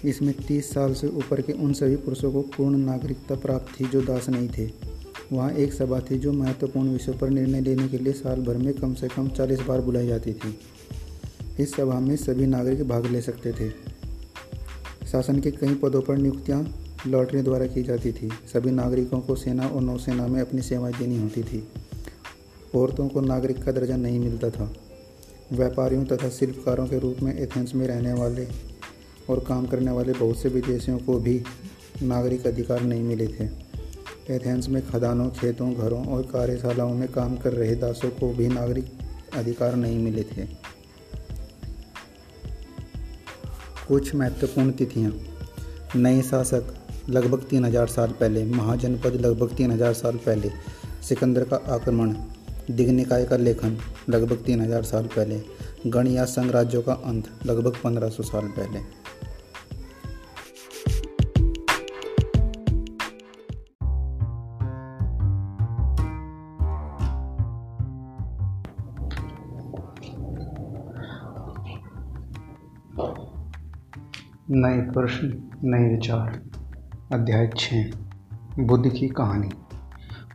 [0.09, 4.01] इसमें 30 साल से ऊपर के उन सभी पुरुषों को पूर्ण नागरिकता प्राप्त थी जो
[4.01, 4.71] दास नहीं थे।
[5.31, 8.73] वहाँ एक सभा थी जो महत्वपूर्ण विषयों पर निर्णय लेने के लिए साल भर में
[8.73, 10.59] कम से कम 40 बार बुलाई जाती थी।
[11.59, 13.69] इस सभा में सभी नागरिक भाग ले सकते थे।
[15.11, 19.67] शासन के कई पदों पर नियुक्तियाँ लॉटरी द्वारा की जाती थी। सभी नागरिकों को सेना
[19.67, 21.67] और नौसेना में अपनी सेवाएँ देनी होती थी।
[22.75, 24.73] औरतों को नागरिक का दर्जा नहीं मिलता था।
[25.53, 28.47] व्यापारियों तथा शिल्पकारों के रूप में एथेंस में रहने वाले
[29.29, 31.43] और काम करने वाले बहुत से विदेशियों को भी
[32.03, 33.67] नागरिक अधिकार नहीं मिले थे।
[34.35, 38.85] एथेंस में खदानों, खेतों, घरों और कार्यशालाओं में काम कर रहे दासों को भी नागरिक
[39.33, 40.45] अधिकार नहीं मिले थे।
[43.87, 45.17] कुछ महत्वपूर्ण तिथियाँ।
[45.95, 46.76] नए शासक
[47.09, 50.51] लगभग तीन हज़ार साल पहले, महाजनपद लगभग तीन हज़ार साल पहले,
[51.07, 52.13] सिकंदर का आक्रमण,
[52.71, 53.77] दिग्निकाय का लेखन
[54.09, 55.41] लगभग तीन हज़ार साल पहले,
[55.87, 58.79] गण या संघ राज्यों का अंत लगभग पंद्रह सौ साल पहले।
[74.51, 76.39] नए प्रश्न, नए विचार।
[77.13, 77.83] अध्याय छः,
[78.59, 79.49] बुद्ध की कहानी।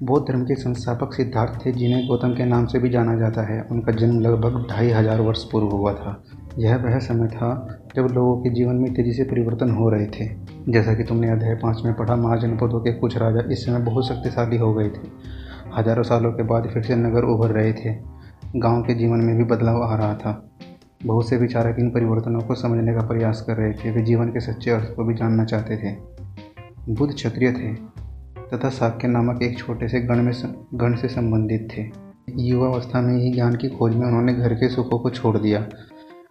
[0.02, 3.62] बौद्ध धर्म के संस्थापक सिद्धार्थ थे, जिन्हें गौतम के नाम से भी जाना जाता है।
[3.62, 6.24] उनका जन्म लगभग ढाई हज़ार वर्ष पूर्व हुआ था।
[6.58, 10.28] यह वह समय था, जब लोगों के जीवन में तेज़ी से परिवर्तन हो रहे थे।
[10.72, 14.56] जैसा कि तुमने अध्याय पाँच में पढ़ा महाजनपदों के कुछ राजा इस समय बहुत शक्तिशाली
[14.56, 15.08] हो गए थे।
[15.76, 17.94] हज़ारों सालों के बाद फिर से नगर उभर रहे थे।
[18.56, 20.50] गाँव के जीवन में भी बदलाव आ रहा था।
[21.06, 24.40] बहुत से विचारक इन परिवर्तनों को समझने का प्रयास कर रहे थे। वे जीवन के
[24.40, 26.11] सच्चे अर्थ को भी जानना चाहते थे।
[26.88, 27.74] बुद्ध क्षत्रिय थे
[28.52, 30.32] तथा साक्य नामक एक छोटे से गण में
[30.74, 31.84] गण से संबंधित थे।
[32.38, 35.68] युवावस्था में ही ज्ञान की खोज में उन्होंने घर के सुखों को छोड़ दिया।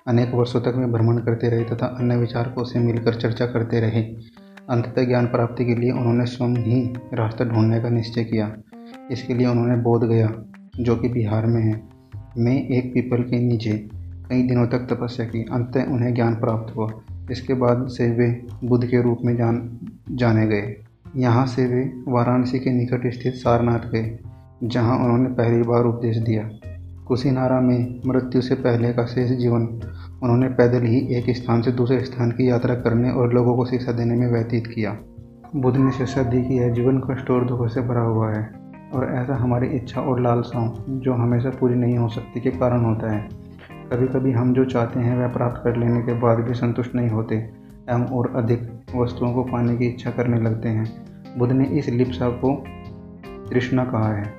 [0.08, 4.04] अनेक वर्षों तक वे भ्रमण करते रहे तथा अन्य विचारकों से मिलकर चर्चा करते रहे।
[4.70, 8.58] अंततः ज्ञान प्राप्ति के लिए उन्होंने स्वयं ही रास्ता ढूँढने का निश्चय किया।
[9.12, 10.34] इसके लिए उन्होंने बोध गया,
[10.80, 11.84] जो कि बिहार में है।
[12.38, 13.90] में एक पीपल के नीचे
[14.30, 16.88] कई दिनों तक तपस्या की। अंततः उन्हें ज्ञान प्राप्त हुआ।
[17.32, 18.30] इसके बाद से वे
[18.64, 19.80] बुद्ध के रूप में जान,
[20.12, 20.76] जाने गए।
[21.16, 24.18] यहाँ से वे वाराणसी के निकट स्थित सारनाथ गए,
[24.64, 26.50] जहाँ उन्होंने पहली बार उपदेश दिया।
[27.08, 29.68] कुशीनारा में मृत्यु से पहले का शेष जीवन
[30.24, 33.92] उन्होंने पैदल ही एक स्थान से दूसरे स्थान की यात्रा करने और लोगों को शिक्षा
[33.92, 34.98] देने में व्यतीत किया।
[35.56, 38.44] बुद्ध ने शिक्षा दी कि यह जीवन कष्ट और दुखों से भरा हुआ है,
[38.94, 43.12] और ऐसा हमारी इच्छा और लालसाओं जो हमेशा पूरी नहीं हो सकती के कारण होता
[43.12, 43.41] है।
[43.92, 47.10] कभी कभी हम जो चाहते हैं वह प्राप्त कर लेने के बाद भी संतुष्ट नहीं
[47.10, 47.36] होते।
[47.90, 51.06] एवं और अधिक वस्तुओं को पाने की इच्छा करने लगते हैं।
[51.38, 52.64] बुद्ध ने इस लिप्सा को
[53.50, 54.34] तृष्णा कहा है।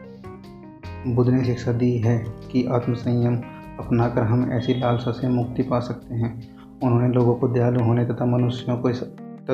[1.07, 3.37] बुद्ध ने शिक्षा दी है कि आत्मसंयम
[3.79, 8.25] अपनाकर हम ऐसी लालसा से मुक्ति पा सकते हैं। उन्होंने लोगों को दयालु होने तथा
[8.25, 8.91] मनुष्यों को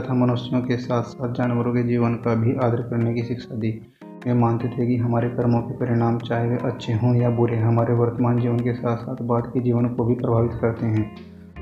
[0.00, 3.88] तथा मनुष्यों के साथ साथ जानवरों के जीवन का भी आदर करने की शिक्षा दी।
[4.26, 7.94] वे मानते थे कि हमारे कर्मों के परिणाम चाहे वे अच्छे हों या बुरे, हमारे
[7.94, 11.16] वर्तमान जीवन के साथ साथ बाद के जीवन को भी प्रभावित करते हैं।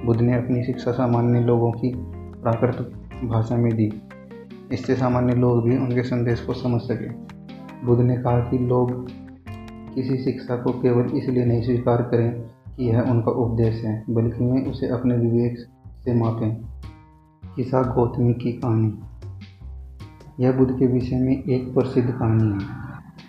[0.07, 1.93] बुद्ध ने अपनी शिक्षा सामान्य लोगों की
[2.43, 2.87] प्राकृतिक
[3.29, 4.03] भाषा में दी।
[4.73, 7.09] इससे सामान्य लोग भी उनके संदेश को समझ सके।
[7.87, 9.11] बुद्ध ने कहा कि लोग
[9.95, 12.41] किसी शिक्षा को केवल इसलिए नहीं स्वीकार करें
[12.77, 15.59] कि यह उनका उपदेश है, बल्कि वे उसे अपने विवेक
[16.05, 16.57] से मापें।
[17.57, 18.99] किसा गौतमी की कहानी।
[20.41, 22.87] यह बुद्ध के विषय में एक प्रसिद्ध कहानी है।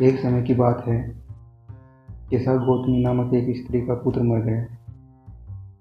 [0.09, 1.15] एक समय की बात है
[2.29, 4.65] किसा गौतमी नामक एक स्त्री का पुत्र मर गया।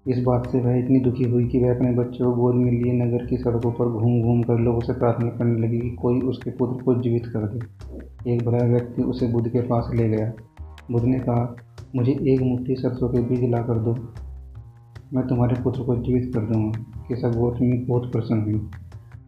[0.09, 2.93] इस बात से वह इतनी दुखी हुई कि वह अपने बच्चे को गोद में लिए
[2.93, 6.51] नगर की सड़कों पर घूम घूम कर लोगों से प्रार्थना करने लगी कि कोई उसके
[6.51, 10.33] पुत्र को जीवित कर दे। एक बड़ा व्यक्ति उसे बुद्ध के पास ले गया।
[10.91, 11.57] बुद्ध ने कहा,
[11.97, 13.93] मुझे एक मुट्ठी सरसों के बीज ला कर दो।
[15.15, 18.71] मैं तुम्हारे पुत्र को जीवित कर दूँगा। किसा गौतमी बहुत प्रसन्न हुई।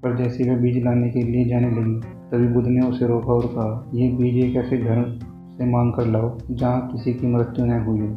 [0.03, 3.47] पर जैसे वह बीज लाने के लिए जाने लगी, तभी बुद्ध ने उसे रोका और
[3.47, 5.19] कहा, यह बीज एक ऐसे घर
[5.59, 8.17] से मांग कर लाओ, जहाँ किसी की मृत्यु न हुई हो।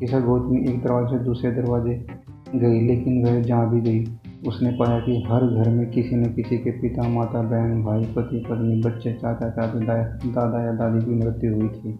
[0.00, 2.06] किसा गौतमी एक दरवाजे दूसरे दरवाजे
[2.54, 4.04] गई, लेकिन वह जहाँ भी गई,
[4.46, 8.44] उसने पाया कि हर घर में किसी न किसी के पिता, माता, बहन, भाई, पति,
[8.50, 11.98] पत्नी, बच्चे, चाचा चाचा दादा या दादी की मृत्यु हुई थी।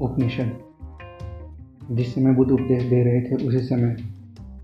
[0.00, 0.52] उपनिषद।
[1.90, 3.96] जिस समय बुद्ध उपदेश दे रहे थे, उसी समय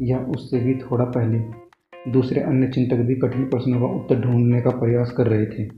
[0.03, 1.66] या उससे भी थोड़ा पहले
[2.09, 5.69] दूसरे अन्य चिंतक भी कठिन प्रश्नों का उत्तर ढूँढने का प्रयास कर रहे थे।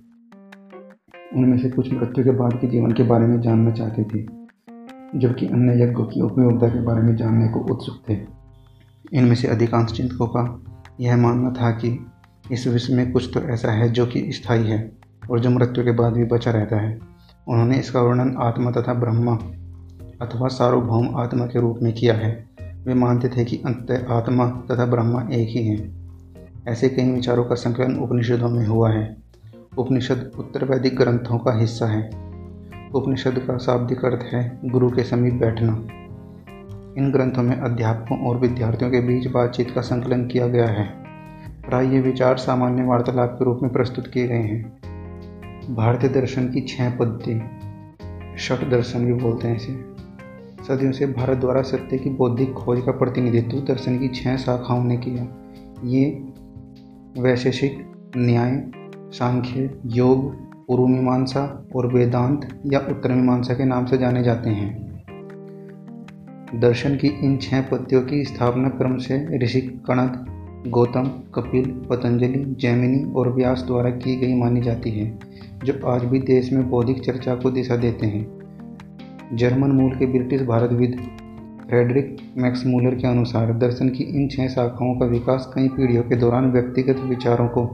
[1.37, 4.23] उनमें से कुछ मृत्यु के बाद के जीवन के बारे में जानना चाहते थे,
[5.19, 8.17] जबकि अन्य यज्ञों की उपयोगिता के बारे में जानने को उत्सुक थे।
[9.19, 10.63] इनमें से अधिकांश चिंतकों का
[11.01, 12.07] यह मानना था कि
[12.53, 14.93] इस विश्व में कुछ तो ऐसा है जो कि स्थायी है
[15.31, 16.99] और जो मृत्यु के बाद भी बचा रहता है।
[17.49, 19.35] उन्होंने इसका वर्णन आत्मा तथा ब्रह्मा
[20.23, 22.49] अथवा सार्वभौम आत्मा के रूप में किया है।
[22.87, 25.98] वे मानते थे कि अंत आत्मा तथा ब्रह्मा एक ही हैं।
[26.69, 29.17] ऐसे कई विचारों का संकलन उपनिषदों में हुआ है।
[29.79, 32.11] उपनिषद उत्तर वैदिक ग्रंथों का हिस्सा है।
[32.95, 35.73] उपनिषद का शाब्दिक अर्थ है गुरु के समीप बैठना।
[36.99, 40.85] इन ग्रंथों में अध्यापकों और विद्यार्थियों के बीच बातचीत का संकलन किया गया है।
[41.69, 44.81] प्राय ये विचार सामान्य वार्तालाप के रूप में प्रस्तुत किए गए हैं।
[45.75, 47.43] भारतीय दर्शन की छह पद्धति।
[48.39, 49.99] शठ दर्शन भी बोलते हैं इसे।
[50.69, 54.97] सदियों से भारत द्वारा सत्य की बौद्धिक खोज का प्रतिनिधित्व दर्शन की छह शाखाओं ने
[54.97, 55.27] किया।
[55.85, 56.29] ये
[57.19, 58.65] वैशेषिक, न्याय,
[59.11, 60.35] सांख्य, योग,
[60.67, 64.89] पूर्व मीमांसा और वेदांत या उत्तर मीमांसा के नाम से जाने जाते हैं।
[66.55, 71.05] दर्शन की इन छह पत्तियों की स्थापना क्रम से ऋषि कणद गौतम,
[71.35, 75.19] कपिल, पतंजलि, जैमिनी और व्यास द्वारा की गई मानी जाती है,
[75.65, 78.39] जो आज भी देश में बौद्धिक चर्चा को दिशा देते हैं।
[79.35, 81.01] जर्मन मूल के ब्रिटिश भारतविद
[81.69, 86.53] फ्रेडरिक मैक्समूलर के अनुसार दर्शन की इन छह शाखाओं का विकास कई पीढ़ियों के दौरान
[86.53, 87.67] व्यक्तिगत विचारों को,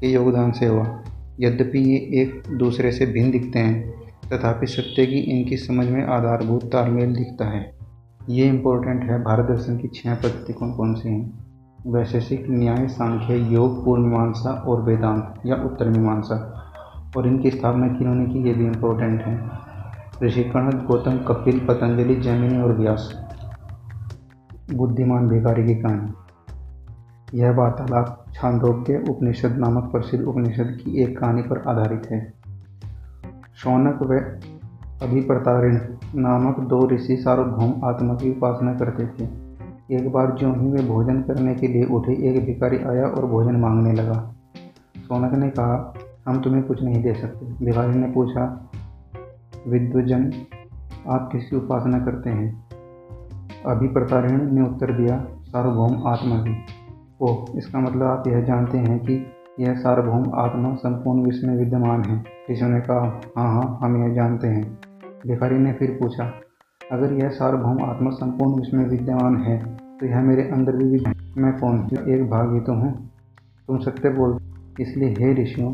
[0.00, 1.02] के योगदान से हुआ।
[1.40, 3.90] यद्यपि ये एक दूसरे से भिन्न दिखते हैं,
[4.32, 7.72] तथापि सत्य की इनकी समझ में आधारभूत तालमेल दिखता है।
[8.28, 11.38] ये इम्पोर्टेंट है भारत दर्शन की छह पद्धति कौन कौन सी हैं?
[11.86, 16.64] वैशेषिक, न्याय, सांख्य, योग पूर्व मीमांसा और वेदांत, या उत्तर मीमांसा
[17.16, 19.48] और इनकी स्थापना किन्होंने की ये भी इम्पोर्टेंट है।
[20.22, 23.29] ऋषिकर्ण, गौतम, कपिल, पतंजलि, जैमिनी और व्यास।
[24.74, 26.12] बुद्धिमान भिखारी की कहानी।
[27.38, 32.32] यह वार्तालाप छांदोग्य उपनिषद नामक प्रसिद्ध उपनिषद की एक कहानी पर आधारित है।
[33.54, 34.14] शौनक व
[35.06, 35.78] अभिप्रतारिण
[36.14, 39.50] नामक दो ऋषि सार्वभौम आत्मा की उपासना करते थे।
[39.96, 43.56] एक बार जो ही वे भोजन करने के लिए उठे, एक भिखारी आया और भोजन
[43.56, 44.34] मांगने लगा।
[45.08, 45.94] शौनक ने कहा,
[46.28, 48.70] हम तुम्हें कुछ नहीं दे सकते। भिखारी ने पूछा,
[49.68, 50.32] विद्वजन,
[51.08, 52.69] आप किसकी उपासना करते हैं?
[53.66, 56.54] अभी प्रतारिण ने उत्तर दिया, सार्वभौम आत्मा की
[57.20, 59.14] ओह, इसका मतलब आप यह जानते हैं कि
[59.60, 62.16] यह सार्वभौम आत्मा संपूर्ण विश्व में विद्यमान है।
[62.50, 64.64] ऋषि ने कहा हाँ हाँ हम यह जानते हैं।
[65.26, 66.24] भिखारी ने फिर पूछा,
[66.80, 69.58] अगर यह सार्वभौम आत्मा संपूर्ण विश्व में विद्यमान है
[69.98, 71.86] तो यह मेरे अंदर भी विद्यमान मैं कौन?
[72.08, 72.92] एक भाग ही तो हूँ।
[73.68, 74.38] तुम सत्य बोल,
[74.80, 75.72] इसलिए हे ऋषियों,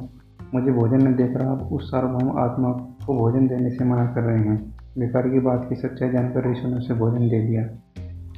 [0.54, 2.70] मुझे भोजन में देकर आप उस सार्वभौम आत्मा
[3.06, 6.66] को भोजन देने से मना कर रहे हैं। भिखारी की बात की सच्चाई जानकर ऋषि
[6.66, 7.62] ने उसे भोजन दे दिया।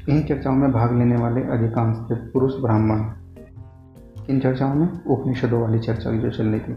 [0.09, 3.05] इन चर्चाओं में भाग लेने वाले अधिकांश थे पुरुष ब्राह्मण।
[4.30, 6.76] इन चर्चाओं में उपनिषदों वाली चर्चा जो चल रही थी।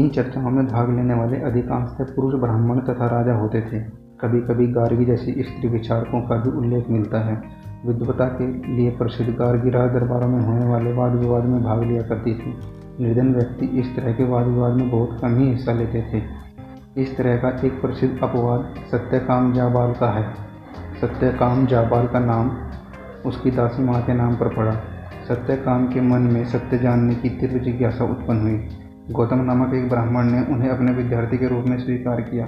[0.00, 3.80] इन चर्चाओं में भाग लेने वाले अधिकांश थे पुरुष ब्राह्मण तथा राजा होते थे।
[4.20, 7.42] कभी कभी गार्गी जैसी स्त्री विचारकों का भी उल्लेख मिलता है।
[7.86, 12.02] विद्वता के लिए प्रसिद्ध गार्गी राज दरबारों में होने वाले वाद विवाद में भाग लिया
[12.02, 12.54] करती थी।
[13.00, 16.43] निर्धन व्यक्ति इस तरह के वाद विवाद में बहुत कम ही हिस्सा लेते थे।
[16.98, 20.34] इस तरह का एक प्रसिद्ध अपवाद सत्यकाम जाबाल का है।
[21.00, 22.50] सत्यकाम जाबाल का नाम
[23.26, 24.72] उसकी दासी माँ के नाम पर पड़ा।
[25.28, 28.68] सत्यकाम के मन में सत्य जानने की तीव्र जिज्ञासा उत्पन्न हुई।
[29.10, 32.46] गौतम नामक एक ब्राह्मण ने उन्हें अपने विद्यार्थी के रूप में स्वीकार किया,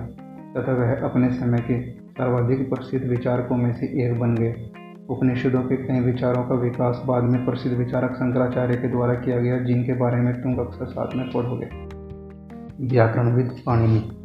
[0.56, 4.70] तथा वह अपने समय के सर्वाधिक प्रसिद्ध विचारकों में से एक बन गए।
[5.08, 9.58] उपनिषदों के कई विचारों का विकास बाद में प्रसिद्ध विचारक शंकराचार्य के द्वारा किया गया,
[9.58, 11.68] जिनके बारे में तुम अक्सर साथ में पढ़ोगे।
[12.86, 14.15] व्याकरणविद पाणिनि।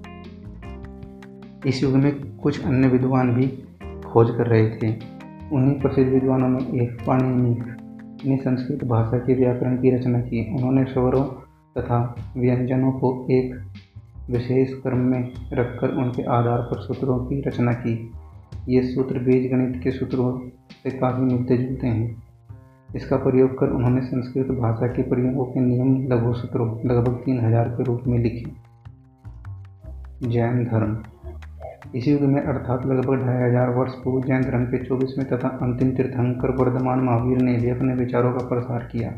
[1.68, 3.48] इस युग में कुछ अन्य विद्वान भी
[4.06, 4.90] खोज कर रहे थे।
[5.52, 7.56] उन्हीं प्रसिद्ध विद्वानों में एक पाणिनि
[8.26, 11.24] ने संस्कृत भाषा के व्याकरण की रचना की। उन्होंने स्वरों
[11.78, 12.00] तथा
[12.38, 13.54] व्यंजनों को एक
[14.30, 17.94] विशेष क्रम में रखकर उनके आधार पर सूत्रों की रचना की।
[18.70, 20.32] ये सूत्र बीज गणित के सूत्रों
[20.84, 22.24] से काफ़ी मिलते जुलते हैं।
[22.96, 27.70] इसका प्रयोग कर उन्होंने संस्कृत भाषा के प्रयोगों के नियम लघु सूत्रों लगभग तीन हज़ार
[27.70, 28.46] के रूप में लिखे।
[30.30, 30.98] जैन धर्म
[31.96, 35.92] इस युग में अर्थात लगभग ढाई हज़ार वर्ष पूर्व जैन धर्म के चौबीसवें तथा अंतिम
[35.92, 39.10] तीर्थंकर वर्धमान महावीर ने भी अपने विचारों का प्रसार किया।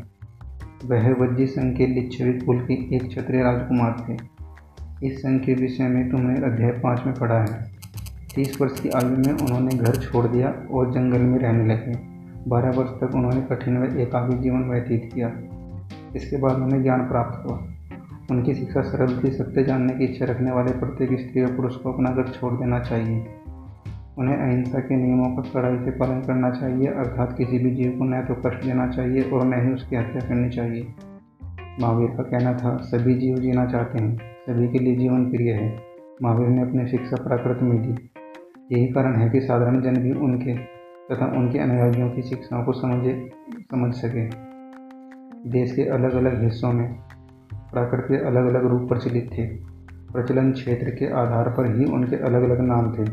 [0.84, 4.16] वह वज्जी संघ के लिच्छवी कुल के एक क्षत्रिय राजकुमार थे।
[5.06, 7.62] इस संघ के विषय में तुमने अध्याय पाँच में पढ़ा है।
[8.34, 11.94] तीस वर्ष की आयु में उन्होंने घर छोड़ दिया और जंगल में रहने लगे।
[12.48, 15.32] बारह वर्ष तक उन्होंने कठिन व एकाकी जीवन व्यतीत किया।
[16.16, 17.56] इसके बाद उन्हें ज्ञान प्राप्त हुआ।
[18.30, 21.92] उनकी शिक्षा सरल थी, सत्य जानने की इच्छा रखने वाले प्रत्येक स्त्री और पुरुष को
[21.92, 23.26] अपना घर छोड़ देना चाहिए।
[24.18, 28.04] उन्हें अहिंसा के नियमों का कड़ाई से पालन करना चाहिए, अर्थात किसी भी जीव को
[28.04, 30.94] न तो कष्ट देना चाहिए और न ही उसकी हत्या करनी चाहिए।
[31.80, 35.82] महावीर का कहना था, सभी जीव जीना चाहते हैं, सभी के लिए जीवन प्रिय है।
[36.22, 38.10] महावीर ने अपनी शिक्षा प्राकृत में दी।
[38.72, 40.54] यही कारण है कि साधारण जन भी उनके
[41.10, 44.26] तथा उनके अनुयायियों की शिक्षाओं को समझे, समझ सके।
[45.50, 47.03] देश के अलग अलग हिस्सों में
[47.74, 49.46] प्राकृत के अलग अलग रूप प्रचलित थे।
[50.12, 53.04] प्रचलन क्षेत्र के आधार पर ही उनके अलग अलग नाम थे,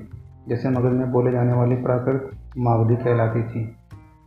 [0.50, 3.70] जैसे मगध में बोले जाने वाली प्राकृत मागधी कहलाती थी।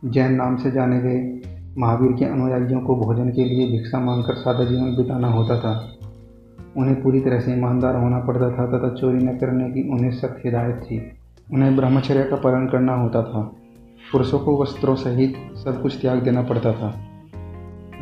[0.05, 1.41] जैन नाम से जाने गए
[1.77, 5.73] महावीर के अनुयायियों को भोजन के लिए भिक्षा मांगकर सादा जीवन बिताना होता था।
[6.77, 10.41] उन्हें पूरी तरह से ईमानदार होना पड़ता था तथा चोरी न करने की उन्हें सख्त
[10.45, 11.01] हिदायत थी।
[11.53, 13.41] उन्हें ब्रह्मचर्य का पालन करना होता था।
[14.11, 16.93] पुरुषों को वस्त्रों सहित सब कुछ त्याग देना पड़ता था।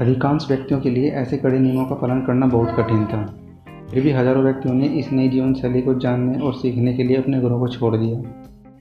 [0.01, 3.25] अधिकांश व्यक्तियों के लिए ऐसे कड़े नियमों का पालन करना बहुत कठिन था।
[3.91, 7.17] फिर भी हज़ारों व्यक्तियों ने इस नई जीवन शैली को जानने और सीखने के लिए
[7.17, 8.19] अपने घरों को छोड़ दिया।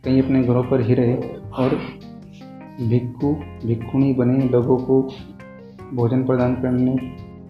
[0.05, 1.79] कई अपने घरों पर ही रहे और
[2.81, 3.35] भिक्खु,
[3.67, 5.01] भिक्खुणी बने लोगों को
[5.95, 6.97] भोजन प्रदान करने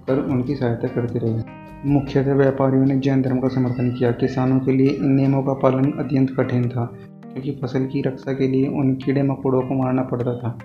[0.07, 4.73] कर उनकी सहायता करते रहे। मुख्यतः व्यापारियों ने जैन धर्म का समर्थन किया। किसानों के
[4.73, 6.85] लिए इन नियमों का पालन अत्यंत कठिन था,
[7.25, 10.59] क्योंकि फ़सल की रक्षा के लिए उन कीड़े मकोड़ों को मारना पड़ता था।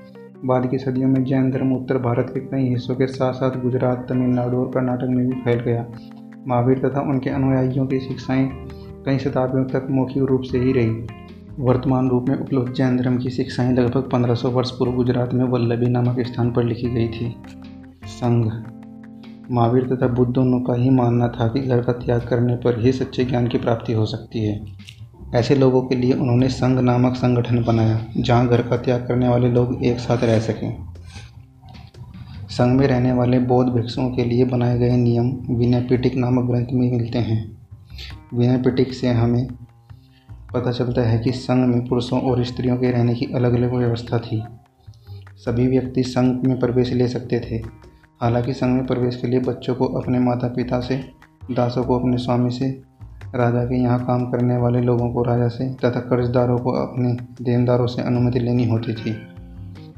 [0.45, 4.05] बाद की सदियों में जैन धर्म उत्तर भारत के कई हिस्सों के साथ साथ गुजरात,
[4.09, 5.85] तमिलनाडु और कर्नाटक में भी फैल गया।
[6.47, 8.49] महावीर तथा उनके अनुयायियों की शिक्षाएँ
[9.05, 11.07] कई शताब्दियों तक मौखिक रूप से ही रही।
[11.59, 15.85] वर्तमान रूप में उपलब्ध जैन धर्म की शिक्षाएँ लगभग 1500 वर्ष पूर्व गुजरात में वल्लभी
[15.85, 17.35] नामक स्थान पर लिखी गई थी।
[18.05, 18.51] संघ।
[19.51, 22.91] महावीर तथा बुद्ध दोनों का ही मानना था कि घर का त्याग करने पर ही
[22.91, 24.65] सच्चे ज्ञान की प्राप्ति हो सकती है।
[25.35, 29.49] ऐसे लोगों के लिए उन्होंने संघ नामक संगठन बनाया, जहाँ घर का त्याग करने वाले
[29.49, 30.87] लोग एक साथ रह सकें।
[32.49, 36.65] संघ में रहने वाले बौद्ध भिक्षुओं के लिए बनाए गए नियम विनय पिटिक नामक ग्रंथ
[36.73, 37.57] में मिलते हैं।
[38.33, 39.47] विनय पिटिक से हमें
[40.53, 44.19] पता चलता है कि संघ में पुरुषों और स्त्रियों के रहने की अलग अलग व्यवस्था
[44.19, 44.43] थी।
[45.35, 47.55] सभी व्यक्ति संघ में प्रवेश ले सकते थे।
[48.21, 51.09] हालाँकि संघ में प्रवेश के लिए बच्चों को अपने माता पिता से,
[51.51, 52.86] दासों को अपने स्वामी से
[53.37, 57.87] राजा के यहाँ काम करने वाले लोगों को राजा से तथा कर्जदारों को अपने देनदारों
[57.87, 59.15] से अनुमति लेनी होती थी।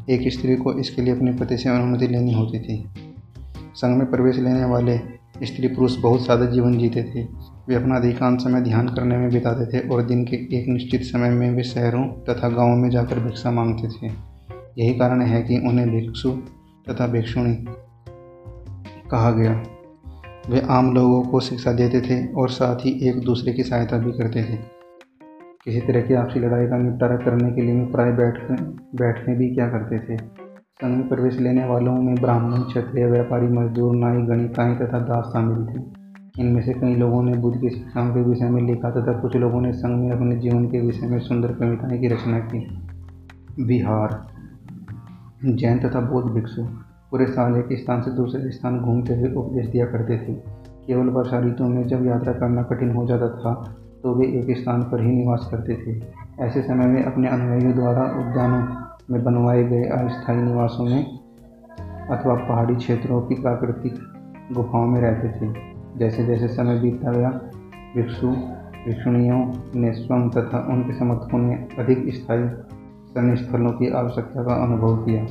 [0.09, 2.89] एक स्त्री को इसके लिए अपने पति से अनुमति लेनी होती थी।
[3.75, 4.97] संघ में प्रवेश लेने वाले
[5.43, 7.23] स्त्री पुरुष बहुत सादा जीवन जीते थे।
[7.67, 11.29] वे अपना अधिकांश समय ध्यान करने में बिताते थे और दिन के एक निश्चित समय
[11.29, 14.11] में वे शहरों तथा गाँवों में जाकर भिक्षा मांगते थे।
[14.77, 16.31] यही कारण है कि उन्हें भिक्षु
[16.89, 17.55] तथा भिक्षुणी
[19.11, 19.63] कहा गया।
[20.49, 24.11] वे आम लोगों को शिक्षा देते थे और साथ ही एक दूसरे की सहायता भी
[24.11, 24.57] करते थे।
[25.65, 28.51] किसी तरह की आपसी लड़ाई का निपटारा करने के लिए वे प्राय बैठ
[28.95, 30.17] बैठने भी क्या करते थे?
[30.75, 35.67] संघ में प्रवेश लेने वालों में ब्राह्मण, क्षत्रिय, व्यापारी, मजदूर, नाई, गणिकाएँ तथा दास शामिल
[35.67, 35.99] थे।
[36.41, 39.61] इनमें से कई लोगों ने बुद्ध की शिक्षाओं के विषय में लिखा तथा कुछ लोगों
[39.61, 42.67] ने संघ में अपने जीवन के विषय में सुंदर कविताएँ की रचना की।
[43.63, 44.27] बिहार
[45.45, 49.85] जैन तथा बौद्ध भिक्षु। पूरे साल एक स्थान से दूसरे स्थान घूमते हुए उपदेश दिया
[49.85, 50.33] करते थे।
[50.87, 53.53] केवल वर्षा ऋतु में जब यात्रा करना कठिन हो जाता था
[54.03, 55.99] तो वे एक स्थान पर ही निवास करते थे।
[56.45, 58.61] ऐसे समय में अपने अनुयायियों द्वारा उद्यानों
[59.11, 61.03] में बनवाए गए अस्थायी निवासों में
[62.09, 63.99] अथवा पहाड़ी क्षेत्रों की प्राकृतिक
[64.53, 65.53] गुफाओं में रहते थे।
[65.97, 67.29] जैसे जैसे समय बीतता गया
[67.95, 68.27] भिक्षु
[68.85, 69.43] भिक्षुणियों
[69.75, 72.47] ने स्वयं तथा उनके समर्थकों ने अधिक स्थायी
[73.09, 75.25] शरण स्थलों की आवश्यकता का अनुभव किया।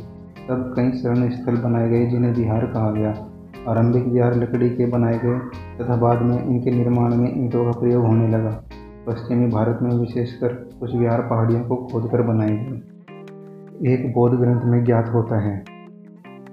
[0.48, 3.10] तब कई शरण स्थल बनाए गए जिन्हें बिहार कहा गया।
[3.68, 5.38] आरंभिक विहार लकड़ी के बनाए गए,
[5.78, 8.50] तथा बाद में इनके निर्माण में ईंटों का प्रयोग होने लगा।
[9.06, 14.84] पश्चिमी भारत में विशेषकर कुछ विहार पहाड़ियों को खोदकर बनाए गए। एक बौद्ध ग्रंथ में
[14.84, 15.62] ज्ञात होता है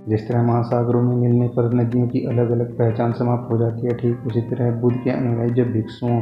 [0.09, 3.95] जिस तरह महासागरों में मिलने पर नदियों की अलग अलग पहचान समाप्त हो जाती है।
[3.95, 6.21] ठीक उसी तरह बुद्ध के अनुयायी जब भिक्षुओं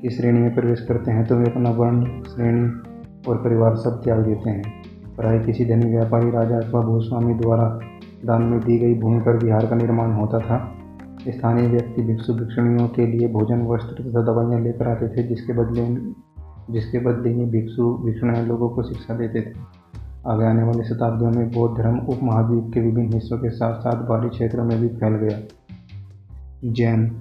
[0.00, 2.68] की श्रेणी में प्रवेश करते हैं तो वे अपना वर्ण, श्रेणी
[3.28, 4.83] और परिवार सब त्याग देते हैं।
[5.16, 7.80] प्राय किसी धनी व्यापारी राजा अथवा भूस्वामी द्वारा
[8.24, 10.74] दान में दी गई भूमि पर विहार का निर्माण होता था।
[11.28, 15.96] स्थानीय व्यक्ति भिक्षु भिक्षुणियों के लिए भोजन, वस्त्र तथा दवाइयाँ लेकर आते थे, जिसके बदले
[16.70, 19.54] जिसके बदले में भिक्षु भिक्षुणियाँ लोगों को शिक्षा देते थे।
[20.26, 24.28] आगे आने वाली शताब्दियों में बौद्ध धर्म उपमहाद्वीप के विभिन्न हिस्सों के साथ साथ बाहरी
[24.28, 25.38] क्षेत्रों में भी फैल गया।
[26.64, 27.20] जैन।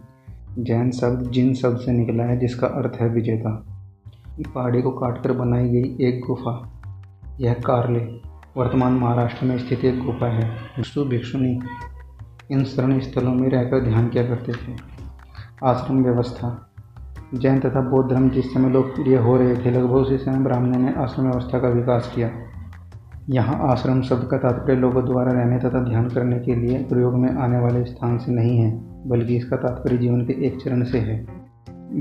[0.60, 3.66] जैन शब्द जिन शब्द से निकला है, जिसका अर्थ है विजेता।
[4.56, 6.73] पहाड़ी को काटकर बनाई गई एक गुफा।
[7.42, 8.00] यह कार्ले
[8.58, 11.60] वर्तमान महाराष्ट्र में स्थित एक गुफा है। भिक्षु भिक्षुणी
[12.52, 14.76] इन शरण स्थलों में रहकर ध्यान किया करते थे।
[15.64, 16.72] आश्रम व्यवस्था,
[17.34, 20.94] जैन तथा बौद्ध धर्म जिस समय लोकप्रिय हो रहे थे, लगभग उसी समय ब्राह्मणों ने
[20.98, 22.32] आश्रम व्यवस्था का विकास किया।
[23.30, 27.36] यहाँ आश्रम शब्द का तात्पर्य लोगों द्वारा रहने तथा ध्यान करने के लिए प्रयोग में
[27.36, 28.72] आने वाले स्थान से नहीं है,
[29.08, 31.26] बल्कि इसका तात्पर्य जीवन के एक चरण से है।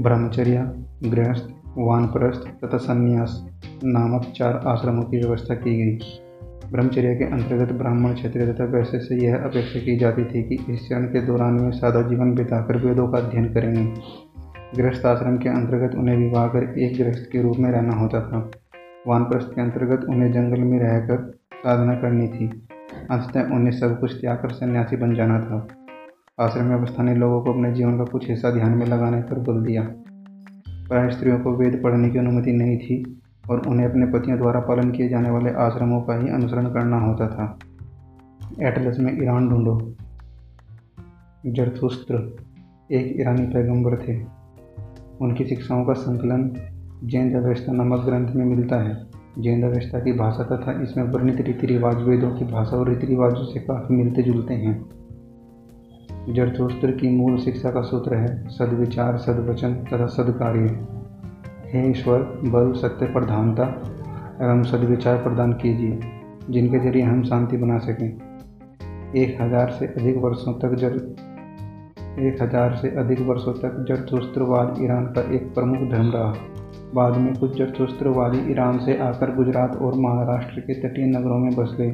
[0.03, 0.73] ब्रह्मचर्य,
[1.05, 3.49] गृहस्थ वानप्रस्थ तथा संन्यास
[3.85, 5.99] नामक चार आश्रमों की व्यवस्था की गई।
[6.73, 10.89] ब्रह्मचर्य के अंतर्गत ब्राह्मण क्षेत्र तथा वैसे से यह अपेक्षा की जाती थी कि इस
[10.89, 13.94] चरण के दौरान वे सादा जीवन बिताकर वेदों का अध्ययन करेंगे।
[14.77, 18.51] गृहस्थ आश्रम के अंतर्गत उन्हें विवाह कर एक गृहस्थ के रूप में रहना होता था।
[19.07, 22.69] वानप्रस्थ के अंतर्गत उन्हें जंगल में रहकर साधना करनी थी।
[23.11, 25.69] अंततः उन्हें सब कुछ त्याग कर सन्यासी बन जाना था।
[26.40, 29.65] आश्रम व्यवस्था ने लोगों को अपने जीवन का कुछ हिस्सा ध्यान में लगाने पर बल
[29.66, 29.93] दिया।
[30.93, 33.20] प्राय स्त्रियों को वेद पढ़ने की अनुमति नहीं थी
[33.51, 37.28] और उन्हें अपने पतियों द्वारा पालन किए जाने वाले आश्रमों का ही अनुसरण करना होता
[37.28, 37.59] था।
[38.62, 39.94] एटलस में ईरान ढूंढो।
[41.47, 42.36] जरथुस्त्र,
[42.93, 44.23] एक ईरानी पैगंबर थे।
[45.20, 46.56] उनकी शिक्षाओं का संकलन
[47.05, 49.06] जैन व्यवस्था नामक ग्रंथ में मिलता है।
[49.39, 53.44] जैन व्यवस्था की भाषा तथा इसमें वर्णित रीति रिवाज वेदों की भाषा और रीति रिवाजों
[53.44, 55.02] से काफ़ी मिलते जुलते हैं।
[56.28, 60.78] जरथोस्त्र की मूल शिक्षा का सूत्र है, सद्विचार, सदवचन तथा सदकार्य।
[61.65, 63.65] हे ईश्वर, बल सत्य प्रधानता,
[64.43, 65.99] एवं सद्विचार प्रदान कीजिए,
[66.51, 68.07] जिनके ज़रिए हम शांति बना सकें।
[69.16, 70.94] एक हज़ार से अधिक वर्षों तक जर
[72.19, 76.35] एक हज़ार से अधिक वर्षों तक जरथुस्त्रवाद ईरान का एक प्रमुख धर्म रहा।
[76.94, 81.74] बाद में कुछ जरथुस्त्रवादी ईरान से आकर गुजरात और महाराष्ट्र के तटीय नगरों में बस
[81.78, 81.90] गए।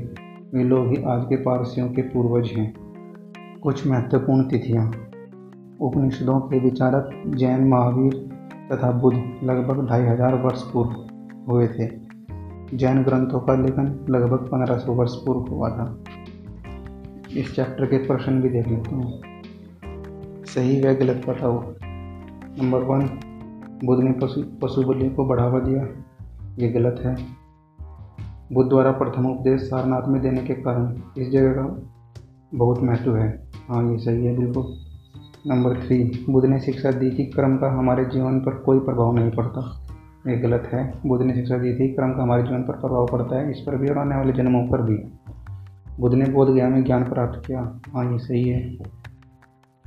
[0.54, 2.87] वे लोग ही आज के पारसियों के पूर्वज हैं।
[3.68, 4.84] कुछ महत्वपूर्ण तिथियाँ।
[5.80, 8.12] उपनिषदों के विचारक जैन महावीर
[8.72, 10.94] तथा बुद्ध लगभग ढाई हज़ार वर्ष पूर्व
[11.48, 11.88] हुए थे।
[12.76, 15.84] जैन ग्रंथों का लेखन लगभग पंद्रह सौ वर्ष पूर्व हुआ था।
[17.36, 23.04] इस चैप्टर के प्रश्न भी देख लेते हैं। सही व गलत बताओ नंबर वन
[23.84, 25.82] बुद्ध ने पशु पशु बलि को बढ़ावा दिया।
[26.58, 27.14] ये गलत है।
[28.52, 31.90] बुद्ध द्वारा प्रथम उपदेश सारनाथ में देने के कारण इस जगह का
[32.54, 34.64] बहुत महत्व है। हाँ ये सही है, बिल्कुल।
[35.46, 39.30] नंबर थ्री, बुद्ध ने शिक्षा दी कि कर्म का, हमारे जीवन पर कोई प्रभाव नहीं
[39.30, 39.86] पड़ता।
[40.28, 43.36] ये गलत है। बुद्ध ने शिक्षा दी थी कर्म का, हमारे जीवन पर प्रभाव पड़ता
[43.36, 44.96] है, इस पर भी और आने वाले जन्मों पर भी।
[46.00, 48.78] बुद्ध ने बोध गया में ज्ञान प्राप्त किया। हाँ ये सही है।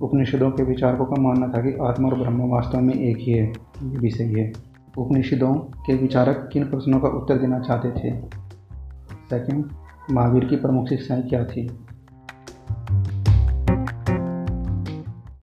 [0.02, 3.48] उपनिषदों के विचारकों का मानना था कि आत्मा और ब्रह्म वास्तव में एक ही है।
[3.84, 4.54] ये भी सही है।
[4.98, 8.22] उपनिषदों के विचारक किन प्रश्नों का उत्तर देना चाहते थे?
[9.30, 9.66] सेकंड
[10.12, 11.72] महावीर की प्रमुख शिक्षाएँ क्या थी?